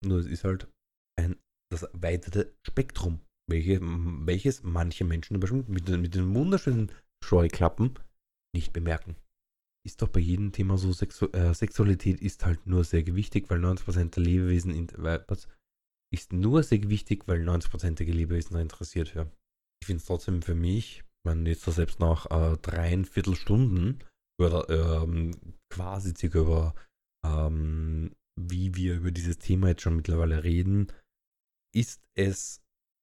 Nur 0.05 0.19
es 0.19 0.27
ist 0.27 0.43
halt 0.43 0.67
ein, 1.19 1.35
das 1.71 1.83
erweiterte 1.83 2.55
Spektrum, 2.65 3.19
welche, 3.49 3.79
welches 3.81 4.63
manche 4.63 5.03
Menschen 5.05 5.39
Beispiel 5.39 5.63
mit, 5.67 5.87
den- 5.87 6.01
mit 6.01 6.15
den 6.15 6.33
wunderschönen 6.33 6.91
Scheuklappen 7.23 7.97
nicht 8.55 8.71
bemerken. 8.73 9.15
Ist 9.85 10.01
doch 10.01 10.07
bei 10.09 10.19
jedem 10.19 10.51
Thema 10.51 10.77
so, 10.77 10.91
Sexu 10.91 11.27
äh, 11.31 11.53
Sexualität 11.53 12.21
ist 12.21 12.45
halt 12.45 12.65
nur 12.67 12.83
sehr 12.83 13.03
gewichtig, 13.03 13.49
weil 13.49 13.59
90% 13.59 14.15
der 14.15 14.23
Lebewesen 14.23 14.73
in, 14.73 14.87
weil- 14.97 15.23
was, 15.27 15.47
ist 16.13 16.33
nur 16.33 16.63
sehr 16.63 16.79
gewichtig, 16.79 17.27
weil 17.27 17.47
90% 17.47 17.95
der 17.95 18.05
Lebewesen 18.07 18.53
da 18.53 18.61
interessiert 18.61 19.15
werden. 19.15 19.31
Ich 19.81 19.87
finde 19.87 20.01
es 20.01 20.05
trotzdem 20.05 20.41
für 20.41 20.55
mich, 20.55 21.03
man 21.25 21.45
jetzt 21.45 21.67
da 21.67 21.71
selbst 21.71 21.99
nach 21.99 22.25
äh, 22.31 22.57
dreieinviertel 22.57 23.35
Stunden 23.35 23.99
oder 24.39 24.69
ähm, 24.69 25.31
quasi 25.69 26.13
circa 26.15 26.39
über 26.39 26.75
ähm, 27.25 28.15
wie 28.39 28.75
wir 28.75 28.95
über 28.95 29.11
dieses 29.11 29.37
Thema 29.37 29.69
jetzt 29.69 29.81
schon 29.81 29.97
mittlerweile 29.97 30.43
reden, 30.43 30.91
ist 31.75 32.01
es 32.15 32.61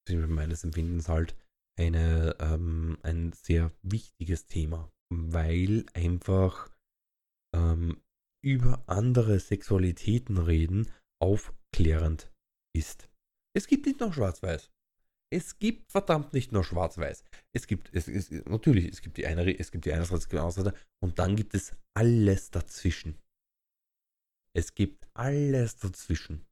meines 0.09 0.63
Empfindens 0.63 1.09
halt 1.09 1.35
eine, 1.77 2.35
ähm, 2.39 2.97
ein 3.03 3.33
sehr 3.33 3.71
wichtiges 3.83 4.47
Thema, 4.47 4.91
weil 5.13 5.85
einfach 5.93 6.71
ähm, 7.55 8.01
über 8.43 8.83
andere 8.87 9.39
Sexualitäten 9.39 10.37
reden 10.37 10.89
aufklärend 11.21 12.31
ist. 12.77 13.09
Es 13.55 13.67
gibt 13.67 13.85
nicht 13.85 13.99
nur 13.99 14.13
Schwarz-Weiß. 14.13 14.69
Es 15.29 15.59
gibt 15.59 15.91
verdammt 15.91 16.33
nicht 16.33 16.51
nur 16.51 16.63
Schwarz-Weiß. 16.63 17.23
Es 17.53 17.67
gibt, 17.67 17.89
es, 17.93 18.07
es, 18.07 18.31
natürlich, 18.45 18.85
es 18.85 19.01
gibt 19.01 19.17
die 19.17 19.25
eine, 19.25 19.57
es 19.57 19.71
gibt 19.71 19.85
die 19.85 19.93
eine 19.93 20.05
Seite, 20.05 20.17
es 20.17 20.29
gibt 20.29 20.33
die 20.33 20.39
andere 20.39 20.63
Seite 20.63 20.77
und 21.03 21.19
dann 21.19 21.35
gibt 21.35 21.53
es 21.53 21.73
alles 21.93 22.51
dazwischen. 22.51 23.17
Es 24.55 24.73
gibt 24.73 25.07
alles 25.13 25.77
dazwischen. 25.77 26.45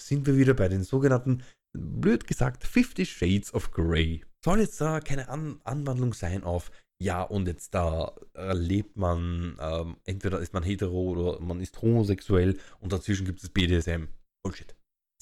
Sind 0.00 0.26
wir 0.26 0.36
wieder 0.36 0.54
bei 0.54 0.68
den 0.68 0.84
sogenannten, 0.84 1.42
blöd 1.76 2.26
gesagt, 2.26 2.64
50 2.64 3.10
Shades 3.10 3.52
of 3.52 3.70
Grey. 3.72 4.24
Soll 4.44 4.60
jetzt 4.60 4.80
da 4.80 5.00
keine 5.00 5.28
An 5.28 5.60
Anwandlung 5.64 6.14
sein 6.14 6.44
auf, 6.44 6.70
ja, 7.00 7.22
und 7.22 7.46
jetzt 7.46 7.74
da 7.74 8.16
äh, 8.34 8.54
lebt 8.54 8.96
man, 8.96 9.56
ähm, 9.60 9.98
entweder 10.04 10.40
ist 10.40 10.52
man 10.52 10.64
hetero 10.64 11.00
oder 11.10 11.40
man 11.40 11.60
ist 11.60 11.80
homosexuell 11.80 12.58
und 12.80 12.92
dazwischen 12.92 13.24
gibt 13.24 13.42
es 13.42 13.50
BDSM. 13.50 14.08
Bullshit. 14.42 14.77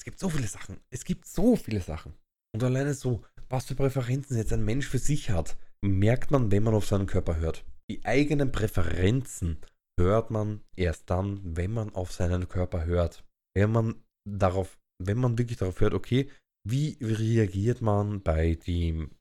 Es 0.07 0.11
gibt 0.11 0.19
so 0.21 0.29
viele 0.29 0.47
Sachen. 0.47 0.79
Es 0.89 1.03
gibt 1.03 1.25
so 1.25 1.57
viele 1.57 1.81
Sachen. 1.81 2.13
Und 2.55 2.63
alleine 2.63 2.93
so, 2.93 3.25
was 3.49 3.65
für 3.65 3.75
Präferenzen 3.75 4.37
jetzt 4.37 4.53
ein 4.53 4.63
Mensch 4.63 4.87
für 4.87 4.99
sich 4.99 5.31
hat, 5.31 5.57
merkt 5.81 6.31
man, 6.31 6.49
wenn 6.49 6.63
man 6.63 6.75
auf 6.75 6.85
seinen 6.85 7.07
Körper 7.07 7.35
hört. 7.35 7.65
Die 7.91 8.05
eigenen 8.05 8.53
Präferenzen 8.53 9.57
hört 9.99 10.31
man 10.31 10.61
erst 10.77 11.09
dann, 11.09 11.57
wenn 11.57 11.73
man 11.73 11.93
auf 11.93 12.13
seinen 12.13 12.47
Körper 12.47 12.85
hört. 12.85 13.25
Wenn 13.53 13.69
man 13.73 14.01
darauf, 14.25 14.79
wenn 15.03 15.17
man 15.17 15.37
wirklich 15.37 15.57
darauf 15.57 15.81
hört, 15.81 15.93
okay, 15.93 16.31
wie 16.65 16.97
reagiert 17.01 17.81
man 17.81 18.23
bei 18.23 18.55
dem? 18.55 19.11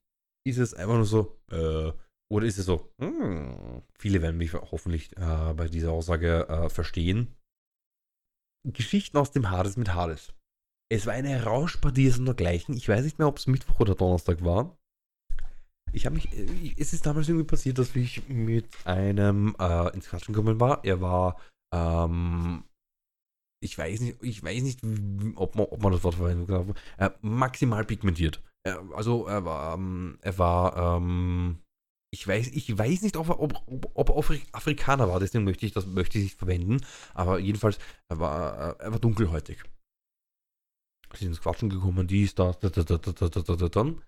Ist 0.46 0.58
es 0.58 0.72
einfach 0.72 0.94
nur 0.94 1.04
so, 1.04 1.36
äh, 1.50 1.92
oder 2.32 2.46
ist 2.46 2.58
es 2.58 2.66
so, 2.66 2.92
hm, 3.00 3.82
viele 3.98 4.22
werden 4.22 4.38
mich 4.38 4.52
hoffentlich 4.52 5.16
äh, 5.16 5.52
bei 5.52 5.66
dieser 5.66 5.90
Aussage 5.90 6.48
äh, 6.48 6.68
verstehen. 6.68 7.34
Geschichten 8.64 9.16
aus 9.16 9.32
dem 9.32 9.50
Hades 9.50 9.76
mit 9.76 9.92
Hades. 9.92 10.32
Es 10.88 11.06
war 11.06 11.14
eine 11.14 11.42
Rauschpartie 11.42 12.12
und 12.12 12.26
dergleichen. 12.26 12.76
Ich 12.76 12.88
weiß 12.88 13.04
nicht 13.04 13.18
mehr, 13.18 13.28
ob 13.28 13.38
es 13.38 13.46
Mittwoch 13.46 13.80
oder 13.80 13.94
Donnerstag 13.94 14.44
war. 14.44 14.76
Ich 15.92 16.06
habe 16.06 16.16
mich, 16.16 16.32
äh, 16.32 16.74
es 16.78 16.92
ist 16.92 17.06
damals 17.06 17.28
irgendwie 17.28 17.46
passiert, 17.46 17.78
dass 17.78 17.94
ich 17.96 18.28
mit 18.28 18.68
einem 18.86 19.56
äh, 19.58 19.92
ins 19.94 20.08
Quatschen 20.08 20.34
gekommen 20.34 20.60
war. 20.60 20.84
Er 20.84 21.00
war, 21.00 21.40
ähm, 21.74 22.64
ich 23.60 23.76
weiß 23.76 24.00
nicht, 24.00 24.22
ich 24.22 24.42
weiß 24.42 24.62
nicht, 24.62 24.80
ob 25.36 25.56
man, 25.56 25.66
ob 25.66 25.82
man 25.82 25.92
das 25.92 26.04
Wort 26.04 26.16
verwenden 26.16 26.46
darf, 26.46 26.66
äh, 26.98 27.10
maximal 27.20 27.84
pigmentiert. 27.84 28.42
Äh, 28.64 28.76
also 28.94 29.26
er 29.26 29.44
war, 29.44 29.74
ähm, 29.74 30.18
er 30.22 30.38
war, 30.38 30.98
ähm, 30.98 31.58
ich 32.12 32.26
weiß, 32.26 32.48
ich 32.48 32.76
weiß 32.76 33.02
nicht, 33.02 33.16
ob 33.16 33.28
er, 33.28 33.40
ob, 33.40 33.54
ob, 33.94 34.08
er 34.10 34.16
Afri 34.16 34.42
Afrikaner 34.52 35.08
war, 35.08 35.18
deswegen 35.18 35.44
möchte 35.44 35.66
ich 35.66 35.72
das 35.72 35.86
möchte 35.86 36.18
ich 36.18 36.24
nicht 36.24 36.38
verwenden. 36.38 36.84
Aber 37.14 37.40
jedenfalls, 37.40 37.78
er 38.08 38.20
war, 38.20 38.78
äh, 38.80 38.84
er 38.84 38.92
war 38.92 39.00
dunkelhäutig. 39.00 39.64
Sie 41.12 41.24
sind 41.24 41.28
ins 41.28 41.40
Quatschen 41.40 41.70
gekommen, 41.70 42.06
dies, 42.06 42.34
das, 42.34 42.58
da, 42.58 42.68
da, 42.68 42.82
da, 42.82 42.98
da, 42.98 43.12
da, 43.12 43.28
da, 43.28 43.56
da, 43.56 43.68
dann. 43.68 44.02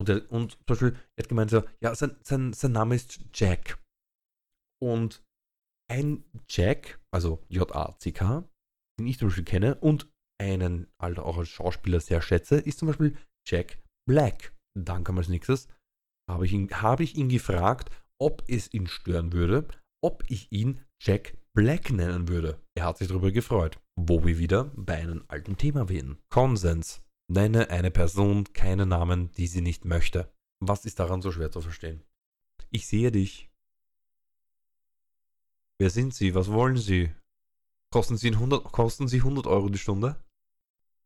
Und, 0.00 0.08
er, 0.08 0.30
und 0.30 0.52
zum 0.52 0.66
Beispiel, 0.66 0.96
er 1.16 1.22
hat 1.22 1.28
gemeint 1.28 1.50
so, 1.50 1.62
ja, 1.80 1.94
sein, 1.94 2.16
sein, 2.22 2.52
sein 2.52 2.72
Name 2.72 2.94
ist 2.94 3.20
Jack. 3.32 3.78
Und 4.82 5.22
ein 5.90 6.24
Jack, 6.48 7.00
also 7.12 7.44
J-A-C-K, 7.48 8.48
den 8.98 9.06
ich 9.06 9.18
zum 9.18 9.28
Beispiel 9.28 9.44
kenne 9.44 9.76
und 9.76 10.10
einen 10.40 10.88
halt 11.00 11.18
auch 11.18 11.38
als 11.38 11.48
Schauspieler 11.48 12.00
sehr 12.00 12.22
schätze, 12.22 12.56
ist 12.56 12.78
zum 12.78 12.88
Beispiel 12.88 13.16
Jack 13.46 13.78
Black. 14.06 14.54
Dann 14.76 15.04
kam 15.04 15.18
als 15.18 15.28
nächstes, 15.28 15.68
habe 16.28 16.46
ich, 16.46 16.52
ihn, 16.52 16.68
ich 16.98 17.16
ihn 17.16 17.28
gefragt, 17.28 17.90
ob 18.20 18.42
es 18.48 18.72
ihn 18.72 18.86
stören 18.86 19.32
würde, 19.32 19.68
ob 20.02 20.24
ich 20.28 20.50
ihn 20.50 20.84
Jack 21.00 21.36
Black 21.54 21.90
nennen 21.90 22.28
würde. 22.28 22.60
Er 22.74 22.86
hat 22.86 22.98
sich 22.98 23.06
darüber 23.06 23.30
gefreut. 23.30 23.80
Wo 23.94 24.24
wir 24.24 24.38
wieder 24.38 24.72
bei 24.74 24.96
einem 24.96 25.24
alten 25.28 25.56
Thema 25.56 25.88
wählen. 25.88 26.18
Konsens. 26.28 27.00
Nenne 27.28 27.70
eine 27.70 27.92
Person 27.92 28.44
keine 28.52 28.86
Namen, 28.86 29.30
die 29.32 29.46
sie 29.46 29.60
nicht 29.60 29.84
möchte. 29.84 30.34
Was 30.58 30.84
ist 30.84 30.98
daran 30.98 31.22
so 31.22 31.30
schwer 31.30 31.52
zu 31.52 31.60
verstehen? 31.60 32.02
Ich 32.70 32.88
sehe 32.88 33.12
dich. 33.12 33.50
Wer 35.78 35.90
sind 35.90 36.12
Sie? 36.12 36.34
Was 36.34 36.50
wollen 36.50 36.76
Sie? 36.76 37.14
Kosten 37.90 38.16
Sie 38.16 38.32
100, 38.32 38.64
kosten 38.72 39.06
Sie 39.06 39.18
100 39.18 39.46
Euro 39.46 39.68
die 39.68 39.78
Stunde? 39.78 40.16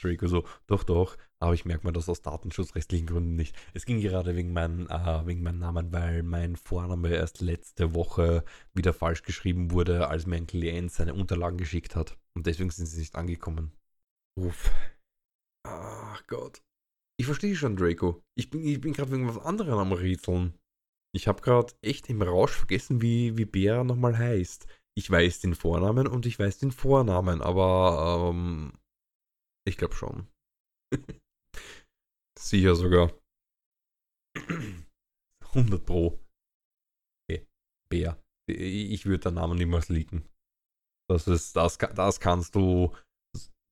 Draco 0.00 0.28
so, 0.28 0.46
doch, 0.66 0.84
doch, 0.84 1.16
aber 1.40 1.54
ich 1.54 1.64
merke 1.64 1.86
mir 1.86 1.92
das 1.92 2.08
aus 2.08 2.20
datenschutzrechtlichen 2.20 3.06
Gründen 3.06 3.34
nicht. 3.34 3.56
Es 3.72 3.86
ging 3.86 4.00
gerade 4.00 4.36
wegen, 4.36 4.52
mein, 4.52 4.88
äh, 4.88 5.26
wegen 5.26 5.42
meinem 5.42 5.58
Namen, 5.58 5.90
weil 5.90 6.22
mein 6.22 6.54
Vorname 6.54 7.08
erst 7.14 7.40
letzte 7.40 7.94
Woche 7.94 8.44
wieder 8.74 8.92
falsch 8.92 9.22
geschrieben 9.22 9.70
wurde, 9.70 10.08
als 10.08 10.26
mir 10.26 10.36
ein 10.36 10.46
Klient 10.46 10.92
seine 10.92 11.14
Unterlagen 11.14 11.56
geschickt 11.56 11.96
hat. 11.96 12.18
Und 12.34 12.46
deswegen 12.46 12.70
sind 12.70 12.86
sie 12.86 13.00
nicht 13.00 13.14
angekommen. 13.14 13.72
Uff. 14.38 14.70
Ach 15.66 16.26
Gott. 16.26 16.62
Ich 17.18 17.26
verstehe 17.26 17.56
schon, 17.56 17.76
Draco. 17.76 18.22
Ich 18.34 18.50
bin, 18.50 18.62
ich 18.62 18.80
bin 18.80 18.92
gerade 18.92 19.10
wegen 19.10 19.28
was 19.28 19.38
anderem 19.38 19.78
am 19.78 19.92
Rätseln. 19.92 20.58
Ich 21.14 21.26
habe 21.26 21.40
gerade 21.42 21.72
echt 21.80 22.08
im 22.10 22.20
Rausch 22.22 22.52
vergessen, 22.52 23.00
wie, 23.00 23.36
wie 23.38 23.46
Bär 23.46 23.82
nochmal 23.82 24.16
heißt. 24.16 24.66
Ich 24.94 25.10
weiß 25.10 25.40
den 25.40 25.54
Vornamen 25.54 26.06
und 26.06 26.26
ich 26.26 26.38
weiß 26.38 26.58
den 26.58 26.70
Vornamen, 26.70 27.40
aber 27.40 28.30
ähm, 28.30 28.72
ich 29.66 29.78
glaube 29.78 29.94
schon. 29.94 30.28
Sicher 32.40 32.74
sogar. 32.74 33.12
100 35.54 35.84
Pro. 35.84 36.18
Okay. 37.28 37.46
Bär. 37.90 38.22
Ich 38.48 39.04
würde 39.04 39.24
den 39.24 39.34
Namen 39.34 39.58
niemals 39.58 39.88
leaken. 39.88 40.26
Das 41.08 41.28
ist, 41.28 41.54
das, 41.54 41.76
das 41.76 42.18
kannst 42.18 42.54
du, 42.54 42.96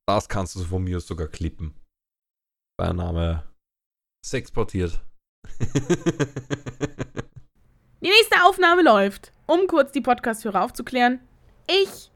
das 0.06 0.28
kannst 0.28 0.54
du 0.56 0.64
von 0.64 0.84
mir 0.84 1.00
sogar 1.00 1.28
klippen. 1.28 1.74
Bei 2.78 2.92
Name 2.92 3.48
sexportiert. 4.24 5.00
Die 8.00 8.10
nächste 8.10 8.44
Aufnahme 8.44 8.82
läuft. 8.82 9.32
Um 9.46 9.66
kurz 9.66 9.92
die 9.92 10.02
Podcast-Hörer 10.02 10.62
aufzuklären. 10.62 11.26
Ich 11.66 12.10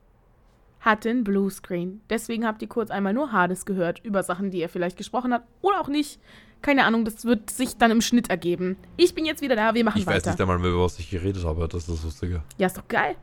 hatte 0.82 1.08
einen 1.10 1.24
Bluescreen. 1.24 2.02
Deswegen 2.10 2.44
habt 2.46 2.60
ihr 2.60 2.68
kurz 2.68 2.90
einmal 2.90 3.14
nur 3.14 3.32
Hades 3.32 3.64
gehört 3.64 4.04
über 4.04 4.22
Sachen, 4.22 4.50
die 4.50 4.60
er 4.60 4.68
vielleicht 4.68 4.98
gesprochen 4.98 5.32
hat 5.32 5.44
oder 5.62 5.80
auch 5.80 5.88
nicht. 5.88 6.20
Keine 6.60 6.84
Ahnung, 6.84 7.04
das 7.04 7.24
wird 7.24 7.50
sich 7.50 7.76
dann 7.76 7.90
im 7.90 8.00
Schnitt 8.00 8.30
ergeben. 8.30 8.76
Ich 8.96 9.14
bin 9.14 9.24
jetzt 9.24 9.42
wieder 9.42 9.56
da, 9.56 9.74
wir 9.74 9.84
machen 9.84 9.98
ich 9.98 10.06
weiter. 10.06 10.18
Ich 10.18 10.26
weiß 10.26 10.32
nicht 10.34 10.40
einmal 10.40 10.58
mehr, 10.58 10.70
über 10.70 10.84
was 10.84 10.98
ich 10.98 11.10
geredet 11.10 11.44
habe, 11.44 11.66
das 11.66 11.88
ist 11.88 11.96
das 11.96 12.04
Lustige. 12.04 12.42
Ja, 12.58 12.66
ist 12.66 12.76
doch 12.76 12.86
geil. 12.88 13.16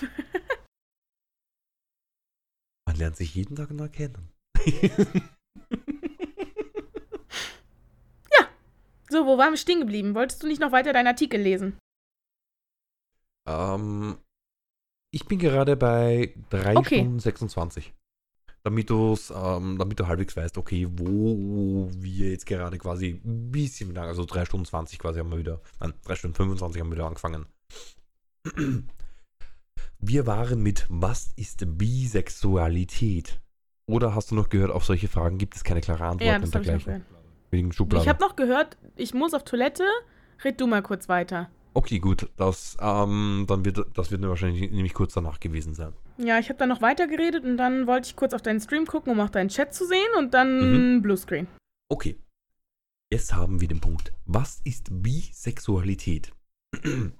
Man 2.86 2.96
lernt 2.96 3.16
sich 3.16 3.34
jeden 3.34 3.56
Tag 3.56 3.70
neu 3.70 3.88
kennen. 3.88 4.30
ja. 4.66 4.90
So, 9.10 9.26
wo 9.26 9.36
waren 9.36 9.52
wir 9.52 9.58
stehen 9.58 9.80
geblieben? 9.80 10.14
Wolltest 10.14 10.42
du 10.42 10.46
nicht 10.46 10.60
noch 10.60 10.72
weiter 10.72 10.92
deinen 10.94 11.06
Artikel 11.08 11.40
lesen? 11.40 11.78
Ähm, 13.46 14.18
ich 15.10 15.26
bin 15.26 15.38
gerade 15.38 15.76
bei 15.76 16.34
3 16.50 16.76
okay. 16.76 16.98
Stunden 16.98 17.20
26. 17.20 17.94
Damit, 18.64 18.90
ähm, 18.90 19.76
damit 19.78 20.00
du 20.00 20.06
halbwegs 20.06 20.36
weißt, 20.36 20.58
okay, 20.58 20.86
wo 20.90 21.88
wir 21.92 22.30
jetzt 22.30 22.44
gerade 22.44 22.76
quasi 22.78 23.20
ein 23.24 23.50
bisschen 23.50 23.94
lang, 23.94 24.08
also 24.08 24.24
3 24.24 24.44
Stunden 24.44 24.66
20 24.66 24.98
quasi 24.98 25.20
haben 25.20 25.30
wir 25.30 25.38
wieder, 25.38 25.60
nein, 25.80 25.94
3 26.04 26.16
Stunden 26.16 26.36
25 26.36 26.80
haben 26.80 26.88
wir 26.88 26.96
wieder 26.96 27.06
angefangen. 27.06 27.46
Wir 30.00 30.26
waren 30.26 30.62
mit 30.62 30.86
Was 30.88 31.32
ist 31.36 31.78
Bisexualität? 31.78 33.40
Oder 33.86 34.14
hast 34.14 34.30
du 34.30 34.34
noch 34.34 34.48
gehört, 34.48 34.70
auf 34.70 34.84
solche 34.84 35.08
Fragen 35.08 35.38
gibt 35.38 35.56
es 35.56 35.64
keine 35.64 35.80
klare 35.80 36.04
Antwort 36.04 36.28
ja, 36.28 36.36
und 36.36 36.52
dergleichen? 36.52 37.04
Schubladen. 37.72 38.02
Ich 38.02 38.08
habe 38.08 38.20
noch 38.20 38.36
gehört, 38.36 38.76
ich 38.96 39.14
muss 39.14 39.32
auf 39.32 39.44
Toilette. 39.44 39.84
Red 40.44 40.60
du 40.60 40.66
mal 40.66 40.82
kurz 40.82 41.08
weiter. 41.08 41.48
Okay, 41.74 41.98
gut. 41.98 42.28
Das, 42.36 42.76
ähm, 42.80 43.44
dann 43.46 43.64
wird, 43.64 43.84
das 43.94 44.10
wird 44.10 44.22
wahrscheinlich 44.22 44.70
nämlich 44.70 44.94
kurz 44.94 45.14
danach 45.14 45.40
gewesen 45.40 45.74
sein. 45.74 45.92
Ja, 46.16 46.38
ich 46.38 46.48
habe 46.48 46.58
dann 46.58 46.68
noch 46.68 46.82
weiter 46.82 47.06
geredet 47.06 47.44
und 47.44 47.56
dann 47.56 47.86
wollte 47.86 48.08
ich 48.08 48.16
kurz 48.16 48.34
auf 48.34 48.42
deinen 48.42 48.60
Stream 48.60 48.86
gucken, 48.86 49.12
um 49.12 49.20
auch 49.20 49.30
deinen 49.30 49.48
Chat 49.48 49.74
zu 49.74 49.86
sehen 49.86 50.08
und 50.18 50.34
dann 50.34 50.96
mhm. 50.96 51.02
Bluescreen. 51.02 51.46
Okay. 51.88 52.16
Jetzt 53.10 53.34
haben 53.34 53.60
wir 53.60 53.68
den 53.68 53.80
Punkt. 53.80 54.12
Was 54.26 54.60
ist 54.64 54.88
Bisexualität? 54.90 56.32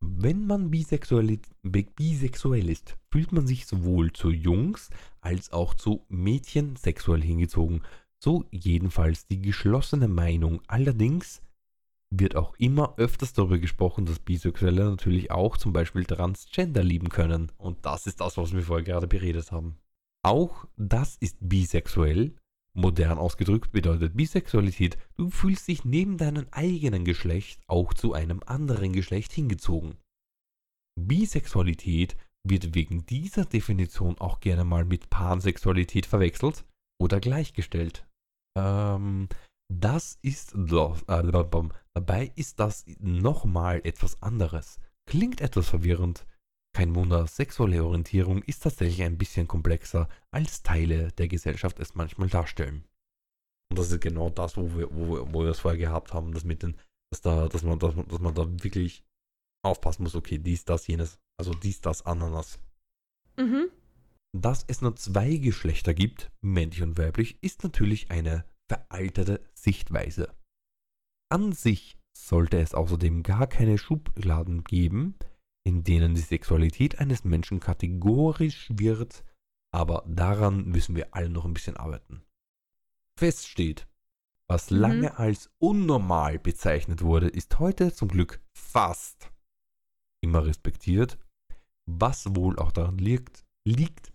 Wenn 0.00 0.46
man 0.46 0.70
bisexuell, 0.70 1.38
bisexuell 1.62 2.70
ist, 2.70 2.96
fühlt 3.12 3.32
man 3.32 3.46
sich 3.46 3.66
sowohl 3.66 4.12
zu 4.12 4.30
Jungs 4.30 4.88
als 5.20 5.52
auch 5.52 5.74
zu 5.74 6.04
Mädchen 6.08 6.76
sexuell 6.76 7.22
hingezogen. 7.22 7.82
So 8.18 8.46
jedenfalls 8.50 9.26
die 9.26 9.40
geschlossene 9.40 10.08
Meinung. 10.08 10.62
Allerdings 10.66 11.42
wird 12.10 12.34
auch 12.34 12.54
immer 12.56 12.94
öfters 12.98 13.32
darüber 13.32 13.58
gesprochen, 13.58 14.04
dass 14.04 14.18
Bisexuelle 14.18 14.84
natürlich 14.84 15.30
auch 15.30 15.56
zum 15.56 15.72
Beispiel 15.72 16.04
Transgender 16.04 16.82
lieben 16.82 17.08
können. 17.08 17.52
Und 17.56 17.86
das 17.86 18.06
ist 18.06 18.20
das, 18.20 18.36
was 18.36 18.52
wir 18.52 18.62
vorher 18.62 18.84
gerade 18.84 19.06
beredet 19.06 19.52
haben. 19.52 19.78
Auch 20.22 20.66
das 20.76 21.16
ist 21.16 21.36
bisexuell. 21.40 22.34
Modern 22.72 23.18
ausgedrückt 23.18 23.72
bedeutet 23.72 24.16
Bisexualität, 24.16 24.96
du 25.16 25.30
fühlst 25.30 25.66
dich 25.66 25.84
neben 25.84 26.18
deinem 26.18 26.46
eigenen 26.52 27.04
Geschlecht 27.04 27.60
auch 27.66 27.94
zu 27.94 28.12
einem 28.12 28.42
anderen 28.46 28.92
Geschlecht 28.92 29.32
hingezogen. 29.32 29.96
Bisexualität 31.00 32.16
wird 32.46 32.74
wegen 32.74 33.06
dieser 33.06 33.44
Definition 33.44 34.18
auch 34.18 34.40
gerne 34.40 34.64
mal 34.64 34.84
mit 34.84 35.10
Pansexualität 35.10 36.06
verwechselt 36.06 36.64
oder 37.00 37.20
gleichgestellt. 37.20 38.06
Ähm, 38.56 39.28
das 39.72 40.18
ist, 40.22 40.54
äh, 40.54 41.22
dabei 41.94 42.32
ist 42.36 42.60
das 42.60 42.84
nochmal 42.98 43.80
etwas 43.84 44.22
anderes. 44.22 44.80
Klingt 45.06 45.40
etwas 45.40 45.68
verwirrend. 45.68 46.26
Kein 46.72 46.94
Wunder, 46.94 47.26
sexuelle 47.26 47.84
Orientierung 47.84 48.42
ist 48.42 48.62
tatsächlich 48.62 49.02
ein 49.02 49.18
bisschen 49.18 49.48
komplexer, 49.48 50.08
als 50.30 50.62
Teile 50.62 51.10
der 51.12 51.26
Gesellschaft 51.26 51.80
es 51.80 51.96
manchmal 51.96 52.28
darstellen. 52.28 52.84
Und 53.70 53.78
das 53.78 53.90
ist 53.90 54.00
genau 54.00 54.30
das, 54.30 54.56
wo 54.56 54.76
wir, 54.76 54.88
wo, 54.94 55.32
wo 55.32 55.42
wir 55.42 55.50
es 55.50 55.60
vorher 55.60 55.78
gehabt 55.78 56.12
haben, 56.12 56.32
dass, 56.32 56.44
mit 56.44 56.62
den, 56.62 56.76
dass, 57.10 57.22
da, 57.22 57.48
dass, 57.48 57.62
man, 57.62 57.78
dass, 57.78 57.94
man, 57.94 58.06
dass 58.06 58.20
man 58.20 58.34
da 58.34 58.46
wirklich 58.62 59.04
aufpassen 59.64 60.04
muss, 60.04 60.14
okay, 60.14 60.38
dies, 60.38 60.64
das, 60.64 60.86
jenes, 60.86 61.18
also 61.38 61.52
dies, 61.54 61.80
das, 61.80 62.06
Ananas. 62.06 62.60
Mhm. 63.36 63.68
Dass 64.32 64.64
es 64.68 64.80
nur 64.80 64.94
zwei 64.96 65.36
Geschlechter 65.36 65.92
gibt, 65.92 66.30
männlich 66.40 66.82
und 66.82 66.98
weiblich, 66.98 67.42
ist 67.42 67.64
natürlich 67.64 68.10
eine 68.10 68.44
veraltete 68.68 69.42
Sichtweise. 69.54 70.32
An 71.30 71.52
sich 71.52 71.96
sollte 72.16 72.58
es 72.58 72.74
außerdem 72.74 73.22
gar 73.22 73.46
keine 73.46 73.78
Schubladen 73.78 74.64
geben, 74.64 75.14
in 75.64 75.84
denen 75.84 76.14
die 76.14 76.20
Sexualität 76.20 76.98
eines 76.98 77.24
Menschen 77.24 77.60
kategorisch 77.60 78.68
wird, 78.74 79.24
aber 79.72 80.04
daran 80.06 80.64
müssen 80.66 80.96
wir 80.96 81.14
alle 81.14 81.30
noch 81.30 81.44
ein 81.44 81.54
bisschen 81.54 81.76
arbeiten. 81.76 82.22
Fest 83.16 83.48
steht, 83.48 83.86
was 84.48 84.70
mhm. 84.70 84.78
lange 84.78 85.18
als 85.18 85.50
unnormal 85.58 86.38
bezeichnet 86.38 87.02
wurde, 87.02 87.28
ist 87.28 87.58
heute 87.58 87.92
zum 87.92 88.08
Glück 88.08 88.40
fast 88.52 89.30
immer 90.22 90.44
respektiert, 90.44 91.18
was 91.86 92.34
wohl 92.34 92.58
auch 92.58 92.72
daran 92.72 92.98
liegt, 92.98 93.44
liegt 93.64 94.12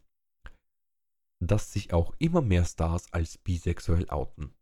dass 1.39 1.72
sich 1.72 1.93
auch 1.93 2.13
immer 2.18 2.41
mehr 2.41 2.66
Stars 2.66 3.11
als 3.13 3.38
bisexuell 3.38 4.09
outen. 4.09 4.54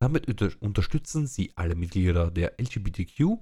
Damit 0.00 0.28
unter 0.28 0.50
unterstützen 0.60 1.26
sie 1.26 1.52
alle 1.56 1.74
Mitglieder 1.74 2.30
der 2.30 2.58
LGBTQ 2.58 3.38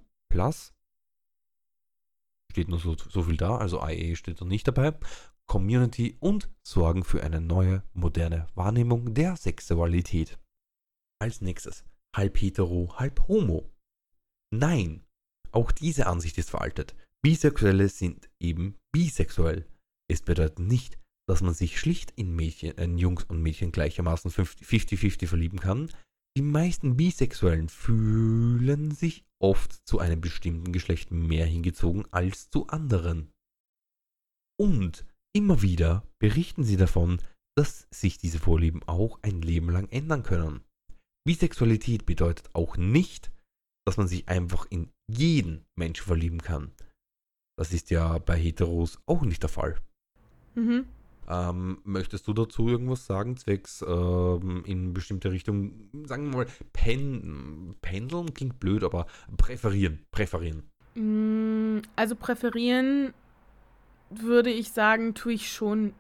steht 2.51 2.69
nur 2.69 2.81
so, 2.81 2.97
so 2.97 3.23
viel 3.23 3.37
da, 3.37 3.57
also 3.57 3.81
IE 3.87 4.17
steht 4.17 4.41
noch 4.41 4.49
nicht 4.49 4.67
dabei, 4.67 4.99
Community 5.47 6.17
und 6.21 6.51
sorgen 6.67 7.05
für 7.05 7.23
eine 7.23 7.41
neue, 7.41 7.83
moderne 7.93 8.49
Wahrnehmung 8.55 9.15
der 9.15 9.37
Sexualität. 9.37 10.39
Als 11.21 11.41
nächstes, 11.41 11.85
halb 12.15 12.41
hetero, 12.41 12.95
halb 12.97 13.29
homo. 13.29 13.71
Nein, 14.53 15.05
auch 15.53 15.73
diese 15.73 16.07
Ansicht 16.07 16.37
ist 16.39 16.51
veraltet. 16.51 16.95
Bisexuelle 17.23 17.89
sind 17.89 18.29
eben 18.41 18.77
bisexuell. 18.93 19.67
Es 20.11 20.23
bedeutet 20.23 20.59
nicht, 20.59 20.99
dass 21.29 21.43
man 21.43 21.55
sich 21.55 21.79
schlicht 21.79 22.13
in, 22.13 22.35
Mädchen, 22.35 22.73
in 22.73 22.99
Jungs 22.99 23.25
und 23.25 23.43
Mädchen 23.43 23.73
gleichermaßen 23.73 24.31
50-50 24.31 25.27
verlieben 25.27 25.61
kann. 25.61 25.91
Die 26.39 26.43
meisten 26.43 26.97
Bisexuellen 26.97 27.69
fühlen 27.69 28.93
sich 28.93 29.25
oft 29.43 29.73
zu 29.73 29.99
einem 29.99 30.21
bestimmten 30.21 30.71
Geschlecht 30.71 31.11
mehr 31.11 31.45
hingezogen 31.45 32.07
als 32.13 32.49
zu 32.49 32.69
anderen. 32.69 33.33
Und 34.57 35.05
immer 35.35 35.63
wieder 35.63 36.07
berichten 36.21 36.63
sie 36.63 36.77
davon, 36.77 37.21
dass 37.57 37.89
sich 37.91 38.19
diese 38.19 38.39
Vorlieben 38.39 38.85
auch 38.85 39.19
ein 39.23 39.43
Leben 39.43 39.69
lang 39.69 39.89
ändern 39.89 40.23
können. 40.23 40.61
Bisexualität 41.27 42.07
bedeutet 42.07 42.55
auch 42.55 42.77
nicht, 42.77 43.33
dass 43.85 43.97
man 43.97 44.07
sich 44.07 44.29
einfach 44.29 44.65
in 44.71 44.93
jeden 45.09 45.67
Menschen 45.75 46.05
verlieben 46.05 46.41
kann. 46.41 46.71
Das 47.59 47.73
ist 47.73 47.91
ja 47.91 48.17
bei 48.19 48.39
Heteros 48.39 49.01
auch 49.07 49.23
nicht 49.23 49.43
der 49.43 49.51
Fall. 49.51 49.83
Mhm. 50.55 50.87
Ähm, 51.31 51.79
möchtest 51.85 52.27
du 52.27 52.33
dazu 52.33 52.69
irgendwas 52.69 53.05
sagen, 53.05 53.37
zwecks 53.37 53.85
ähm, 53.87 54.63
in 54.65 54.95
bestimmte 54.95 55.31
Richtung, 55.31 55.91
sagen 56.07 56.31
wir 56.31 56.39
mal, 56.39 56.47
pen, 56.73 57.77
pendeln 57.83 58.33
klingt 58.33 58.59
blöd, 58.59 58.83
aber 58.83 59.07
präferieren, 59.37 60.07
präferieren. 60.11 60.63
Mm, 60.95 61.83
Also 61.97 62.17
präferieren 62.17 63.13
würde 64.11 64.51
ich 64.51 64.73
sagen, 64.73 65.15
tue 65.15 65.35
ich 65.35 65.53
schon 65.53 65.93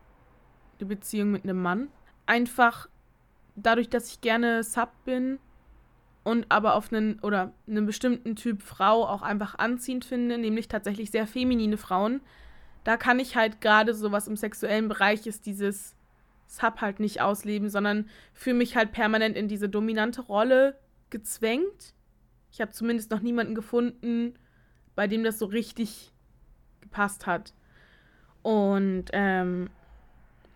die 0.81 0.87
Beziehung 0.87 1.31
mit 1.31 1.45
einem 1.45 1.61
Mann. 1.61 1.89
Einfach 2.24 2.89
dadurch, 3.55 3.91
dass 3.91 4.11
ich 4.11 4.22
gerne 4.22 4.62
Sub 4.62 4.91
bin 5.05 5.39
und 6.24 6.47
aber 6.49 6.74
auf 6.74 6.91
einen 6.93 7.18
oder 7.20 7.53
einen 7.66 7.85
bestimmten 7.85 8.35
Typ 8.37 8.62
Frau 8.62 9.07
auch 9.07 9.22
einfach 9.22 9.59
anziehend 9.59 10.05
finde, 10.05 10.39
nämlich 10.39 10.68
tatsächlich 10.68 11.11
sehr 11.11 11.26
feminine 11.26 11.76
Frauen. 11.76 12.20
Da 12.89 12.97
kann 12.97 13.18
ich 13.18 13.36
halt 13.36 13.61
gerade 13.61 13.93
so 13.93 14.12
was 14.12 14.28
im 14.28 14.36
sexuellen 14.36 14.89
Bereich 14.89 15.26
ist, 15.26 15.45
dieses 15.45 15.95
Sub 16.47 16.80
halt 16.80 17.01
nicht 17.01 17.20
ausleben, 17.20 17.68
sondern 17.68 18.09
fühle 18.32 18.57
mich 18.57 18.76
halt 18.76 18.93
permanent 18.93 19.36
in 19.36 19.47
diese 19.47 19.68
dominante 19.68 20.22
Rolle 20.22 20.78
gezwängt. 21.11 21.93
Ich 22.51 22.62
habe 22.62 22.70
zumindest 22.70 23.11
noch 23.11 23.20
niemanden 23.20 23.55
gefunden, 23.55 24.39
bei 24.95 25.07
dem 25.07 25.22
das 25.22 25.39
so 25.39 25.45
richtig 25.45 26.14
gepasst 26.80 27.26
hat. 27.26 27.53
Und 28.41 29.11
ähm, 29.12 29.68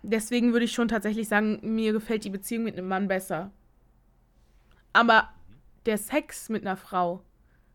deswegen 0.03 0.53
würde 0.55 0.64
ich 0.64 0.72
schon 0.72 0.89
tatsächlich 0.89 1.28
sagen, 1.28 1.61
mir 1.62 1.93
gefällt 1.93 2.24
die 2.24 2.30
Beziehung 2.30 2.64
mit 2.64 2.78
einem 2.78 2.89
Mann 2.89 3.09
besser. 3.09 3.51
Aber 4.95 5.28
der 5.85 5.99
Sex 5.99 6.49
mit 6.49 6.62
einer 6.66 6.78
Frau 6.78 7.22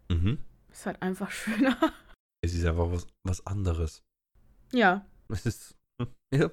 Mhm. 0.10 0.40
ist 0.72 0.88
halt 0.88 1.00
einfach 1.04 1.30
schöner. 1.46 1.78
Es 2.42 2.56
ist 2.56 2.66
einfach 2.66 2.92
was, 2.92 3.06
was 3.24 3.46
anderes. 3.46 4.02
Ja. 4.74 5.06
Es 5.30 5.46
ist. 5.46 5.74
Ja. 6.34 6.52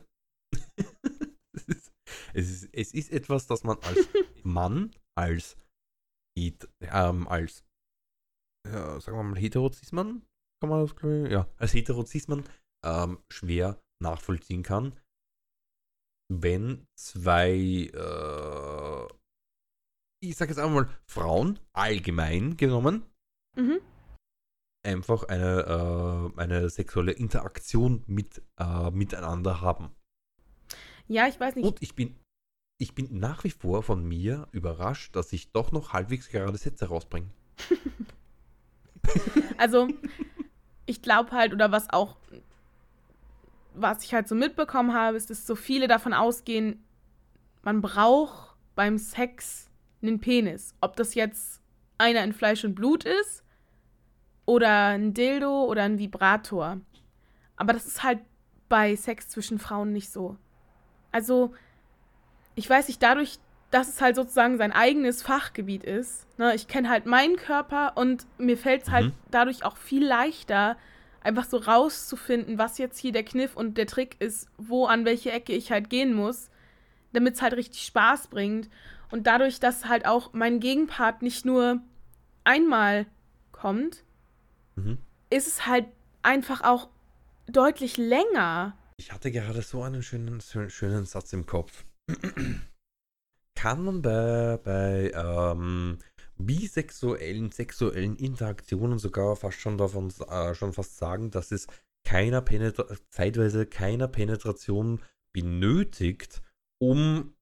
es, 1.52 1.64
ist, 1.66 1.92
es, 2.32 2.50
ist, 2.50 2.68
es 2.72 2.94
ist 2.94 3.10
etwas, 3.10 3.46
das 3.46 3.64
man 3.64 3.76
als 3.80 4.08
Mann, 4.44 4.94
als, 5.18 5.56
ähm, 6.36 7.26
als 7.28 7.64
ja, 8.66 9.00
sagen 9.00 9.18
wir 9.18 9.22
mal, 9.24 9.38
Heterozismann, 9.38 10.24
kann 10.60 10.70
man 10.70 10.80
das 10.80 10.94
glaube 10.96 11.24
ich, 11.26 11.32
ja, 11.32 11.48
als 11.58 11.74
Heterozismann 11.74 12.44
ähm, 12.84 13.18
schwer 13.28 13.82
nachvollziehen 14.00 14.62
kann, 14.62 14.98
wenn 16.32 16.86
zwei, 16.96 17.50
äh, 17.50 19.08
ich 20.22 20.36
sage 20.36 20.52
jetzt 20.52 20.60
einmal, 20.60 20.88
Frauen 21.06 21.58
allgemein 21.72 22.56
genommen, 22.56 23.04
Mhm. 23.56 23.80
Einfach 24.85 25.24
eine, 25.24 26.32
äh, 26.37 26.41
eine 26.41 26.70
sexuelle 26.70 27.12
Interaktion 27.12 28.05
mit, 28.07 28.43
äh, 28.59 28.91
miteinander 28.91 29.61
haben. 29.61 29.91
Ja, 31.09 31.26
ich 31.28 31.39
weiß 31.39 31.57
nicht. 31.57 31.64
Und 31.64 31.82
ich 31.82 31.95
bin, 31.95 32.14
ich 32.78 32.95
bin 32.95 33.18
nach 33.18 33.45
wie 33.45 33.51
vor 33.51 33.82
von 33.82 34.07
mir 34.07 34.49
überrascht, 34.53 35.16
dass 35.16 35.32
ich 35.32 35.53
doch 35.53 35.72
noch 35.72 35.93
halbwegs 35.93 36.28
gerade 36.28 36.57
Sätze 36.57 36.87
rausbringe. 36.87 37.28
Also, 39.59 39.89
ich 40.87 41.03
glaube 41.03 41.32
halt, 41.32 41.53
oder 41.53 41.70
was 41.70 41.91
auch, 41.91 42.16
was 43.74 44.03
ich 44.03 44.14
halt 44.14 44.26
so 44.26 44.35
mitbekommen 44.35 44.95
habe, 44.95 45.18
ist, 45.18 45.28
dass 45.28 45.47
so 45.47 45.57
viele 45.57 45.89
davon 45.89 46.14
ausgehen, 46.14 46.82
man 47.62 47.82
braucht 47.82 48.57
beim 48.74 48.97
Sex 48.97 49.68
einen 50.03 50.20
Penis. 50.20 50.74
Ob 50.80 50.97
das 50.97 51.14
jetzt 51.14 51.61
einer 51.99 52.24
in 52.24 52.32
Fleisch 52.32 52.64
und 52.64 52.74
Blut 52.74 53.05
ist 53.05 53.43
oder 54.47 54.88
ein 54.88 55.14
Dildo 55.14 55.64
oder 55.64 55.82
ein 55.84 55.99
Vibrator. 55.99 56.78
Aber 57.57 57.72
das 57.72 57.86
ist 57.86 58.03
halt 58.03 58.20
bei 58.68 58.97
Sex 58.97 59.28
zwischen 59.28 59.59
Frauen 59.59 59.92
nicht 59.92 60.11
so. 60.11 60.36
Also, 61.12 61.55
ich 62.55 62.68
weiß 62.68 62.88
nicht, 62.88 63.03
dadurch, 63.03 63.38
dass 63.70 63.88
es 63.88 64.01
halt 64.01 64.16
sozusagen 64.16 64.57
sein 64.59 64.72
eigenes 64.72 65.22
Fachgebiet 65.22 65.84
ist, 65.84 66.26
ne, 66.38 66.55
ich 66.55 66.68
kenne 66.68 66.88
halt 66.88 67.07
meinen 67.07 67.36
Körper 67.36 67.92
und 67.97 68.26
mir 68.38 68.57
fällt 68.57 68.82
es 68.84 68.90
halt 68.90 69.07
Mhm. 69.07 69.12
dadurch 69.30 69.64
auch 69.64 69.76
viel 69.76 70.05
leichter, 70.05 70.76
einfach 71.22 71.45
so 71.45 71.57
rauszufinden, 71.57 72.59
was 72.59 72.78
jetzt 72.78 72.99
hier 72.99 73.12
der 73.12 73.24
Kniff 73.24 73.57
und 73.57 73.78
der 73.78 73.86
Trick 73.86 74.16
ist, 74.20 74.49
wo 74.59 74.86
an 74.86 75.05
welche 75.05 75.32
Ecke 75.32 75.53
ich 75.55 75.72
halt 75.72 75.88
gehen 75.90 76.14
muss, 76.14 76.51
damit 77.12 77.34
es 77.34 77.42
halt 77.42 77.55
richtig 77.55 77.82
Spaß 77.82 78.26
bringt. 78.28 78.68
Und 79.11 79.26
dadurch, 79.26 79.59
dass 79.59 79.86
halt 79.86 80.07
auch 80.07 80.32
mein 80.32 80.61
Gegenpart 80.61 81.22
nicht 81.22 81.45
nur 81.45 81.80
einmal 82.45 83.07
kommt, 83.53 84.03
Mhm. 84.76 84.98
ist 85.30 85.46
es 85.46 85.66
halt 85.66 85.86
einfach 86.22 86.62
auch 86.62 86.88
deutlich 87.46 87.96
länger. 87.96 88.76
Ich 88.96 89.12
hatte 89.12 89.30
gerade 89.30 89.62
so 89.62 89.82
einen 89.82 90.02
schönen, 90.02 90.40
schö- 90.40 90.70
schönen 90.70 91.04
Satz 91.06 91.32
im 91.32 91.46
Kopf. 91.46 91.84
Kann 93.56 93.84
man 93.84 94.02
bei, 94.02 94.58
bei 94.62 95.12
ähm, 95.14 95.98
bisexuellen, 96.36 97.50
sexuellen 97.50 98.16
Interaktionen 98.16 98.98
sogar 98.98 99.36
fast 99.36 99.58
schon 99.60 99.78
davon 99.78 100.12
äh, 100.28 100.54
schon 100.54 100.72
fast 100.72 100.96
sagen, 100.96 101.30
dass 101.30 101.52
es 101.52 101.66
keiner 102.04 102.42
Penetra 102.42 102.86
zeitweise 103.08 103.66
keiner 103.66 104.08
Penetration 104.08 105.00
benötigt, 105.32 106.42
um 106.78 107.34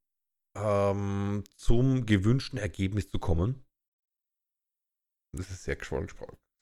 ähm, 0.56 1.44
zum 1.56 2.06
gewünschten 2.06 2.58
Ergebnis 2.58 3.08
zu 3.08 3.18
kommen? 3.18 3.64
Das 5.34 5.50
ist 5.50 5.64
sehr 5.64 5.76
geschwollen 5.76 6.08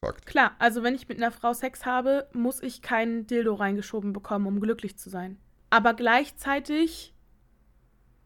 gesagt. 0.01 0.25
Klar, 0.25 0.55
also 0.59 0.83
wenn 0.83 0.95
ich 0.95 1.07
mit 1.07 1.17
einer 1.17 1.31
Frau 1.31 1.53
Sex 1.53 1.85
habe, 1.85 2.27
muss 2.33 2.61
ich 2.61 2.81
keinen 2.81 3.27
Dildo 3.27 3.53
reingeschoben 3.53 4.13
bekommen, 4.13 4.47
um 4.47 4.59
glücklich 4.59 4.97
zu 4.97 5.09
sein. 5.09 5.37
Aber 5.69 5.93
gleichzeitig 5.93 7.13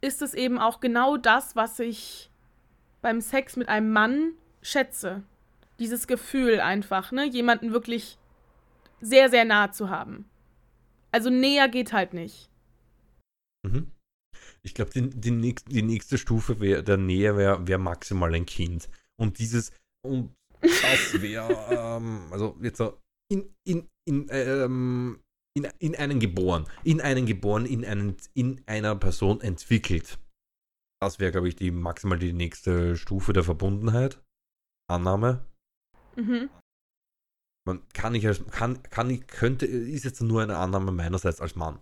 ist 0.02 0.22
es 0.22 0.34
eben 0.34 0.58
auch 0.58 0.80
genau 0.80 1.18
das, 1.18 1.56
was 1.56 1.80
ich 1.80 2.32
beim 3.02 3.22
Sex 3.22 3.56
mit 3.56 3.70
einem 3.70 3.92
Mann 3.92 4.34
schätze. 4.62 5.24
Dieses 5.80 6.08
Gefühl 6.08 6.60
einfach, 6.60 7.12
ne, 7.12 7.26
jemanden 7.26 7.72
wirklich 7.72 8.18
sehr, 9.02 9.30
sehr 9.30 9.46
nah 9.46 9.72
zu 9.72 9.90
haben. 9.90 10.26
Also 11.12 11.30
näher 11.30 11.68
geht 11.68 11.94
halt 11.94 12.14
nicht. 12.14 12.50
Mhm. 13.64 13.92
Ich 14.64 14.74
glaube, 14.74 14.92
die, 14.92 15.10
die, 15.10 15.32
nächst, 15.32 15.72
die 15.72 15.84
nächste 15.84 16.18
Stufe 16.18 16.60
wär, 16.60 16.82
der 16.82 16.98
Nähe 16.98 17.38
wäre 17.38 17.68
wär 17.68 17.78
maximal 17.78 18.34
ein 18.34 18.46
Kind. 18.46 18.90
Und 19.16 19.38
dieses, 19.38 19.72
und 20.02 20.36
das 20.62 21.22
wäre, 21.22 21.54
ähm, 21.70 22.28
also 22.32 22.58
jetzt 22.62 22.78
so, 22.78 22.98
in, 23.32 23.56
in, 23.68 23.88
in, 24.08 24.28
ähm, 24.30 25.20
in, 25.58 25.68
in 25.80 25.96
einen 25.96 26.20
geboren, 26.20 26.68
in 26.84 27.02
einen 27.02 27.26
geboren, 27.26 27.66
in, 27.66 27.86
einen, 27.86 28.18
in 28.34 28.62
einer 28.68 28.96
Person 28.96 29.42
entwickelt. 29.42 30.20
Das 31.02 31.20
wäre, 31.20 31.32
glaube 31.32 31.48
ich, 31.48 31.56
die 31.56 31.72
maximal 31.72 32.20
die 32.20 32.34
nächste 32.34 32.96
Stufe 32.96 33.34
der 33.34 33.44
Verbundenheit. 33.44 34.22
Annahme. 34.88 35.46
Mhm. 36.16 36.50
Man 37.68 37.82
kann 37.94 38.14
ich 38.14 38.28
als, 38.28 38.46
kann, 38.52 38.84
kann 38.84 39.10
ich, 39.10 39.26
könnte, 39.28 39.66
ist 39.66 40.06
jetzt 40.06 40.22
nur 40.22 40.44
eine 40.44 40.58
Annahme 40.58 40.92
meinerseits 40.92 41.42
als 41.42 41.56
Mann. 41.56 41.80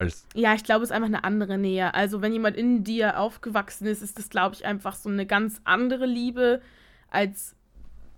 Als, 0.00 0.26
Ja, 0.34 0.54
ich 0.54 0.62
glaube, 0.62 0.84
es 0.84 0.90
ist 0.90 0.94
einfach 0.94 1.08
eine 1.08 1.24
andere 1.24 1.58
Nähe. 1.58 1.94
Also, 1.94 2.22
wenn 2.22 2.32
jemand 2.32 2.56
in 2.56 2.84
dir 2.84 3.18
aufgewachsen 3.18 3.86
ist, 3.86 4.02
ist 4.02 4.18
das, 4.18 4.30
glaube 4.30 4.54
ich, 4.54 4.64
einfach 4.64 4.94
so 4.94 5.08
eine 5.08 5.26
ganz 5.26 5.60
andere 5.64 6.06
Liebe, 6.06 6.62
als 7.08 7.56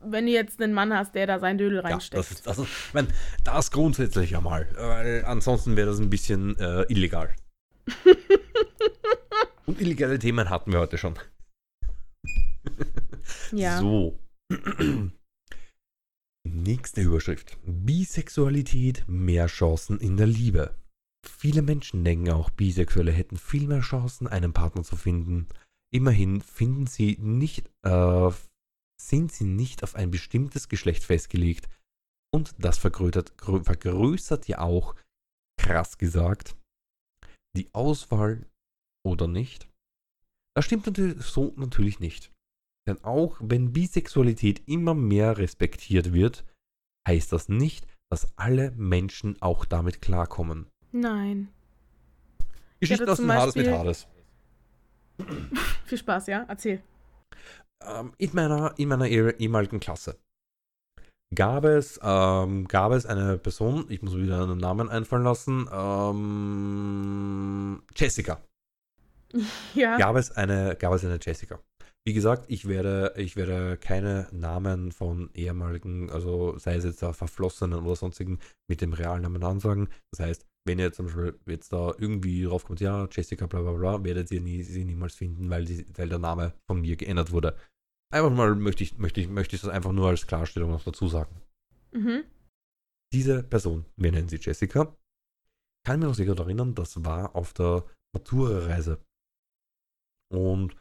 wenn 0.07 0.27
du 0.27 0.33
jetzt 0.33 0.61
einen 0.61 0.73
Mann 0.73 0.93
hast, 0.93 1.15
der 1.15 1.27
da 1.27 1.39
sein 1.39 1.59
Dödel 1.59 1.79
Ja, 1.79 1.89
reinsteckt. 1.89 2.19
das 2.19 2.31
ist, 2.31 2.49
also, 2.49 2.65
ich 2.65 2.95
mein, 2.95 3.09
das 3.45 3.71
grundsätzlich 3.71 4.37
einmal, 4.37 4.69
weil 4.77 5.25
ansonsten 5.25 5.77
wäre 5.77 5.89
das 5.89 5.99
ein 5.99 6.11
bisschen 6.11 6.59
äh, 6.59 6.83
illegal. 6.89 7.35
Und 9.67 9.81
illegale 9.81 10.19
Themen 10.19 10.51
hatten 10.51 10.73
wir 10.73 10.81
heute 10.81 10.99
schon. 10.99 11.15
ja. 13.53 13.81
So. 13.81 14.19
Nächste 16.47 17.01
Überschrift. 17.01 17.59
Bisexualität, 17.65 19.05
mehr 19.07 19.47
Chancen 19.47 19.99
in 19.99 20.17
der 20.17 20.27
Liebe. 20.27 20.75
Viele 21.27 21.63
Menschen 21.63 22.05
denken 22.05 22.31
auch, 22.31 22.51
Bisexuelle 22.51 23.13
hätten 23.13 23.39
viel 23.39 23.67
mehr 23.67 23.81
Chancen, 23.81 24.27
einen 24.27 24.53
Partner 24.53 24.83
zu 24.83 24.97
finden. 24.97 25.49
Immerhin 25.91 26.43
finden 26.43 26.87
sie 26.87 27.17
nicht, 27.19 27.71
äh, 27.83 28.31
sind 29.01 29.33
sie 29.33 29.45
nicht 29.45 29.83
auf 29.83 29.95
ein 29.95 30.11
bestimmtes 30.11 30.69
Geschlecht 30.69 31.05
festgelegt. 31.05 31.69
Und 32.33 32.55
das 32.59 32.79
vergrößert, 32.79 33.35
grö- 33.37 33.63
vergrößert 33.63 34.49
ja 34.49 34.61
auch 34.61 34.97
krass 35.61 35.99
gesagt, 35.99 36.57
die 37.57 37.73
Auswahl 37.73 38.47
oder 39.07 39.29
nicht, 39.29 39.69
das 40.57 40.65
stimmt 40.65 40.87
natürlich 40.87 41.23
so 41.25 41.53
natürlich 41.57 42.01
nicht. 42.01 42.33
Denn 42.87 43.03
auch 43.03 43.39
wenn 43.41 43.73
Bisexualität 43.73 44.63
immer 44.67 44.95
mehr 44.95 45.39
respektiert 45.39 46.13
wird, 46.13 46.45
heißt 47.09 47.33
das 47.33 47.49
nicht, 47.49 47.87
dass 48.11 48.37
alle 48.37 48.73
Menschen 48.73 49.41
auch 49.41 49.65
damit 49.65 50.03
klarkommen. 50.03 50.67
Nein. 50.93 51.49
Geschichten 52.81 53.03
hatte 53.03 53.13
aus 53.13 53.19
dem 53.19 53.33
Hades 53.33 53.55
mit 53.55 53.69
Hades. 53.69 54.07
Viel 55.87 55.99
Spaß, 55.99 56.27
ja? 56.27 56.45
Erzähl. 56.49 56.83
Ähm, 57.83 58.13
in 58.19 58.31
meiner, 58.33 58.75
in 58.79 58.89
meiner 58.89 59.09
eh- 59.09 59.37
ehemaligen 59.39 59.81
Klasse 59.81 60.19
gab 61.35 61.65
es, 61.65 61.99
ähm, 62.03 62.69
gab 62.69 62.93
es 62.93 63.07
eine 63.07 63.39
Person, 63.39 63.87
ich 63.89 64.03
muss 64.03 64.17
wieder 64.17 64.43
einen 64.43 64.59
Namen 64.59 64.89
einfallen 64.89 65.25
lassen, 65.25 65.69
ähm, 65.73 67.83
Jessica. 67.97 68.41
Ja. 69.75 69.97
Gab 69.97 70.15
es 70.15 70.31
eine, 70.31 70.77
gab 70.77 70.93
es 70.93 71.05
eine 71.05 71.19
Jessica. 71.21 71.59
Wie 72.07 72.13
gesagt, 72.13 72.45
ich 72.47 72.69
werde, 72.69 73.15
ich 73.17 73.35
werde 73.35 73.77
keine 73.77 74.29
Namen 74.31 74.93
von 74.93 75.29
ehemaligen, 75.35 76.09
also 76.09 76.57
sei 76.57 76.77
es 76.77 76.85
jetzt 76.85 77.03
da 77.03 77.13
Verflossenen 77.13 77.81
oder 77.81 77.97
sonstigen, 77.97 78.39
mit 78.71 78.81
dem 78.81 78.93
realen 78.93 79.23
Namen 79.23 79.43
ansagen. 79.43 79.89
Das 80.13 80.25
heißt, 80.25 80.47
wenn 80.67 80.79
ihr 80.79 80.93
zum 80.93 81.07
Beispiel 81.07 81.39
jetzt 81.47 81.73
da 81.73 81.95
irgendwie 81.99 82.45
draufkommt, 82.45 82.81
ja, 82.81 83.07
Jessica, 83.11 83.47
bla 83.47 83.61
bla 83.61 83.73
bla, 83.73 84.05
werdet 84.05 84.31
ihr 84.31 84.41
nie, 84.41 84.63
sie 84.63 84.85
niemals 84.85 85.15
finden, 85.15 85.51
weil, 85.51 85.65
die, 85.65 85.87
weil 85.97 86.09
der 86.09 86.19
Name 86.19 86.55
von 86.67 86.81
mir 86.81 86.97
geändert 86.97 87.33
wurde. 87.33 87.57
Einfach 88.13 88.31
mal 88.31 88.55
möchte 88.55 88.83
ich, 88.83 88.97
möchte 88.99 89.21
ich, 89.21 89.29
möchte 89.29 89.57
ich 89.57 89.63
das 89.63 89.71
einfach 89.71 89.93
nur 89.93 90.09
als 90.09 90.27
Klarstellung 90.27 90.71
noch 90.71 90.85
dazu 90.85 91.09
sagen. 91.09 91.41
Mhm. 91.93 92.25
Diese 93.13 93.43
Person, 93.43 93.85
wir 93.97 94.13
nennen 94.13 94.29
sie 94.29 94.39
Jessica, 94.41 94.97
kann 95.85 96.01
mich 96.01 96.09
noch 96.09 96.15
sehr 96.15 96.27
gut 96.27 96.39
erinnern, 96.39 96.75
das 96.75 97.05
war 97.05 97.37
auf 97.37 97.53
der 97.53 97.85
Matura-Reise. 98.15 99.05
Und 100.33 100.77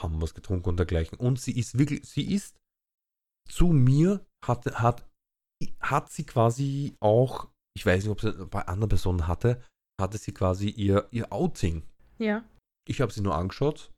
haben 0.00 0.22
was 0.22 0.34
getrunken 0.34 0.68
und 0.68 0.76
dergleichen. 0.76 1.18
Und 1.18 1.40
sie 1.40 1.58
ist 1.58 1.78
wirklich, 1.78 2.08
sie 2.08 2.32
ist 2.32 2.56
zu 3.48 3.68
mir, 3.68 4.24
hat, 4.44 4.64
hat, 4.66 5.08
hat 5.80 6.10
sie 6.10 6.24
quasi 6.24 6.96
auch, 7.00 7.50
ich 7.78 7.86
weiß 7.86 8.02
nicht, 8.02 8.10
ob 8.10 8.20
sie 8.20 8.32
bei 8.46 8.66
anderen 8.66 8.88
Personen 8.88 9.28
hatte, 9.28 9.62
hatte 10.00 10.18
sie 10.18 10.32
quasi 10.32 10.68
ihr, 10.68 11.06
ihr 11.12 11.32
Outing. 11.32 11.84
Ja. 12.18 12.44
Ich 12.88 13.00
habe 13.00 13.12
sie 13.12 13.20
nur 13.20 13.36
angeschaut. 13.36 13.92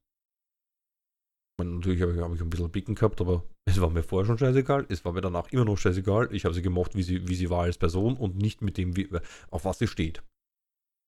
Meine, 1.58 1.70
Natürlich 1.70 2.02
habe 2.02 2.12
ich, 2.12 2.20
hab 2.20 2.34
ich 2.34 2.42
ein 2.42 2.50
bisschen 2.50 2.70
Blicken 2.70 2.94
gehabt, 2.94 3.22
aber 3.22 3.48
es 3.64 3.80
war 3.80 3.88
mir 3.88 4.02
vorher 4.02 4.26
schon 4.26 4.36
scheißegal. 4.36 4.84
Es 4.90 5.06
war 5.06 5.12
mir 5.12 5.22
danach 5.22 5.50
immer 5.50 5.64
noch 5.64 5.78
scheißegal. 5.78 6.34
Ich 6.34 6.44
habe 6.44 6.54
sie 6.54 6.60
gemocht, 6.60 6.94
wie 6.94 7.02
sie, 7.02 7.26
wie 7.26 7.34
sie 7.34 7.48
war 7.48 7.62
als 7.62 7.78
Person 7.78 8.18
und 8.18 8.36
nicht 8.36 8.60
mit 8.60 8.76
dem, 8.76 8.96
wie, 8.96 9.08
auf 9.50 9.64
was 9.64 9.78
sie 9.78 9.86
steht. 9.86 10.22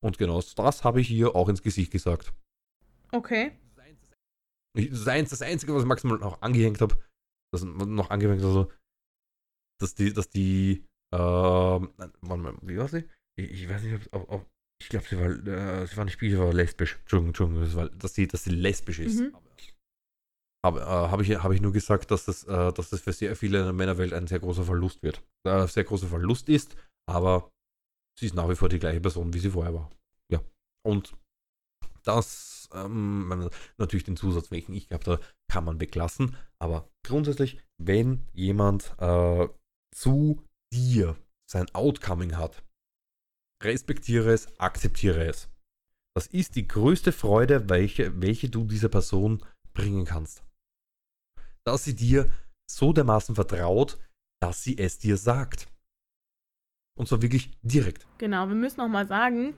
Und 0.02 0.16
genau 0.16 0.40
das 0.40 0.82
habe 0.82 1.02
ich 1.02 1.10
ihr 1.10 1.36
auch 1.36 1.50
ins 1.50 1.62
Gesicht 1.62 1.92
gesagt. 1.92 2.32
Okay. 3.12 3.52
Das, 4.74 5.06
eins, 5.08 5.28
das 5.28 5.42
Einzige, 5.42 5.74
was 5.74 5.82
ich 5.82 5.88
maximal 5.88 6.16
noch 6.16 6.40
angehängt 6.40 6.80
habe, 6.80 6.96
das 7.52 7.64
noch 7.64 8.08
angehängt 8.08 8.42
also, 8.42 8.72
dass 9.78 9.94
die, 9.94 10.14
dass 10.14 10.30
die, 10.30 10.86
ähm, 11.12 11.92
mal, 12.20 12.54
wie 12.62 12.78
war 12.78 12.88
sie? 12.88 13.04
Ich, 13.36 13.50
ich 13.50 13.68
weiß 13.68 13.82
nicht, 13.82 14.12
ob, 14.12 14.30
ob, 14.30 14.50
ich 14.80 14.88
glaube, 14.88 15.06
sie 15.08 15.18
war, 15.18 15.30
äh, 15.30 15.86
sie 15.86 15.96
war 15.96 16.04
nicht 16.04 16.18
bi, 16.18 16.30
sie 16.30 16.38
war 16.38 16.52
lesbisch. 16.52 16.98
Entschuldigung, 17.00 17.28
Entschuldigung, 17.28 17.62
das 17.64 17.76
war, 17.76 17.88
dass 17.88 18.14
sie, 18.14 18.26
dass 18.26 18.44
sie 18.44 18.50
lesbisch 18.50 18.98
ist. 18.98 19.20
Mhm. 19.20 19.36
Habe 20.64 20.80
äh, 20.80 20.84
hab 20.84 21.20
ich, 21.20 21.30
hab 21.42 21.52
ich 21.52 21.60
nur 21.60 21.72
gesagt, 21.72 22.10
dass 22.10 22.24
das, 22.24 22.44
äh, 22.44 22.72
dass 22.72 22.90
das 22.90 23.00
für 23.00 23.12
sehr 23.12 23.36
viele 23.36 23.58
in 23.58 23.64
der 23.64 23.72
Männerwelt 23.72 24.12
ein 24.12 24.26
sehr 24.26 24.40
großer 24.40 24.64
Verlust 24.64 25.02
wird. 25.02 25.22
Äh, 25.44 25.66
sehr 25.66 25.84
großer 25.84 26.06
Verlust 26.06 26.48
ist, 26.48 26.76
aber 27.08 27.50
sie 28.18 28.26
ist 28.26 28.34
nach 28.34 28.48
wie 28.48 28.54
vor 28.54 28.68
die 28.68 28.78
gleiche 28.78 29.00
Person, 29.00 29.34
wie 29.34 29.40
sie 29.40 29.50
vorher 29.50 29.74
war. 29.74 29.90
Ja. 30.30 30.40
Und 30.86 31.16
das, 32.04 32.68
ähm, 32.72 33.50
natürlich 33.78 34.04
den 34.04 34.16
Zusatz, 34.16 34.50
welchen 34.50 34.72
ich 34.72 34.88
gehabt 34.88 35.06
habe, 35.06 35.22
kann 35.50 35.64
man 35.64 35.80
weglassen. 35.80 36.36
Aber 36.58 36.88
grundsätzlich, 37.06 37.60
wenn 37.78 38.26
jemand 38.32 38.94
äh, 38.98 39.48
zu 39.94 40.42
dir 40.72 41.16
sein 41.50 41.66
Outcoming 41.74 42.36
hat, 42.36 42.62
respektiere 43.62 44.32
es, 44.32 44.48
akzeptiere 44.58 45.24
es. 45.26 45.48
Das 46.14 46.26
ist 46.26 46.56
die 46.56 46.66
größte 46.66 47.12
Freude, 47.12 47.68
welche, 47.68 48.20
welche 48.20 48.50
du 48.50 48.64
dieser 48.64 48.88
Person 48.88 49.44
bringen 49.72 50.04
kannst. 50.04 50.44
Dass 51.64 51.84
sie 51.84 51.94
dir 51.94 52.30
so 52.70 52.92
dermaßen 52.92 53.34
vertraut, 53.34 53.98
dass 54.40 54.62
sie 54.62 54.76
es 54.78 54.98
dir 54.98 55.16
sagt. 55.16 55.68
Und 56.98 57.08
zwar 57.08 57.22
wirklich 57.22 57.50
direkt. 57.62 58.06
Genau, 58.18 58.48
wir 58.48 58.54
müssen 58.54 58.80
auch 58.80 58.88
mal 58.88 59.06
sagen, 59.06 59.54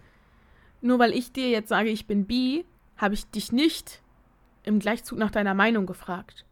nur 0.80 0.98
weil 0.98 1.12
ich 1.12 1.32
dir 1.32 1.48
jetzt 1.48 1.68
sage, 1.68 1.88
ich 1.88 2.06
bin 2.06 2.26
bi, 2.26 2.64
habe 2.96 3.14
ich 3.14 3.26
dich 3.26 3.50
nicht 3.50 4.02
im 4.62 4.78
Gleichzug 4.78 5.18
nach 5.18 5.30
deiner 5.30 5.54
Meinung 5.54 5.86
gefragt. 5.86 6.46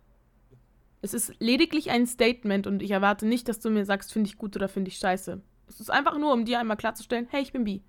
Es 1.05 1.15
ist 1.15 1.35
lediglich 1.41 1.91
ein 1.91 2.07
Statement 2.07 2.69
und 2.69 2.81
ich 2.81 2.93
erwarte 2.93 3.27
nicht, 3.27 3.49
dass 3.49 3.59
du 3.59 3.71
mir 3.71 3.85
sagst, 3.85 4.13
finde 4.13 4.29
ich 4.29 4.39
gut 4.39 4.55
oder 4.55 4.69
finde 4.69 4.89
ich 4.89 4.99
scheiße. 4.99 5.43
Es 5.67 5.81
ist 5.81 5.91
einfach 5.91 6.17
nur, 6.17 6.33
um 6.33 6.45
dir 6.45 6.61
einmal 6.61 6.77
klarzustellen, 6.77 7.27
hey, 7.29 7.43
ich 7.43 7.53
bin 7.53 7.65
bi. 7.65 7.83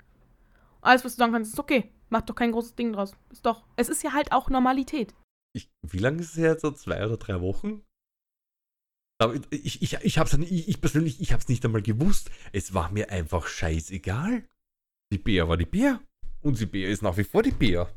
Alles, 0.81 1.05
was 1.05 1.13
du 1.13 1.19
sagen 1.19 1.31
kannst, 1.31 1.53
ist 1.53 1.59
okay. 1.59 1.91
Mach 2.09 2.21
doch 2.21 2.35
kein 2.35 2.51
großes 2.51 2.75
Ding 2.75 2.91
draus. 2.91 3.15
Ist 3.31 3.45
doch. 3.45 3.65
Es 3.75 3.87
ist 3.87 4.03
ja 4.03 4.13
halt 4.13 4.31
auch 4.31 4.49
Normalität. 4.49 5.13
Ich, 5.55 5.69
wie 5.83 5.99
lange 5.99 6.21
ist 6.21 6.31
es 6.31 6.37
jetzt? 6.37 6.61
So 6.61 6.71
zwei 6.71 7.05
oder 7.05 7.17
drei 7.17 7.39
Wochen? 7.39 7.83
Ich, 9.51 9.81
ich, 9.81 9.93
ich, 9.93 10.17
hab's, 10.17 10.33
ich, 10.33 10.67
ich 10.67 10.81
persönlich, 10.81 11.21
ich 11.21 11.33
hab's 11.33 11.47
nicht 11.47 11.63
einmal 11.63 11.83
gewusst. 11.83 12.31
Es 12.51 12.73
war 12.73 12.91
mir 12.91 13.09
einfach 13.09 13.47
scheißegal. 13.47 14.43
Die 15.11 15.17
Bär 15.19 15.47
war 15.47 15.57
die 15.57 15.65
Bär. 15.65 16.01
Und 16.41 16.59
die 16.59 16.65
Bär 16.65 16.89
ist 16.89 17.03
nach 17.03 17.15
wie 17.17 17.23
vor 17.23 17.43
die 17.43 17.51
Bär. 17.51 17.89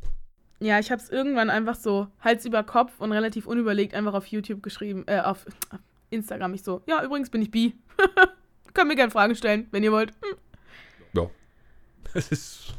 Ja, 0.59 0.79
ich 0.79 0.91
habe 0.91 1.03
es 1.03 1.11
irgendwann 1.11 1.51
einfach 1.51 1.75
so 1.75 2.07
Hals 2.21 2.45
über 2.47 2.63
Kopf 2.63 2.93
und 2.99 3.13
relativ 3.13 3.47
unüberlegt 3.47 3.95
einfach 3.95 4.15
auf 4.15 4.27
YouTube 4.27 4.63
geschrieben, 4.63 5.05
äh, 5.07 5.21
auf 5.21 5.45
Instagram. 6.11 6.55
Ich 6.55 6.63
so, 6.63 6.83
ja, 6.87 7.03
übrigens 7.05 7.29
bin 7.31 7.43
ich 7.43 7.51
bi. 7.51 7.75
Könnt 8.75 8.89
mir 8.89 8.97
gerne 8.97 9.11
Fragen 9.11 9.35
stellen, 9.35 9.69
wenn 9.71 9.83
ihr 9.83 9.93
wollt. 9.93 10.13
Hm. 10.23 10.37
Ja. 11.15 11.31
Es 12.15 12.31
ist. 12.33 12.75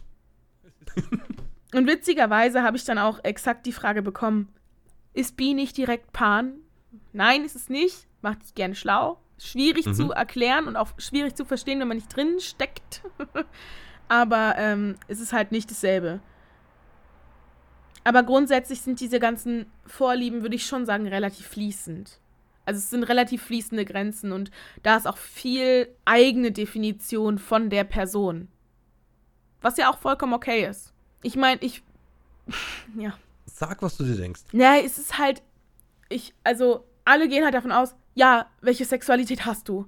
Und 1.73 1.87
witzigerweise 1.87 2.63
habe 2.63 2.77
ich 2.77 2.85
dann 2.85 2.97
auch 2.97 3.23
exakt 3.23 3.65
die 3.65 3.71
Frage 3.71 4.01
bekommen: 4.01 4.47
Ist 5.13 5.37
Bi 5.37 5.53
nicht 5.53 5.77
direkt 5.77 6.13
Pan? 6.13 6.53
Nein, 7.13 7.43
ist 7.45 7.55
es 7.55 7.69
nicht. 7.69 8.07
Macht 8.21 8.41
dich 8.43 8.55
gerne 8.55 8.73
schlau. 8.75 9.19
Schwierig 9.37 9.85
Mhm. 9.85 9.93
zu 9.93 10.11
erklären 10.11 10.65
und 10.67 10.75
auch 10.75 10.89
schwierig 10.97 11.35
zu 11.35 11.45
verstehen, 11.45 11.79
wenn 11.79 11.87
man 11.87 11.97
nicht 11.97 12.15
drin 12.15 12.39
steckt. 12.39 13.03
Aber 14.07 14.55
ähm, 14.57 14.95
es 15.07 15.19
ist 15.19 15.33
halt 15.33 15.51
nicht 15.51 15.69
dasselbe. 15.69 16.21
Aber 18.07 18.23
grundsätzlich 18.23 18.79
sind 18.79 19.01
diese 19.01 19.19
ganzen 19.19 19.65
Vorlieben, 19.85 20.41
würde 20.41 20.55
ich 20.55 20.65
schon 20.65 20.85
sagen, 20.85 21.07
relativ 21.07 21.45
fließend. 21.47 22.21
Also 22.63 22.77
es 22.77 22.89
sind 22.89 23.03
relativ 23.03 23.43
fließende 23.43 23.83
Grenzen 23.83 24.31
und 24.31 24.49
da 24.81 24.95
ist 24.95 25.05
auch 25.07 25.17
viel 25.17 25.89
eigene 26.05 26.53
Definition 26.53 27.37
von 27.37 27.69
der 27.69 27.83
Person. 27.83 28.47
Was 29.59 29.75
ja 29.75 29.89
auch 29.91 29.97
vollkommen 29.97 30.31
okay 30.33 30.65
ist. 30.65 30.93
Ich 31.21 31.35
meine, 31.35 31.61
ich. 31.61 31.83
Ja. 32.97 33.13
Sag, 33.45 33.81
was 33.81 33.97
du 33.97 34.05
dir 34.05 34.15
denkst. 34.15 34.43
Ja, 34.53 34.77
es 34.77 34.97
ist 34.97 35.17
halt. 35.17 35.41
Ich, 36.07 36.33
also, 36.45 36.85
alle 37.03 37.27
gehen 37.27 37.43
halt 37.43 37.55
davon 37.55 37.73
aus, 37.73 37.93
ja, 38.15 38.45
welche 38.61 38.85
Sexualität 38.85 39.45
hast 39.45 39.67
du? 39.67 39.85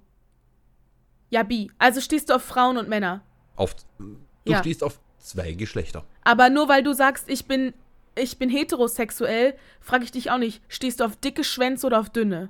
Ja, 1.29 1.43
bi. 1.43 1.71
Also 1.77 2.01
stehst 2.01 2.29
du 2.29 2.33
auf 2.33 2.43
Frauen 2.43 2.75
und 2.75 2.89
Männer. 2.89 3.21
Auf, 3.55 3.75
du 3.97 4.17
Ja. 4.51 4.59
stehst 4.59 4.83
auf 4.83 4.99
zwei 5.19 5.53
Geschlechter. 5.53 6.03
Aber 6.25 6.49
nur 6.49 6.67
weil 6.67 6.83
du 6.83 6.91
sagst, 6.93 7.29
ich 7.29 7.45
bin, 7.45 7.73
ich 8.19 8.37
bin 8.37 8.49
heterosexuell, 8.49 9.55
frage 9.79 10.03
ich 10.03 10.11
dich 10.11 10.31
auch 10.31 10.37
nicht, 10.37 10.61
stehst 10.67 10.99
du 10.99 11.05
auf 11.05 11.15
dicke 11.15 11.43
Schwänze 11.43 11.87
oder 11.87 11.99
auf 11.99 12.09
dünne? 12.09 12.49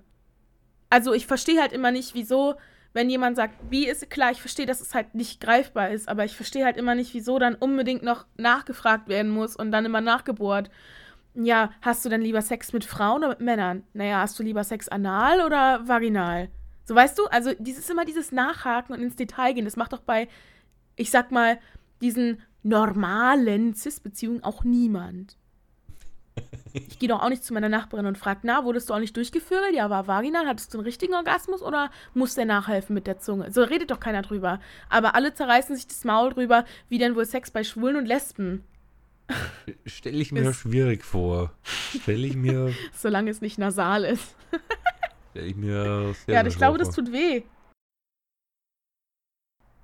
Also 0.90 1.14
ich 1.14 1.28
verstehe 1.28 1.62
halt 1.62 1.72
immer 1.72 1.92
nicht, 1.92 2.16
wieso, 2.16 2.56
wenn 2.94 3.10
jemand 3.10 3.36
sagt, 3.36 3.70
bi 3.70 3.86
ist 3.86 4.10
klar, 4.10 4.32
ich 4.32 4.42
verstehe, 4.42 4.66
dass 4.66 4.82
es 4.82 4.96
halt 4.96 5.14
nicht 5.14 5.40
greifbar 5.40 5.92
ist, 5.92 6.10
aber 6.10 6.26
ich 6.26 6.36
verstehe 6.36 6.66
halt 6.66 6.78
immer 6.78 6.96
nicht, 6.96 7.14
wieso 7.14 7.38
dann 7.40 7.56
unbedingt 7.56 8.04
noch 8.04 8.26
nachgefragt 8.38 9.08
werden 9.08 9.32
muss 9.32 9.56
und 9.56 9.72
dann 9.72 9.86
immer 9.86 10.02
nachgebohrt. 10.02 10.70
Ja, 11.36 11.72
hast 11.82 12.04
du 12.04 12.10
denn 12.10 12.22
lieber 12.22 12.42
Sex 12.42 12.74
mit 12.74 12.86
Frauen 12.86 13.20
oder 13.20 13.30
mit 13.30 13.42
Männern? 13.42 13.84
Naja, 13.94 14.20
hast 14.22 14.38
du 14.40 14.44
lieber 14.44 14.64
Sex 14.64 14.90
anal 14.90 15.42
oder 15.42 15.88
vaginal? 15.88 16.50
So 16.86 16.96
weißt 16.96 17.20
du, 17.20 17.26
also 17.28 17.52
dieses 17.60 17.88
immer 17.90 18.04
dieses 18.04 18.32
Nachhaken 18.32 18.96
und 18.96 19.02
ins 19.02 19.16
Detail 19.16 19.54
gehen, 19.54 19.66
das 19.66 19.76
macht 19.76 19.94
doch 19.94 20.02
bei, 20.02 20.28
ich 20.96 21.12
sag 21.12 21.32
mal, 21.32 21.60
diesen 22.02 22.42
normalen 22.64 23.76
Cis-Beziehungen 23.76 24.44
auch 24.44 24.64
niemand. 24.64 25.38
Ich 26.74 27.00
gehe 27.00 27.10
doch 27.10 27.22
auch 27.22 27.30
nicht 27.30 27.44
zu 27.44 27.54
meiner 27.54 27.70
Nachbarin 27.70 28.06
und 28.06 28.18
frage, 28.18 28.42
na, 28.44 28.64
wurdest 28.64 28.90
du 28.90 28.94
auch 28.94 29.00
nicht 29.00 29.16
durchgeführt? 29.18 29.74
Ja, 29.74 29.90
war 29.90 30.08
vaginal? 30.08 30.46
Hattest 30.48 30.74
du 30.74 30.78
einen 30.78 30.86
richtigen 30.86 31.14
Orgasmus 31.16 31.62
oder 31.62 31.90
muss 32.14 32.36
der 32.36 32.46
nachhelfen 32.46 32.94
mit 32.94 33.08
der 33.08 33.20
Zunge? 33.20 33.52
So 33.52 33.64
redet 33.64 33.90
doch 33.92 34.00
keiner 34.00 34.22
drüber. 34.22 34.60
Aber 34.90 35.16
alle 35.16 35.34
zerreißen 35.34 35.76
sich 35.76 35.88
das 35.88 36.04
Maul 36.04 36.34
drüber, 36.34 36.66
wie 36.90 36.98
denn 36.98 37.16
wohl 37.16 37.26
Sex 37.26 37.52
bei 37.52 37.64
Schwulen 37.64 37.96
und 37.96 38.06
Lesben. 38.06 38.64
Stelle 39.86 40.18
ich 40.18 40.32
mir 40.32 40.50
Ist- 40.50 40.58
schwierig 40.58 41.04
vor. 41.04 41.52
Stelle 41.64 42.26
ich 42.28 42.36
mir, 42.36 42.74
Solange 42.94 43.30
es 43.32 43.42
nicht 43.42 43.58
nasal 43.60 44.04
ist. 44.04 44.36
stell 45.32 45.46
ich 45.48 45.56
mir 45.56 46.14
sehr, 46.26 46.36
ja, 46.36 46.46
ich 46.48 46.58
glaube, 46.58 46.78
schwer 46.78 46.86
das 46.86 46.96
vor. 46.96 47.04
tut 47.06 47.14
weh. 47.14 47.44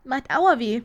Macht 0.04 0.30
Aua 0.32 0.60
weh. 0.60 0.82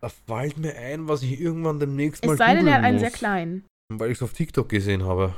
Da 0.00 0.08
fällt 0.08 0.58
mir 0.58 0.76
ein, 0.76 1.08
was 1.08 1.22
ich 1.22 1.40
irgendwann 1.40 1.80
demnächst 1.80 2.24
mal 2.24 2.32
Es 2.32 2.38
sei 2.38 2.54
denn, 2.54 2.66
er 2.66 2.74
hat 2.74 2.84
einen 2.84 2.94
muss, 2.96 3.00
sehr 3.02 3.10
kleinen. 3.10 3.64
Weil 3.92 4.10
ich 4.10 4.18
es 4.18 4.22
auf 4.22 4.32
TikTok 4.32 4.68
gesehen 4.68 5.04
habe. 5.04 5.34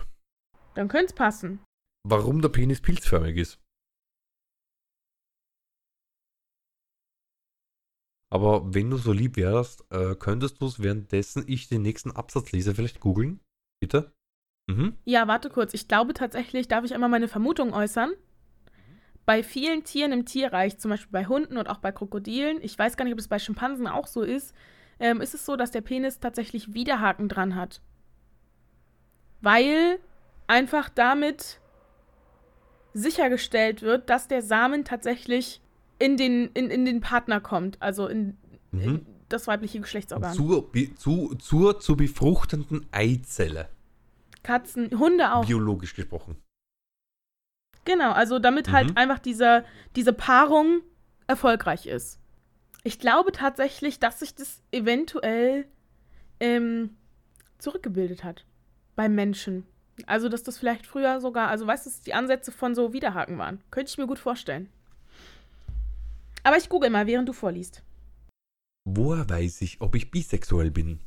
Dann 0.74 0.88
könnte 0.88 1.06
es 1.06 1.12
passen. 1.14 1.60
Warum 2.06 2.40
der 2.42 2.48
Penis 2.48 2.80
pilzförmig 2.80 3.36
ist. 3.36 3.60
Aber 8.30 8.74
wenn 8.74 8.90
du 8.90 8.96
so 8.96 9.12
lieb 9.12 9.36
wärst, 9.36 9.84
äh, 9.90 10.14
könntest 10.14 10.60
du 10.60 10.66
es 10.66 10.82
währenddessen 10.82 11.44
ich 11.46 11.68
den 11.68 11.82
nächsten 11.82 12.10
Absatz 12.10 12.52
lese, 12.52 12.74
vielleicht 12.74 13.00
googeln? 13.00 13.40
Bitte? 13.80 14.12
Mhm. 14.68 14.96
Ja, 15.04 15.28
warte 15.28 15.48
kurz. 15.48 15.74
Ich 15.74 15.88
glaube 15.88 16.12
tatsächlich, 16.12 16.68
darf 16.68 16.84
ich 16.84 16.94
einmal 16.94 17.08
meine 17.08 17.28
Vermutung 17.28 17.72
äußern? 17.72 18.12
Bei 19.24 19.42
vielen 19.42 19.84
Tieren 19.84 20.12
im 20.12 20.24
Tierreich, 20.24 20.78
zum 20.78 20.90
Beispiel 20.90 21.12
bei 21.12 21.26
Hunden 21.26 21.56
und 21.56 21.68
auch 21.68 21.78
bei 21.78 21.92
Krokodilen, 21.92 22.58
ich 22.62 22.78
weiß 22.78 22.96
gar 22.96 23.04
nicht, 23.04 23.14
ob 23.14 23.18
es 23.18 23.28
bei 23.28 23.38
Schimpansen 23.38 23.86
auch 23.86 24.06
so 24.06 24.22
ist, 24.22 24.54
ähm, 24.98 25.20
ist 25.20 25.34
es 25.34 25.44
so, 25.44 25.56
dass 25.56 25.72
der 25.72 25.80
Penis 25.80 26.20
tatsächlich 26.20 26.74
Widerhaken 26.74 27.28
dran 27.28 27.54
hat. 27.54 27.80
Weil 29.40 29.98
einfach 30.46 30.88
damit 30.88 31.60
sichergestellt 32.94 33.82
wird, 33.82 34.08
dass 34.08 34.28
der 34.28 34.42
Samen 34.42 34.84
tatsächlich 34.84 35.60
in 35.98 36.16
den, 36.16 36.50
in, 36.52 36.70
in 36.70 36.84
den 36.84 37.00
Partner 37.00 37.40
kommt, 37.40 37.80
also 37.80 38.06
in, 38.06 38.36
Mhm. 38.70 38.80
in 38.80 39.06
das 39.28 39.46
weibliche 39.46 39.80
Geschlechtsorgan. 39.80 40.34
Zur, 40.34 40.70
zu, 40.96 41.34
zur 41.36 41.80
zu 41.80 41.96
befruchtenden 41.96 42.86
Eizelle. 42.92 43.68
Katzen, 44.42 44.98
Hunde 44.98 45.32
auch. 45.32 45.46
Biologisch 45.46 45.94
gesprochen. 45.94 46.36
Genau, 47.84 48.12
also 48.12 48.38
damit 48.38 48.68
Mhm. 48.68 48.72
halt 48.72 48.96
einfach 48.96 49.18
diese, 49.18 49.64
diese 49.94 50.12
Paarung 50.12 50.82
erfolgreich 51.26 51.86
ist. 51.86 52.18
Ich 52.84 52.98
glaube 52.98 53.32
tatsächlich, 53.32 53.98
dass 53.98 54.20
sich 54.20 54.34
das 54.34 54.62
eventuell 54.70 55.66
ähm, 56.40 56.96
zurückgebildet 57.58 58.22
hat 58.24 58.44
beim 58.96 59.14
Menschen. 59.14 59.66
Also, 60.06 60.28
dass 60.28 60.42
das 60.42 60.58
vielleicht 60.58 60.86
früher 60.86 61.20
sogar, 61.20 61.48
also 61.48 61.66
weißt 61.66 61.86
du, 61.86 61.90
die 62.04 62.14
Ansätze 62.14 62.52
von 62.52 62.74
so 62.74 62.92
Widerhaken 62.92 63.38
waren. 63.38 63.62
Könnte 63.70 63.90
ich 63.90 63.98
mir 63.98 64.06
gut 64.06 64.18
vorstellen. 64.18 64.68
Aber 66.42 66.56
ich 66.56 66.68
google 66.68 66.90
mal, 66.90 67.06
während 67.06 67.28
du 67.28 67.32
vorliest. 67.32 67.82
Woher 68.84 69.28
weiß 69.28 69.62
ich, 69.62 69.80
ob 69.80 69.94
ich 69.94 70.10
bisexuell 70.10 70.70
bin? 70.70 71.00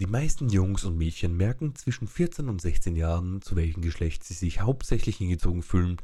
Die 0.00 0.06
meisten 0.06 0.48
Jungs 0.48 0.84
und 0.84 0.98
Mädchen 0.98 1.36
merken 1.36 1.76
zwischen 1.76 2.08
14 2.08 2.48
und 2.48 2.60
16 2.60 2.96
Jahren, 2.96 3.40
zu 3.40 3.54
welchem 3.54 3.82
Geschlecht 3.82 4.24
sie 4.24 4.34
sich 4.34 4.60
hauptsächlich 4.60 5.18
hingezogen 5.18 5.62
fühlen 5.62 5.98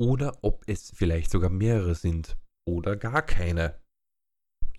oder 0.00 0.38
ob 0.42 0.62
es 0.68 0.92
vielleicht 0.94 1.30
sogar 1.30 1.50
mehrere 1.50 1.94
sind 1.94 2.36
oder 2.64 2.96
gar 2.96 3.20
keine. 3.20 3.80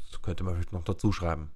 Das 0.10 0.22
könnte 0.22 0.44
man 0.44 0.56
vielleicht 0.56 0.72
noch 0.72 0.84
dazu 0.84 1.12
schreiben. 1.12 1.52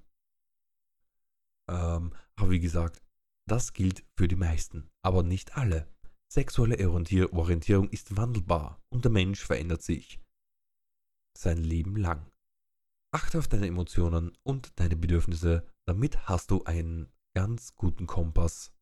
Ähm, 1.68 2.12
aber 2.36 2.50
wie 2.50 2.60
gesagt, 2.60 3.02
das 3.46 3.72
gilt 3.72 4.04
für 4.16 4.28
die 4.28 4.36
meisten, 4.36 4.90
aber 5.02 5.22
nicht 5.22 5.56
alle. 5.56 5.88
Sexuelle 6.30 6.76
Orientier 6.86 7.32
Orientierung 7.32 7.88
ist 7.88 8.16
wandelbar 8.16 8.82
und 8.90 9.04
der 9.04 9.12
Mensch 9.12 9.42
verändert 9.42 9.82
sich 9.82 10.20
sein 11.36 11.58
Leben 11.58 11.96
lang. 11.96 12.30
Achte 13.14 13.38
auf 13.38 13.48
deine 13.48 13.66
Emotionen 13.66 14.36
und 14.42 14.78
deine 14.78 14.96
Bedürfnisse, 14.96 15.66
damit 15.86 16.28
hast 16.28 16.50
du 16.50 16.64
einen 16.64 17.10
ganz 17.34 17.74
guten 17.74 18.06
Kompass 18.06 18.72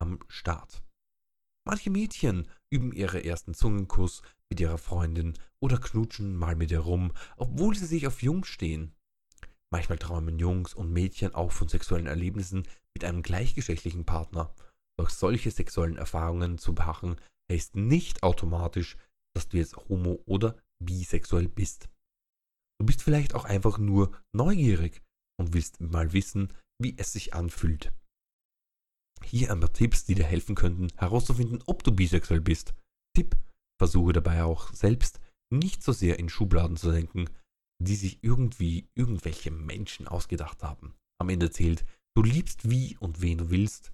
am 0.00 0.20
Start. 0.28 0.82
Manche 1.66 1.90
Mädchen 1.90 2.48
üben 2.70 2.92
ihre 2.92 3.22
ersten 3.22 3.52
Zungenkuss 3.52 4.22
mit 4.48 4.60
ihrer 4.60 4.78
Freundin 4.78 5.34
oder 5.60 5.78
knutschen 5.78 6.34
mal 6.34 6.56
mit 6.56 6.70
ihr 6.70 6.80
rum, 6.80 7.12
obwohl 7.36 7.76
sie 7.76 7.86
sich 7.86 8.06
auf 8.06 8.22
Jungs 8.22 8.48
stehen. 8.48 8.94
Manchmal 9.72 9.98
träumen 9.98 10.38
Jungs 10.38 10.74
und 10.74 10.92
Mädchen 10.92 11.34
auch 11.34 11.52
von 11.52 11.68
sexuellen 11.68 12.06
Erlebnissen 12.06 12.66
mit 12.94 13.04
einem 13.04 13.22
gleichgeschlechtlichen 13.22 14.04
Partner. 14.04 14.54
Doch 14.98 15.10
solche 15.10 15.50
sexuellen 15.50 15.96
Erfahrungen 15.96 16.58
zu 16.58 16.72
machen, 16.72 17.16
heißt 17.50 17.76
nicht 17.76 18.22
automatisch, 18.22 18.96
dass 19.34 19.48
du 19.48 19.58
jetzt 19.58 19.76
homo 19.76 20.22
oder 20.26 20.56
bisexuell 20.82 21.48
bist. 21.48 21.88
Du 22.80 22.86
bist 22.86 23.02
vielleicht 23.02 23.34
auch 23.34 23.44
einfach 23.44 23.78
nur 23.78 24.16
neugierig 24.34 25.02
und 25.38 25.54
willst 25.54 25.80
mal 25.80 26.12
wissen, 26.12 26.52
wie 26.82 26.96
es 26.98 27.12
sich 27.12 27.34
anfühlt. 27.34 27.92
Hier 29.22 29.52
ein 29.52 29.60
paar 29.60 29.72
Tipps, 29.72 30.04
die 30.04 30.14
dir 30.14 30.24
helfen 30.24 30.54
könnten, 30.54 30.88
herauszufinden, 30.96 31.62
ob 31.66 31.84
du 31.84 31.92
bisexuell 31.92 32.40
bist. 32.40 32.74
Tipp, 33.14 33.36
versuche 33.78 34.14
dabei 34.14 34.44
auch 34.44 34.72
selbst 34.72 35.20
nicht 35.52 35.82
so 35.82 35.92
sehr 35.92 36.18
in 36.18 36.28
Schubladen 36.28 36.76
zu 36.76 36.90
denken, 36.90 37.26
die 37.82 37.96
sich 37.96 38.22
irgendwie 38.22 38.88
irgendwelche 38.94 39.50
Menschen 39.50 40.06
ausgedacht 40.06 40.62
haben. 40.62 40.94
Am 41.20 41.28
Ende 41.28 41.50
zählt, 41.50 41.84
du 42.14 42.22
liebst 42.22 42.68
wie 42.70 42.96
und 42.98 43.20
wen 43.22 43.38
du 43.38 43.50
willst. 43.50 43.92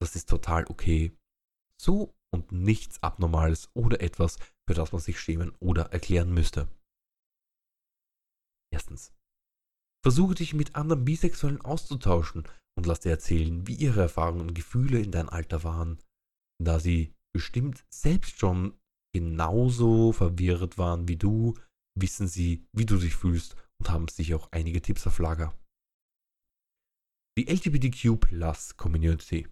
Das 0.00 0.16
ist 0.16 0.28
total 0.28 0.66
okay. 0.66 1.16
So 1.80 2.14
und 2.32 2.52
nichts 2.52 3.02
Abnormales 3.02 3.70
oder 3.74 4.00
etwas, 4.00 4.38
für 4.68 4.74
das 4.74 4.92
man 4.92 5.00
sich 5.00 5.20
schämen 5.20 5.52
oder 5.60 5.92
erklären 5.92 6.32
müsste. 6.32 6.68
Erstens. 8.72 9.12
Versuche 10.04 10.36
dich 10.36 10.54
mit 10.54 10.76
anderen 10.76 11.04
Bisexuellen 11.04 11.60
auszutauschen 11.60 12.44
und 12.76 12.86
lass 12.86 13.00
dir 13.00 13.10
erzählen, 13.10 13.66
wie 13.66 13.74
ihre 13.74 14.02
Erfahrungen 14.02 14.42
und 14.42 14.54
Gefühle 14.54 15.00
in 15.00 15.10
deinem 15.10 15.28
Alter 15.28 15.64
waren, 15.64 15.98
da 16.62 16.78
sie 16.78 17.14
bestimmt 17.34 17.84
selbst 17.92 18.38
schon 18.38 18.78
genauso 19.12 20.12
verwirrt 20.12 20.78
waren 20.78 21.08
wie 21.08 21.16
du, 21.16 21.54
wissen 22.00 22.28
sie, 22.28 22.66
wie 22.72 22.86
du 22.86 22.96
dich 22.96 23.14
fühlst 23.14 23.56
und 23.80 23.90
haben 23.90 24.08
sicher 24.08 24.36
auch 24.36 24.50
einige 24.52 24.82
Tipps 24.82 25.06
auf 25.06 25.18
Lager. 25.18 25.56
Die 27.38 27.48
LGBTQ 27.48 28.18
Plus 28.18 28.76
Community 28.76 29.46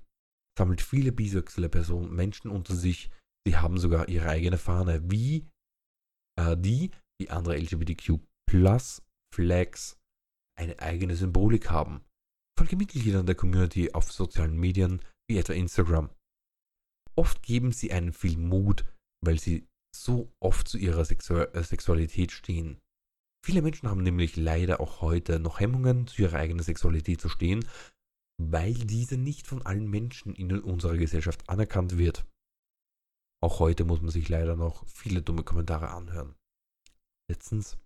sammelt 0.59 0.81
viele 0.81 1.13
bisexuelle 1.13 1.69
Personen, 1.69 2.13
Menschen 2.15 2.51
unter 2.51 2.75
sich, 2.75 3.11
sie 3.47 3.57
haben 3.57 3.79
sogar 3.79 4.09
ihre 4.09 4.29
eigene 4.29 4.59
Fahne, 4.59 5.09
wie 5.11 5.49
äh, 6.39 6.57
die, 6.57 6.91
wie 7.21 7.31
andere 7.31 7.57
LGBTQ 7.57 8.19
Plus 8.49 9.03
Flags 9.33 9.99
eine 10.59 10.79
eigene 10.81 11.15
Symbolik 11.15 11.71
haben. 11.71 12.05
Folge 12.59 12.77
Mitgliedern 12.77 13.27
der 13.27 13.35
Community 13.35 13.93
auf 13.93 14.11
sozialen 14.13 14.59
Medien 14.59 15.03
wie 15.29 15.39
etwa 15.39 15.53
Instagram. 15.53 16.11
Oft 17.15 17.43
geben 17.43 17.73
sie 17.73 17.93
einen 17.93 18.13
viel 18.13 18.39
Mut, 18.39 18.85
weil 19.25 19.39
sie 19.39 19.69
so 20.03 20.33
oft 20.41 20.69
zu 20.69 20.79
ihrer 20.79 21.05
Sexu 21.05 21.35
äh, 21.35 21.63
Sexualität 21.63 22.33
stehen. 22.33 22.81
Viele 23.45 23.63
Menschen 23.63 23.89
haben 23.89 24.03
nämlich 24.03 24.37
leider 24.37 24.81
auch 24.81 25.01
heute 25.01 25.39
noch 25.39 25.61
Hemmungen, 25.61 26.07
zu 26.07 26.23
ihrer 26.23 26.39
eigenen 26.39 26.65
Sexualität 26.65 27.21
zu 27.21 27.29
stehen, 27.29 27.65
weil 28.43 28.75
diese 28.75 29.17
nicht 29.17 29.47
von 29.47 29.65
allen 29.65 29.89
Menschen 29.89 30.35
in 30.35 30.51
unserer 30.61 30.97
Gesellschaft 30.97 31.49
anerkannt 31.49 31.97
wird. 31.97 32.27
Auch 33.43 33.61
heute 33.61 33.85
muss 33.85 34.01
man 34.01 34.11
sich 34.11 34.29
leider 34.29 34.57
noch 34.57 34.87
viele 34.89 35.23
dumme 35.23 35.45
Kommentare 35.45 35.91
anhören. 35.91 36.35
Letztens. 37.31 37.79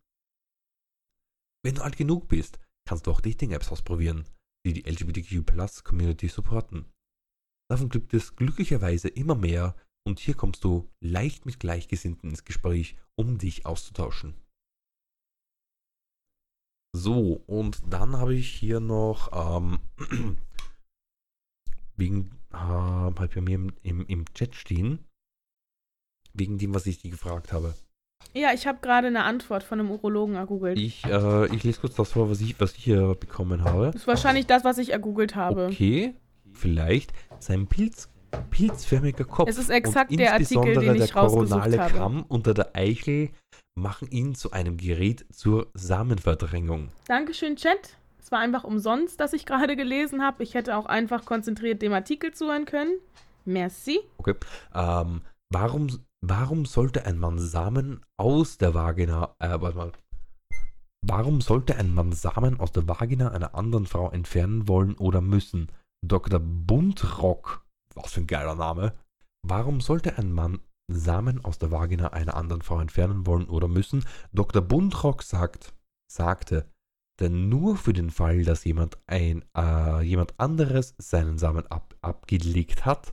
Wenn 1.62 1.74
du 1.74 1.82
alt 1.82 1.96
genug 1.96 2.28
bist, 2.28 2.58
kannst 2.88 3.06
du 3.06 3.10
auch 3.10 3.20
Dating-Apps 3.20 3.70
ausprobieren, 3.70 4.24
die 4.66 4.72
die 4.72 4.88
LGBTQ-Plus-Community 4.88 6.28
supporten. 6.28 6.90
Davon 7.70 7.88
gibt 7.88 8.14
es 8.14 8.34
glücklicherweise 8.34 9.08
immer 9.08 9.34
mehr 9.34 9.76
und 10.06 10.18
hier 10.18 10.34
kommst 10.34 10.64
du 10.64 10.88
leicht 11.00 11.46
mit 11.46 11.60
Gleichgesinnten 11.60 12.30
ins 12.30 12.44
Gespräch, 12.44 12.96
um 13.16 13.38
dich 13.38 13.66
auszutauschen. 13.66 14.34
So, 16.92 17.42
und 17.46 17.80
dann 17.88 18.16
habe 18.16 18.34
ich 18.34 18.50
hier 18.50 18.80
noch, 18.80 19.30
ähm, 19.32 19.78
wegen, 21.96 22.30
äh, 22.52 22.56
halt 22.56 23.34
bei 23.34 23.40
mir 23.40 23.54
im, 23.54 23.72
im, 23.82 24.06
im 24.06 24.24
Chat 24.34 24.56
stehen, 24.56 24.98
wegen 26.32 26.58
dem, 26.58 26.74
was 26.74 26.86
ich 26.86 26.98
die 26.98 27.10
gefragt 27.10 27.52
habe. 27.52 27.74
Ja, 28.34 28.52
ich 28.52 28.66
habe 28.66 28.78
gerade 28.80 29.08
eine 29.08 29.24
Antwort 29.24 29.62
von 29.62 29.80
einem 29.80 29.90
Urologen 29.90 30.36
ergoogelt. 30.36 30.78
Ich, 30.78 31.04
äh, 31.04 31.54
ich 31.54 31.62
lese 31.62 31.80
kurz 31.80 31.94
das 31.94 32.12
vor, 32.12 32.30
was 32.30 32.40
ich, 32.40 32.58
was 32.60 32.74
ich 32.74 32.84
hier 32.84 33.14
bekommen 33.14 33.64
habe. 33.64 33.86
Das 33.86 34.02
ist 34.02 34.06
wahrscheinlich 34.06 34.46
das, 34.46 34.64
was 34.64 34.78
ich 34.78 34.90
ergoogelt 34.90 35.36
habe. 35.36 35.66
Okay, 35.66 36.14
vielleicht 36.52 37.12
sein 37.38 37.66
Pilz, 37.66 38.08
pilzförmiger 38.50 39.24
Kopf. 39.24 39.48
Es 39.48 39.58
ist 39.58 39.70
exakt 39.70 40.10
und 40.10 40.18
der 40.18 40.34
Artikel, 40.34 40.74
den 40.74 40.94
ich 40.96 41.12
der 41.12 41.22
koronale 41.22 41.78
habe. 41.78 41.94
Kamm 41.94 42.24
unter 42.28 42.54
der 42.54 42.74
Eichel 42.74 43.30
machen 43.74 44.10
ihn 44.10 44.34
zu 44.34 44.52
einem 44.52 44.76
Gerät 44.76 45.24
zur 45.32 45.68
Samenverdrängung. 45.74 46.88
Dankeschön, 47.06 47.56
Chat. 47.56 47.96
Es 48.22 48.30
war 48.30 48.38
einfach 48.38 48.64
umsonst, 48.64 49.18
dass 49.20 49.32
ich 49.32 49.46
gerade 49.46 49.76
gelesen 49.76 50.22
habe. 50.22 50.42
Ich 50.42 50.54
hätte 50.54 50.76
auch 50.76 50.86
einfach 50.86 51.24
konzentriert 51.24 51.82
dem 51.82 51.92
Artikel 51.92 52.32
zuhören 52.32 52.64
können. 52.64 52.98
Merci. 53.44 54.00
Okay. 54.18 54.34
Ähm, 54.74 55.22
warum, 55.50 55.88
warum 56.20 56.66
sollte 56.66 57.06
ein 57.06 57.18
Mann 57.18 57.38
Samen 57.38 58.04
aus 58.18 58.58
der 58.58 58.74
Vagina, 58.74 59.34
äh, 59.38 59.60
warte 59.60 59.76
mal. 59.76 59.92
Warum 61.02 61.40
sollte 61.40 61.76
ein 61.76 61.94
Mann 61.94 62.12
Samen 62.12 62.60
aus 62.60 62.72
der 62.72 62.86
Vagina 62.86 63.30
einer 63.30 63.54
anderen 63.54 63.86
Frau 63.86 64.10
entfernen 64.10 64.68
wollen 64.68 64.94
oder 64.96 65.22
müssen? 65.22 65.68
Dr. 66.06 66.38
Buntrock, 66.40 67.64
was 68.04 68.12
für 68.12 68.20
ein 68.20 68.26
geiler 68.26 68.54
Name. 68.54 68.92
Warum 69.46 69.80
sollte 69.80 70.18
ein 70.18 70.32
Mann 70.32 70.60
Samen 70.92 71.44
aus 71.44 71.58
der 71.58 71.70
Vagina 71.70 72.08
einer 72.08 72.34
anderen 72.34 72.62
Frau 72.62 72.80
entfernen 72.80 73.26
wollen 73.26 73.48
oder 73.48 73.68
müssen? 73.68 74.04
Dr. 74.32 74.60
Buntrock 74.62 75.22
sagt, 75.22 75.72
sagte, 76.10 76.66
denn 77.20 77.48
nur 77.48 77.76
für 77.76 77.92
den 77.92 78.10
Fall, 78.10 78.44
dass 78.44 78.64
jemand, 78.64 78.98
ein, 79.06 79.44
äh, 79.56 80.02
jemand 80.02 80.38
anderes 80.40 80.94
seinen 80.98 81.38
Samen 81.38 81.66
ab, 81.66 81.94
abgelegt 82.00 82.86
hat, 82.86 83.12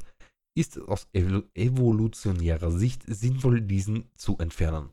ist 0.58 0.78
es 0.78 0.88
aus 0.88 1.08
evol 1.14 1.48
evolutionärer 1.54 2.72
Sicht 2.72 3.04
sinnvoll, 3.06 3.62
diesen 3.62 4.10
zu 4.16 4.38
entfernen. 4.40 4.90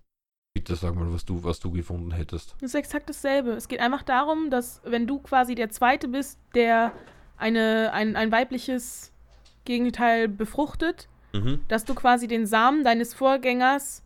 Bitte 0.52 0.76
sag 0.76 0.94
mal, 0.94 1.12
was 1.12 1.24
du, 1.24 1.42
was 1.42 1.58
du 1.58 1.70
gefunden 1.70 2.12
hättest. 2.12 2.54
Das 2.60 2.70
ist 2.70 2.74
exakt 2.74 3.08
dasselbe. 3.08 3.52
Es 3.52 3.66
geht 3.66 3.80
einfach 3.80 4.02
darum, 4.02 4.50
dass 4.50 4.82
wenn 4.84 5.06
du 5.06 5.20
quasi 5.20 5.54
der 5.54 5.70
Zweite 5.70 6.08
bist, 6.08 6.38
der 6.54 6.92
eine, 7.36 7.92
ein, 7.92 8.14
ein 8.14 8.30
weibliches 8.30 9.13
Gegenteil 9.64 10.28
befruchtet, 10.28 11.08
Mhm. 11.32 11.60
dass 11.68 11.84
du 11.84 11.94
quasi 11.94 12.28
den 12.28 12.46
Samen 12.46 12.84
deines 12.84 13.12
Vorgängers 13.14 14.02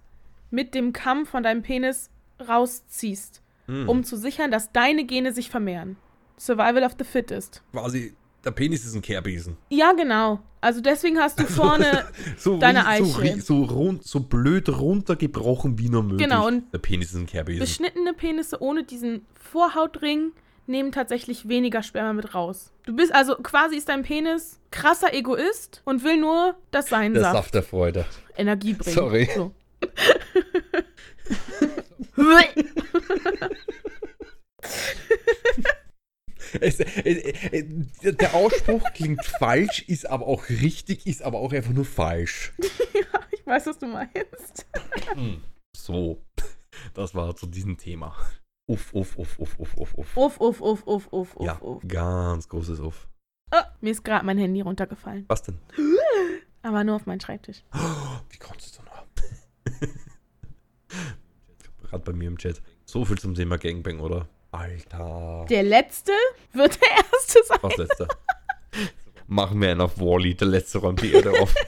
mit 0.51 0.75
dem 0.75 0.93
Kamm 0.93 1.27
von 1.27 1.43
deinem 1.43 1.63
Penis 1.63 2.11
rausziehst, 2.49 3.43
Mhm. 3.67 3.89
um 3.89 4.05
zu 4.05 4.17
sichern, 4.17 4.51
dass 4.51 4.73
deine 4.73 5.05
Gene 5.05 5.33
sich 5.33 5.51
vermehren. 5.51 5.97
Survival 6.39 6.85
of 6.85 6.93
the 6.99 7.05
Fittest. 7.05 7.63
Quasi, 7.73 8.15
der 8.45 8.53
Penis 8.53 8.85
ist 8.87 8.95
ein 8.95 9.03
Kehrbesen. 9.03 9.57
Ja, 9.71 9.93
genau. 9.93 10.41
Also 10.61 10.81
deswegen 10.81 11.19
hast 11.19 11.39
du 11.39 11.45
vorne. 11.47 12.05
So, 12.39 12.59
Deine 12.59 12.81
so, 12.83 12.87
Eiche. 13.21 13.41
so, 13.41 13.65
rund, 13.65 14.05
so 14.05 14.21
blöd 14.21 14.69
runtergebrochen 14.69 15.79
wie 15.79 15.89
nur 15.89 16.03
möglich. 16.05 16.27
Genau, 16.29 16.47
und 16.47 16.73
der 16.73 16.79
Penis 16.79 17.11
ist 17.11 17.17
ein 17.17 17.27
Kehrbesen. 17.27 17.61
beschnittene 17.61 18.15
Penisse 18.15 18.63
ohne 18.63 18.85
diesen 18.85 19.27
Vorhautring 19.35 20.33
nehmen 20.69 20.93
tatsächlich 20.93 21.49
weniger 21.49 21.83
Sperma 21.83 22.12
mit 22.12 22.35
raus. 22.35 22.73
Du 22.85 22.95
bist 22.95 23.14
also 23.14 23.37
quasi 23.37 23.77
ist 23.77 23.89
dein 23.89 24.03
Penis 24.03 24.61
krasser 24.71 25.12
Egoist 25.14 25.83
und 25.85 26.05
will 26.05 26.19
nur, 26.19 26.57
dass 26.71 26.89
sein 26.89 27.14
Der 27.14 27.23
Saft, 27.23 27.37
Saft 27.37 27.55
der 27.55 27.62
Freude. 27.62 28.07
Energie 28.37 28.75
bringt. 28.75 28.95
Sorry. 28.95 29.29
So. 29.35 29.55
Es, 36.61 36.81
es, 36.81 37.35
es, 37.53 38.16
der 38.16 38.35
Ausspruch 38.35 38.83
klingt 38.95 39.25
falsch, 39.25 39.83
ist 39.87 40.09
aber 40.09 40.27
auch 40.27 40.49
richtig, 40.49 41.07
ist 41.07 41.23
aber 41.23 41.39
auch 41.39 41.53
einfach 41.53 41.73
nur 41.73 41.85
falsch. 41.85 42.53
ich 43.33 43.47
weiß, 43.47 43.66
was 43.66 43.79
du 43.79 43.87
meinst. 43.87 44.66
So, 45.77 46.23
das 46.95 47.14
war 47.14 47.37
zu 47.37 47.47
diesem 47.47 47.77
Thema. 47.77 48.16
Uff, 48.69 48.93
uff, 48.93 49.16
uff, 49.19 49.39
uff, 49.39 49.59
uff, 49.59 49.75
uff, 49.79 49.95
uff. 49.95 50.16
Uff, 50.16 50.41
uff, 50.41 50.61
uff, 50.61 50.83
uff, 50.87 51.07
uff, 51.11 51.37
uff, 51.37 51.47
Ja, 51.47 51.59
uff. 51.62 51.83
ganz 51.89 52.49
großes 52.49 52.81
Uff. 52.81 53.09
Ah, 53.51 53.64
mir 53.81 53.91
ist 53.93 54.05
gerade 54.05 54.27
mein 54.27 54.37
Handy 54.37 54.61
runtergefallen. 54.61 55.25
Was 55.29 55.43
denn? 55.43 55.59
Aber 56.62 56.85
nur 56.85 56.97
auf 56.97 57.07
meinen 57.07 57.21
Schreibtisch. 57.21 57.64
Wie 58.31 58.37
konntest 58.39 58.79
du 58.79 58.83
nur? 58.83 59.89
Gerade 61.83 62.05
bei 62.05 62.12
mir 62.12 62.29
im 62.29 62.37
Chat. 62.37 62.61
So 62.85 63.05
viel 63.07 63.19
zum 63.19 63.35
Thema 63.35 63.57
Gangbang, 63.57 64.01
oder? 64.01 64.29
Alter. 64.51 65.47
Der 65.49 65.62
letzte 65.62 66.12
wird 66.53 66.79
der 66.81 66.91
erste 66.91 67.45
sein. 67.45 67.59
Was 67.62 67.77
letzter? 67.79 68.09
Machen 69.27 69.61
wir 69.61 69.71
einen 69.71 69.81
auf 69.81 69.99
Wally, 69.99 70.35
der 70.35 70.49
letzte 70.49 70.79
räumt 70.79 71.01
die 71.03 71.12
Erde 71.12 71.33
auf. 71.41 71.55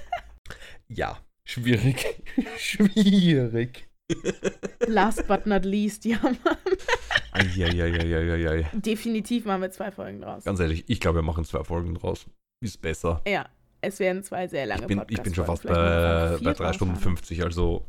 Ja, 0.93 1.19
schwierig. 1.45 2.21
schwierig. 2.59 3.89
Last 4.87 5.27
but 5.27 5.47
not 5.47 5.65
least, 5.65 6.05
ja, 6.05 6.19
Mann. 6.23 6.37
Eieieiei. 7.33 8.71
Definitiv 8.73 9.45
machen 9.45 9.63
wir 9.63 9.71
zwei 9.71 9.91
Folgen 9.91 10.21
draus. 10.21 10.45
Ganz 10.45 10.61
ehrlich, 10.61 10.85
ich 10.89 11.01
glaube, 11.01 11.19
wir 11.19 11.23
machen 11.23 11.45
zwei 11.45 11.65
Folgen 11.65 11.95
draus. 11.95 12.27
Ist 12.63 12.81
besser. 12.83 13.23
Ja, 13.27 13.47
es 13.81 13.99
werden 14.01 14.23
zwei 14.23 14.47
sehr 14.47 14.67
lange 14.67 14.83
Ich 14.83 14.87
bin, 14.87 15.03
ich 15.09 15.23
bin 15.23 15.35
schon 15.35 15.47
fast 15.47 15.63
bei, 15.63 15.73
bei 15.73 16.31
machen 16.33 16.45
wir 16.45 16.53
3 16.55 16.73
Stunden 16.73 16.97
vier 16.97 17.03
50, 17.03 17.45
also. 17.45 17.87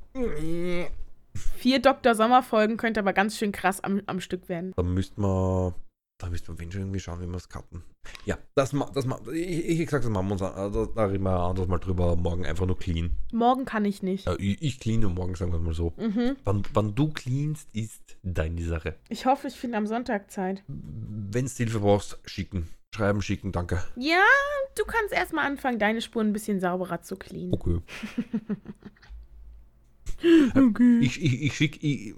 Vier 1.33 1.81
Dr. 1.81 2.15
Sommer-Folgen 2.15 2.77
könnte 2.77 2.99
aber 2.99 3.13
ganz 3.13 3.37
schön 3.37 3.51
krass 3.51 3.81
am, 3.83 4.01
am 4.05 4.19
Stück 4.19 4.49
werden. 4.49 4.73
da 4.75 4.83
müssten 4.83 5.21
wir, 5.21 5.73
da 6.21 6.29
müssten 6.29 6.49
wir 6.49 6.59
wen 6.59 6.71
schon 6.71 6.81
irgendwie 6.81 6.99
schauen, 6.99 7.19
wie 7.21 7.27
wir 7.27 7.35
es 7.35 7.49
cutten. 7.49 7.83
Ja, 8.25 8.37
das, 8.55 8.71
das, 8.93 9.05
ich, 9.33 9.79
ich, 9.81 9.89
sag, 9.89 10.01
das 10.01 10.09
machen 10.11 10.27
wir 10.27 10.33
uns, 10.33 10.41
an- 10.41 10.53
also, 10.53 10.85
da 10.85 11.05
reden 11.05 11.23
wir 11.23 11.31
anders 11.31 11.67
mal 11.67 11.79
drüber, 11.79 12.15
morgen 12.15 12.45
einfach 12.45 12.65
nur 12.65 12.77
clean. 12.77 13.11
Morgen 13.31 13.65
kann 13.65 13.85
ich 13.85 14.03
nicht. 14.03 14.27
Äh, 14.27 14.35
ich, 14.37 14.61
ich 14.61 14.79
clean 14.79 15.03
und 15.05 15.15
morgen 15.15 15.35
sagen 15.35 15.51
wir 15.51 15.59
mal 15.59 15.73
so. 15.73 15.93
Mhm. 15.97 16.35
Wann, 16.43 16.63
wann 16.73 16.95
du 16.95 17.09
cleanst, 17.11 17.67
ist 17.73 18.17
deine 18.23 18.61
Sache. 18.63 18.95
Ich 19.09 19.25
hoffe, 19.25 19.47
ich 19.47 19.55
finde 19.55 19.77
am 19.77 19.87
Sonntag 19.87 20.29
Zeit. 20.31 20.63
Wenn 20.67 21.45
du 21.45 21.51
Hilfe 21.51 21.79
brauchst, 21.79 22.19
schicken. 22.25 22.67
Schreiben, 22.93 23.21
schicken, 23.21 23.51
danke. 23.51 23.81
Ja, 23.95 24.23
du 24.77 24.83
kannst 24.85 25.13
erstmal 25.13 25.45
anfangen, 25.45 25.79
deine 25.79 26.01
Spuren 26.01 26.27
ein 26.27 26.33
bisschen 26.33 26.59
sauberer 26.59 27.01
zu 27.01 27.15
cleanen. 27.15 27.53
Okay. 27.53 27.79
Okay. 30.55 30.99
Ich, 31.01 31.21
ich, 31.21 31.41
ich 31.43 31.55
schicke 31.55 31.79
ich, 31.85 32.13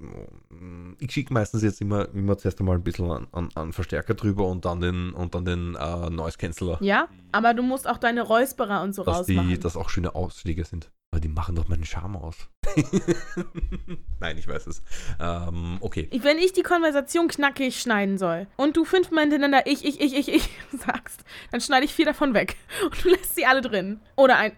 ich 0.99 1.11
schick 1.11 1.31
meistens 1.31 1.63
jetzt 1.63 1.81
immer, 1.81 2.09
immer 2.13 2.37
zuerst 2.37 2.59
einmal 2.59 2.77
ein 2.77 2.83
bisschen 2.83 3.09
an, 3.09 3.27
an, 3.31 3.49
an 3.55 3.73
Verstärker 3.73 4.13
drüber 4.13 4.47
und 4.47 4.65
dann 4.65 4.81
den, 4.81 5.13
und 5.13 5.35
dann 5.35 5.45
den 5.45 5.75
äh, 5.75 6.09
Noise 6.09 6.37
Canceller. 6.37 6.77
Ja, 6.81 7.07
aber 7.31 7.53
du 7.53 7.63
musst 7.63 7.87
auch 7.87 7.97
deine 7.97 8.21
Räusperer 8.21 8.81
und 8.81 8.93
so 8.93 9.03
dass 9.03 9.25
die, 9.25 9.37
rausmachen. 9.37 9.59
dass 9.61 9.77
auch 9.77 9.89
schöne 9.89 10.15
Ausschläge 10.15 10.65
sind. 10.65 10.91
Aber 11.11 11.19
die 11.19 11.27
machen 11.27 11.55
doch 11.55 11.67
meinen 11.67 11.85
Charme 11.85 12.15
aus. 12.15 12.49
Nein, 14.19 14.37
ich 14.39 14.47
weiß 14.47 14.65
es. 14.65 14.81
Ähm, 15.19 15.77
okay. 15.79 16.09
Wenn 16.11 16.39
ich 16.39 16.53
die 16.53 16.63
Konversation 16.63 17.27
knackig 17.27 17.79
schneiden 17.79 18.17
soll 18.17 18.47
und 18.57 18.77
du 18.77 18.83
fünfmal 18.83 19.25
hintereinander 19.25 19.67
ich, 19.67 19.85
ich, 19.85 20.01
ich, 20.01 20.15
ich, 20.17 20.33
ich 20.33 20.49
sagst, 20.71 21.23
dann 21.51 21.61
schneide 21.61 21.85
ich 21.85 21.93
vier 21.93 22.05
davon 22.05 22.33
weg 22.33 22.55
und 22.83 23.03
du 23.03 23.09
lässt 23.09 23.35
sie 23.35 23.45
alle 23.45 23.61
drin. 23.61 23.99
Oder 24.15 24.37
ein 24.37 24.53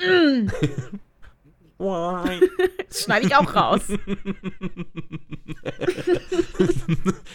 das 1.80 3.02
schneide 3.04 3.26
ich 3.26 3.34
auch 3.34 3.54
raus. 3.54 3.82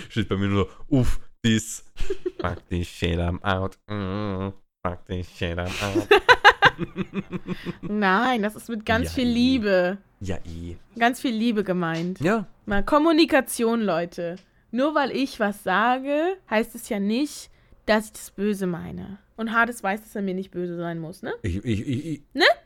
Steht 0.09 0.29
bei 0.29 0.37
mir 0.37 0.47
nur, 0.47 0.69
uff, 0.89 1.19
this. 1.43 1.83
Fuck 2.39 2.67
this 2.69 2.87
shit, 2.87 3.17
I'm 3.19 3.41
out. 3.43 3.77
Mm, 3.87 4.53
fuck 4.85 5.05
this 5.07 5.27
shit, 5.35 5.57
I'm 5.57 5.71
out. 5.83 6.07
Nein, 7.81 8.43
das 8.43 8.55
ist 8.55 8.69
mit 8.69 8.85
ganz 8.85 9.05
Ja, 9.05 9.11
viel 9.15 9.27
eh. 9.29 9.33
Liebe. 9.33 9.97
ja, 10.19 10.37
eh. 10.45 10.75
Ganz 10.97 11.21
viel 11.21 11.33
Liebe 11.35 11.63
gemeint. 11.63 12.19
Ja, 12.19 12.45
Mal 12.65 12.83
Kommunikation, 12.83 13.81
Leute. 13.81 14.37
Nur 14.71 14.93
weil 14.95 15.11
ich 15.11 15.39
was 15.39 15.63
sage, 15.63 16.35
heißt 16.49 16.75
es 16.75 16.89
ja 16.89 16.99
nicht, 16.99 17.49
dass 17.85 18.05
ich 18.07 18.11
das 18.13 18.31
böse 18.31 18.67
meine. 18.67 19.19
Und 19.37 19.51
Hades 19.51 19.83
weiß, 19.83 20.01
dass 20.01 20.15
er 20.15 20.21
mir 20.21 20.33
nicht 20.33 20.51
böse 20.51 20.77
sein 20.77 20.99
muss, 20.99 21.21
ne? 21.21 21.33
ich, 21.41 21.57
ich, 21.57 21.87
ich, 21.87 22.05
ich, 22.05 22.21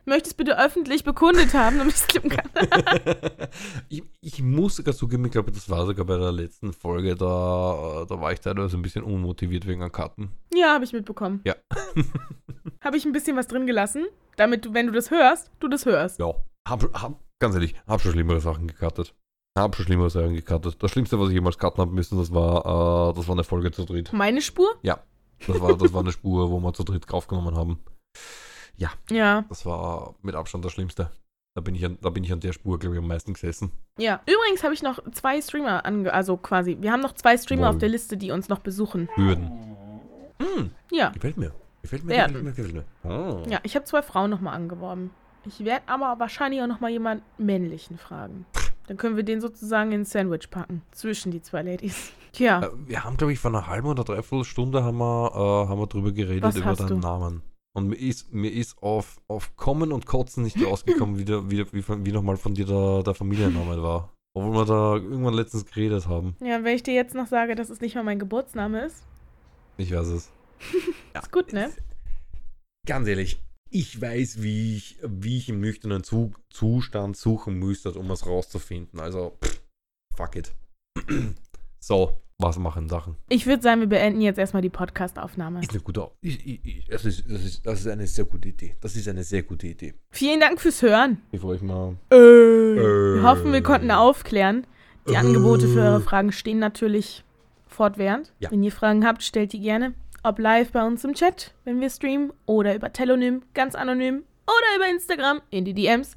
Möchtest 0.06 0.38
bitte 0.38 0.60
öffentlich 0.60 1.04
bekundet 1.04 1.54
haben, 1.54 1.78
damit 1.78 1.94
ich 1.94 2.02
es 2.02 2.08
klippen 2.08 2.32
kann. 2.32 2.50
ich, 3.90 4.04
ich 4.22 4.42
muss 4.42 4.76
sogar 4.76 4.96
zugeben, 4.96 5.26
ich 5.26 5.32
glaube, 5.32 5.52
das 5.52 5.70
war 5.70 5.86
sogar 5.86 6.06
bei 6.06 6.18
der 6.18 6.32
letzten 6.32 6.74
Folge, 6.74 7.16
da, 7.16 8.06
da 8.10 8.22
war 8.22 8.32
ich 8.32 8.40
teilweise 8.40 8.78
ein 8.78 8.82
bisschen 8.82 9.04
unmotiviert 9.04 9.68
wegen 9.68 9.84
an 9.84 9.92
Karten. 9.92 10.32
Ja, 10.54 10.74
habe 10.74 10.84
ich 10.84 10.94
mitbekommen. 10.94 11.42
Ja. 11.46 11.56
Habe 12.82 12.96
ich 12.96 13.06
ein 13.06 13.12
bisschen 13.12 13.36
was 13.36 13.48
drin 13.48 13.68
gelassen, 13.68 14.08
damit 14.38 14.64
du, 14.64 14.74
wenn 14.74 14.88
du 14.88 14.94
das 14.94 15.12
hörst, 15.12 15.52
du 15.60 15.68
das 15.68 15.86
hörst. 15.86 16.18
Ja. 16.18 16.34
Hab, 16.66 16.82
hab, 16.94 17.20
ganz 17.40 17.56
ehrlich, 17.56 17.76
hab 17.88 18.02
schon 18.02 18.14
schlimmere 18.14 18.40
Sachen 18.40 18.68
gekartet. 18.68 19.14
Hab 19.58 19.76
schon 19.76 19.86
schlimmere 19.86 20.10
Sachen 20.10 20.34
gekartet. 20.34 20.82
Das 20.82 20.90
Schlimmste, 20.90 21.20
was 21.20 21.28
ich 21.28 21.34
jemals 21.34 21.58
karten 21.58 21.82
habe 21.82 21.92
müssen, 21.92 22.18
das 22.18 22.34
war, 22.34 23.10
äh, 23.10 23.14
das 23.16 23.28
war 23.28 23.36
eine 23.36 23.44
Folge 23.44 23.72
zu 23.72 23.84
dritt. 23.84 24.14
Meine 24.14 24.42
Spur? 24.42 24.70
Das 25.48 25.60
war, 25.62 25.78
das 25.78 25.94
war 25.94 26.02
eine 26.02 26.12
Spur, 26.12 26.50
wo 26.52 26.60
wir 26.60 26.74
zu 26.74 26.84
dritt 26.84 27.10
aufgenommen 27.12 27.56
haben. 27.56 27.80
Ja. 28.78 29.42
Das 29.50 29.66
war 29.66 30.16
mit 30.22 30.36
Abstand 30.36 30.64
das 30.66 30.72
Schlimmste. 30.72 31.12
Da 31.56 31.62
bin 31.62 31.76
ich 31.76 31.84
an, 31.84 31.98
da 32.02 32.10
bin 32.10 32.24
ich 32.24 32.32
an 32.32 32.40
der 32.40 32.54
Spur, 32.54 32.80
glaube 32.80 32.96
ich, 32.96 33.02
am 33.02 33.08
meisten 33.08 33.34
gesessen. 33.34 33.72
Ja. 33.98 34.22
Übrigens 34.26 34.64
habe 34.64 34.74
ich 34.74 34.82
noch 34.84 35.00
zwei 35.12 35.42
Streamer 35.42 35.86
ange... 35.86 36.14
Also 36.14 36.38
quasi, 36.38 36.78
wir 36.80 36.92
haben 36.92 37.02
noch 37.02 37.14
zwei 37.14 37.38
Streamer 37.38 37.64
Wow. 37.68 37.70
auf 37.72 37.78
der 37.80 37.90
Liste, 37.90 38.16
die 38.18 38.32
uns 38.32 38.48
noch 38.48 38.60
besuchen. 38.60 39.10
Hürden. 39.16 39.76
Hm, 40.42 40.72
Ja. 40.92 41.10
gefällt 41.10 41.38
mir. 41.38 41.52
Gefällt 41.82 42.04
mir, 42.06 42.14
Werden. 42.14 42.46
gefällt 42.46 42.74
mir, 42.74 42.84
gefällt 42.84 43.04
mir. 43.04 43.44
Oh. 43.46 43.50
Ja, 43.50 43.60
ich 43.64 43.76
habe 43.76 43.86
zwei 43.86 44.02
Frauen 44.02 44.30
nochmal 44.30 44.54
angeworben. 44.56 45.12
Ich 45.46 45.64
werde 45.64 45.84
aber 45.88 46.20
wahrscheinlich 46.20 46.62
auch 46.62 46.68
nochmal 46.68 46.92
jemanden 46.92 47.24
männlichen 47.38 47.98
fragen. 47.98 48.46
Dann 48.88 48.98
können 48.98 49.16
wir 49.16 49.24
den 49.24 49.40
sozusagen 49.42 49.92
ins 49.92 50.12
Sandwich 50.12 50.50
packen. 50.50 50.82
Zwischen 50.92 51.32
die 51.32 51.42
zwei 51.42 51.62
Ladies. 51.62 52.12
Tja. 52.34 52.62
Äh, 52.64 52.70
Wir 52.88 53.04
haben, 53.04 53.18
glaube 53.18 53.34
ich, 53.34 53.40
vor 53.40 53.52
einer 53.52 53.68
halben 53.68 53.88
oder 53.88 54.04
dreiviertel 54.04 54.44
Stunde 54.46 54.84
haben 54.84 54.98
wir, 54.98 55.32
äh, 55.34 55.70
haben 55.70 55.80
wir 55.80 55.88
drüber 55.88 56.12
geredet, 56.12 56.44
Was 56.44 56.56
über 56.56 56.74
deinen 56.74 56.88
du? 56.88 56.98
Namen. 56.98 57.42
Und 57.74 57.88
mir 57.90 57.96
ist, 57.96 58.34
mir 58.34 58.52
ist 58.52 58.82
auf, 58.82 59.22
auf 59.28 59.56
Kommen 59.56 59.92
und 59.92 60.06
Kotzen 60.08 60.44
nicht 60.44 60.58
rausgekommen, 60.64 61.18
wie, 61.20 61.26
der, 61.26 61.50
wie, 61.52 61.66
wie, 61.72 61.84
wie 62.06 62.12
nochmal 62.12 62.38
von 62.38 62.54
dir 62.56 62.66
der, 62.66 63.04
der 63.04 63.14
Familienname 63.14 63.82
war. 63.82 64.12
Obwohl 64.34 64.54
wir 64.54 64.66
da 64.66 64.96
irgendwann 64.96 65.34
letztens 65.36 65.66
geredet 65.66 66.08
haben. 66.08 66.36
Ja, 66.42 66.64
wenn 66.64 66.76
ich 66.76 66.84
dir 66.84 66.94
jetzt 66.94 67.14
noch 67.16 67.28
sage, 67.28 67.56
dass 67.56 67.70
es 67.70 67.82
nicht 67.82 67.96
mal 67.96 68.04
mein 68.04 68.20
Geburtsname 68.20 68.86
ist, 68.86 69.04
Ich 69.78 69.94
weiß 69.96 70.08
es. 70.08 70.32
Ja, 71.14 71.22
ist 71.22 71.32
gut, 71.32 71.54
ne? 71.54 71.72
Ganz 72.86 73.08
ehrlich, 73.08 73.40
ich 73.70 74.02
weiß, 74.02 74.42
wie 74.42 74.78
ich, 74.78 74.98
wie 75.04 75.38
ich 75.38 75.50
im 75.50 75.60
nüchternen 75.60 76.04
Zu 76.04 76.34
Zustand 76.50 77.18
suchen 77.18 77.56
müsste, 77.56 77.92
um 77.94 78.10
es 78.12 78.26
rauszufinden. 78.26 79.00
Also, 79.00 79.38
pff, 79.44 79.62
fuck 80.16 80.36
it. 80.36 80.52
so, 81.80 82.18
was 82.40 82.58
machen 82.58 82.90
Sachen? 82.90 83.16
Ich 83.28 83.46
würde 83.46 83.62
sagen, 83.62 83.82
wir 83.82 83.88
beenden 83.88 84.22
jetzt 84.22 84.40
erstmal 84.40 84.62
die 84.62 84.70
Podcast-Aufnahme. 84.70 85.62
Ist 85.62 85.72
eine 85.72 85.82
gute 85.82 86.10
ich, 86.22 86.46
ich, 86.46 86.66
ich, 86.66 86.86
das, 86.86 87.06
ist, 87.06 87.26
das, 87.30 87.44
ist, 87.44 87.66
das 87.66 87.82
ist 87.82 87.88
eine 87.88 88.08
sehr 88.08 88.26
gute 88.26 88.50
Idee. 88.50 88.76
Das 88.82 88.96
ist 88.96 89.08
eine 89.08 89.24
sehr 89.24 89.44
gute 89.44 89.68
Idee. 89.68 89.94
Vielen 90.10 90.40
Dank 90.40 90.62
fürs 90.62 90.82
Hören. 90.82 91.22
Bevor 91.32 91.56
ich 91.56 91.62
mal. 91.62 91.98
Äh. 92.10 92.16
Wir 92.16 93.24
hoffen, 93.24 93.52
wir 93.52 93.62
konnten 93.62 93.92
aufklären. 93.92 94.66
Die 95.10 95.18
Angebote 95.18 95.68
für 95.68 95.80
eure 95.80 96.02
Fragen 96.02 96.32
stehen 96.32 96.60
natürlich 96.60 97.24
fortwährend. 97.68 98.34
Ja. 98.40 98.52
Wenn 98.52 98.64
ihr 98.64 98.72
Fragen 98.72 99.06
habt, 99.06 99.24
stellt 99.24 99.54
die 99.54 99.60
gerne. 99.60 99.94
Ob 100.24 100.38
live 100.40 100.72
bei 100.72 100.86
uns 100.86 101.04
im 101.04 101.14
Chat, 101.14 101.54
wenn 101.64 101.80
wir 101.80 101.90
streamen, 101.90 102.34
oder 102.46 102.76
über 102.76 102.92
Telonym, 102.92 103.44
ganz 103.54 103.76
anonym, 103.76 104.24
oder 104.46 104.76
über 104.76 104.90
Instagram 104.90 105.42
in 105.50 105.64
die 105.66 105.74
DMs. 105.74 106.16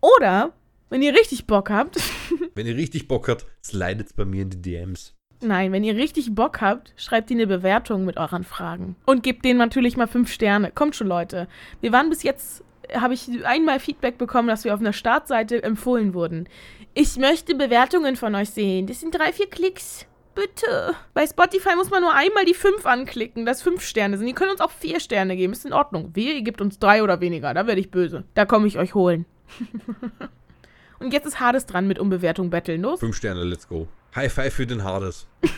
Oder, 0.00 0.52
wenn 0.90 1.02
ihr 1.02 1.12
richtig 1.12 1.46
Bock 1.46 1.70
habt, 1.70 1.98
Wenn 2.54 2.66
ihr 2.66 2.76
richtig 2.76 3.06
Bock 3.06 3.28
habt, 3.28 3.46
slidet 3.64 4.16
bei 4.16 4.24
mir 4.24 4.42
in 4.42 4.50
die 4.50 4.60
DMs. 4.62 5.14
nein, 5.40 5.70
wenn 5.70 5.84
ihr 5.84 5.94
richtig 5.94 6.34
Bock 6.34 6.60
habt, 6.60 6.92
schreibt 6.96 7.30
ihr 7.30 7.36
eine 7.36 7.46
Bewertung 7.46 8.04
mit 8.04 8.16
euren 8.16 8.42
Fragen. 8.42 8.96
Und 9.06 9.22
gebt 9.22 9.44
denen 9.44 9.58
natürlich 9.58 9.96
mal 9.96 10.08
fünf 10.08 10.32
Sterne. 10.32 10.72
Kommt 10.72 10.96
schon, 10.96 11.06
Leute. 11.06 11.46
Wir 11.80 11.92
waren 11.92 12.10
bis 12.10 12.24
jetzt, 12.24 12.64
habe 12.92 13.14
ich 13.14 13.28
einmal 13.46 13.78
Feedback 13.78 14.18
bekommen, 14.18 14.48
dass 14.48 14.64
wir 14.64 14.74
auf 14.74 14.80
einer 14.80 14.92
Startseite 14.92 15.62
empfohlen 15.62 16.12
wurden. 16.14 16.48
Ich 16.94 17.16
möchte 17.16 17.54
Bewertungen 17.54 18.16
von 18.16 18.34
euch 18.34 18.50
sehen. 18.50 18.88
Das 18.88 18.98
sind 18.98 19.14
drei, 19.14 19.32
vier 19.32 19.48
Klicks. 19.48 20.06
Bitte. 20.38 20.94
Bei 21.14 21.26
Spotify 21.26 21.74
muss 21.74 21.90
man 21.90 22.02
nur 22.02 22.14
einmal 22.14 22.44
die 22.44 22.54
fünf 22.54 22.86
anklicken, 22.86 23.44
dass 23.44 23.60
fünf 23.60 23.82
Sterne 23.82 24.18
sind. 24.18 24.28
Ihr 24.28 24.34
könnt 24.34 24.52
uns 24.52 24.60
auch 24.60 24.70
vier 24.70 25.00
Sterne 25.00 25.36
geben. 25.36 25.52
Ist 25.52 25.66
in 25.66 25.72
Ordnung. 25.72 26.14
Wehe, 26.14 26.34
ihr 26.34 26.42
gebt 26.42 26.60
uns 26.60 26.78
drei 26.78 27.02
oder 27.02 27.20
weniger. 27.20 27.52
Da 27.54 27.66
werde 27.66 27.80
ich 27.80 27.90
böse. 27.90 28.24
Da 28.34 28.46
komme 28.46 28.68
ich 28.68 28.78
euch 28.78 28.94
holen. 28.94 29.26
Und 31.00 31.12
jetzt 31.12 31.26
ist 31.26 31.40
Hades 31.40 31.66
dran 31.66 31.86
mit 31.88 31.98
Umbewertung 31.98 32.50
betteln. 32.50 32.82
Los. 32.82 33.00
Fünf 33.00 33.16
Sterne, 33.16 33.44
let's 33.44 33.66
go. 33.66 33.88
High 34.14 34.32
five 34.32 34.54
für 34.54 34.66
den 34.66 34.84
Hades. 34.84 35.26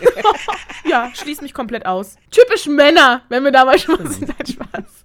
Ja, 0.90 1.10
schließ 1.14 1.40
mich 1.42 1.54
komplett 1.54 1.86
aus. 1.86 2.16
Typisch 2.32 2.66
Männer, 2.66 3.22
wenn 3.28 3.44
wir 3.44 3.52
dabei 3.52 3.78
schon 3.78 4.02
mal 4.02 4.06
sind. 4.10 4.28
Nein, 4.28 4.46
Spaß. 4.46 5.04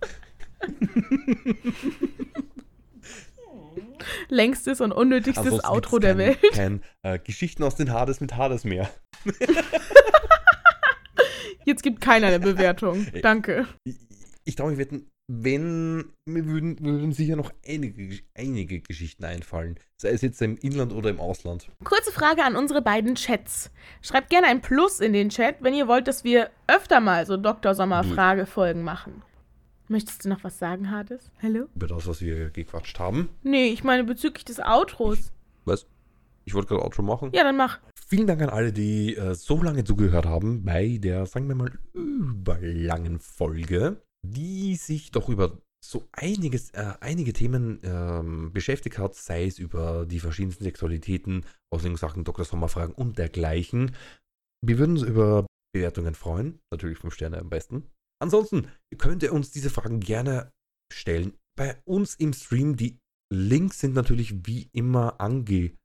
Längstes 4.29 4.81
und 4.81 4.91
unnötigstes 4.91 5.45
Ansonsten 5.45 5.67
Outro 5.67 5.99
der 5.99 6.17
Welt. 6.17 6.39
Kein, 6.53 6.81
kein 7.03 7.13
äh, 7.13 7.19
Geschichten 7.19 7.63
aus 7.63 7.75
den 7.75 7.93
Hades 7.93 8.19
mit 8.19 8.35
Hades 8.35 8.63
mehr. 8.63 8.89
Jetzt 11.65 11.81
gibt 11.83 12.01
keiner 12.01 12.27
eine 12.27 12.39
Bewertung. 12.39 13.07
Danke. 13.21 13.67
Ich, 13.83 13.95
ich 14.43 14.55
traue 14.55 14.69
mich 14.69 14.79
wetten, 14.79 15.09
wenn 15.27 16.11
mir 16.25 16.45
würden, 16.45 16.79
würden 16.79 17.11
sicher 17.11 17.35
noch 17.35 17.51
einige, 17.67 18.19
einige 18.35 18.81
Geschichten 18.81 19.25
einfallen. 19.25 19.79
Sei 19.97 20.09
es 20.09 20.21
jetzt 20.21 20.41
im 20.41 20.57
Inland 20.57 20.93
oder 20.93 21.09
im 21.09 21.19
Ausland. 21.19 21.71
Kurze 21.83 22.11
Frage 22.11 22.43
an 22.43 22.55
unsere 22.55 22.83
beiden 22.83 23.15
Chats. 23.15 23.71
Schreibt 24.01 24.29
gerne 24.29 24.47
ein 24.47 24.61
Plus 24.61 24.99
in 24.99 25.13
den 25.13 25.29
Chat, 25.29 25.57
wenn 25.61 25.73
ihr 25.73 25.87
wollt, 25.87 26.07
dass 26.07 26.23
wir 26.23 26.51
öfter 26.67 26.99
mal 26.99 27.25
so 27.25 27.37
Dr. 27.37 27.73
Sommer-Fragefolgen 27.73 28.83
machen. 28.83 29.23
Möchtest 29.87 30.25
du 30.25 30.29
noch 30.29 30.43
was 30.43 30.59
sagen, 30.59 30.91
Hades? 30.91 31.31
Hallo? 31.41 31.67
Über 31.75 31.87
das, 31.87 32.07
was 32.07 32.21
wir 32.21 32.49
gequatscht 32.49 32.99
haben. 32.99 33.29
Nee, 33.43 33.67
ich 33.67 33.83
meine 33.83 34.03
bezüglich 34.03 34.45
des 34.45 34.59
Outros. 34.59 35.31
Was? 35.63 35.87
Ich 36.45 36.53
wollte 36.53 36.69
gerade 36.69 36.83
Outro 36.83 37.01
machen. 37.01 37.31
Ja, 37.33 37.43
dann 37.43 37.57
mach. 37.57 37.79
Vielen 38.07 38.27
Dank 38.27 38.41
an 38.41 38.49
alle, 38.49 38.71
die 38.71 39.15
äh, 39.15 39.33
so 39.33 39.61
lange 39.61 39.83
zugehört 39.83 40.25
haben 40.25 40.63
bei 40.63 40.97
der, 40.99 41.25
sagen 41.25 41.47
wir 41.47 41.55
mal, 41.55 41.71
überlangen 41.93 43.19
Folge, 43.19 44.01
die 44.23 44.75
sich 44.75 45.11
doch 45.11 45.27
über 45.29 45.57
so 45.83 46.07
einiges, 46.11 46.71
äh, 46.71 46.93
einige 46.99 47.33
Themen 47.33 47.79
ähm, 47.83 48.51
beschäftigt 48.53 48.97
hat, 48.97 49.15
sei 49.15 49.45
es 49.45 49.59
über 49.59 50.05
die 50.05 50.19
verschiedensten 50.19 50.63
Sexualitäten, 50.63 51.45
Auslegungssachen, 51.71 52.23
Dr. 52.23 52.45
Sommerfragen 52.45 52.95
und 52.95 53.17
dergleichen. 53.17 53.95
Wir 54.63 54.77
würden 54.77 54.97
uns 54.97 55.03
über 55.03 55.45
Bewertungen 55.73 56.15
freuen, 56.15 56.59
natürlich 56.71 56.99
5 56.99 57.13
Sterne 57.13 57.39
am 57.39 57.49
besten. 57.49 57.91
Ansonsten 58.21 58.67
könnt 58.97 59.23
ihr 59.23 59.33
uns 59.33 59.51
diese 59.51 59.69
Fragen 59.69 59.99
gerne 59.99 60.51
stellen. 60.91 61.33
Bei 61.57 61.81
uns 61.85 62.15
im 62.15 62.33
Stream, 62.33 62.77
die 62.77 62.97
Links 63.31 63.79
sind 63.79 63.93
natürlich 63.93 64.45
wie 64.47 64.69
immer 64.71 65.19
angegeben. 65.19 65.77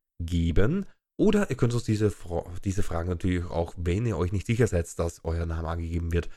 Oder 1.18 1.50
ihr 1.50 1.56
könnt 1.56 1.74
uns 1.74 1.84
diese, 1.84 2.10
Fra 2.10 2.44
diese 2.64 2.82
Fragen 2.82 3.10
natürlich 3.10 3.44
auch, 3.44 3.74
wenn 3.76 4.06
ihr 4.06 4.16
euch 4.16 4.32
nicht 4.32 4.46
sicher 4.46 4.66
seid, 4.66 4.98
dass 4.98 5.24
euer 5.24 5.44
Name 5.44 5.68
angegeben 5.68 6.12
wird, 6.12 6.30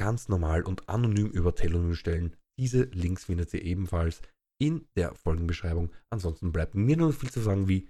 ganz 0.00 0.28
normal 0.28 0.64
und 0.64 0.88
anonym 0.88 1.28
über 1.28 1.54
Telonym 1.54 1.94
stellen. 1.94 2.36
Diese 2.58 2.82
Links 2.84 3.26
findet 3.26 3.54
ihr 3.54 3.62
ebenfalls 3.62 4.20
in 4.60 4.88
der 4.96 5.14
Folgenbeschreibung. 5.14 5.92
Ansonsten 6.10 6.52
bleibt 6.52 6.74
mir 6.74 6.96
nur 6.96 7.12
viel 7.12 7.30
zu 7.30 7.40
sagen 7.40 7.68
wie 7.68 7.88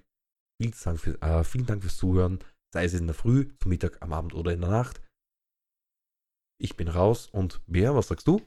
vielen 0.61 0.75
Dank, 0.85 1.01
für, 1.01 1.23
äh, 1.23 1.45
vielen 1.45 1.67
Dank 1.67 1.83
fürs 1.83 1.97
Zuhören, 1.97 2.39
sei 2.75 2.85
es 2.85 2.95
in 2.95 3.07
der 3.07 3.15
Früh, 3.15 3.49
zum 3.61 3.71
Mittag, 3.71 4.03
am 4.03 4.13
Abend 4.13 4.35
oder 4.35 4.53
in 4.53 4.61
der 4.61 4.71
Nacht. 4.71 5.01
Ich 6.61 6.77
bin 6.77 6.89
raus 6.89 7.29
und 7.33 7.61
Bea, 7.67 7.95
was 7.95 8.09
sagst 8.09 8.29
du? 8.29 8.41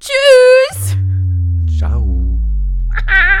Tschüss! 0.00 0.96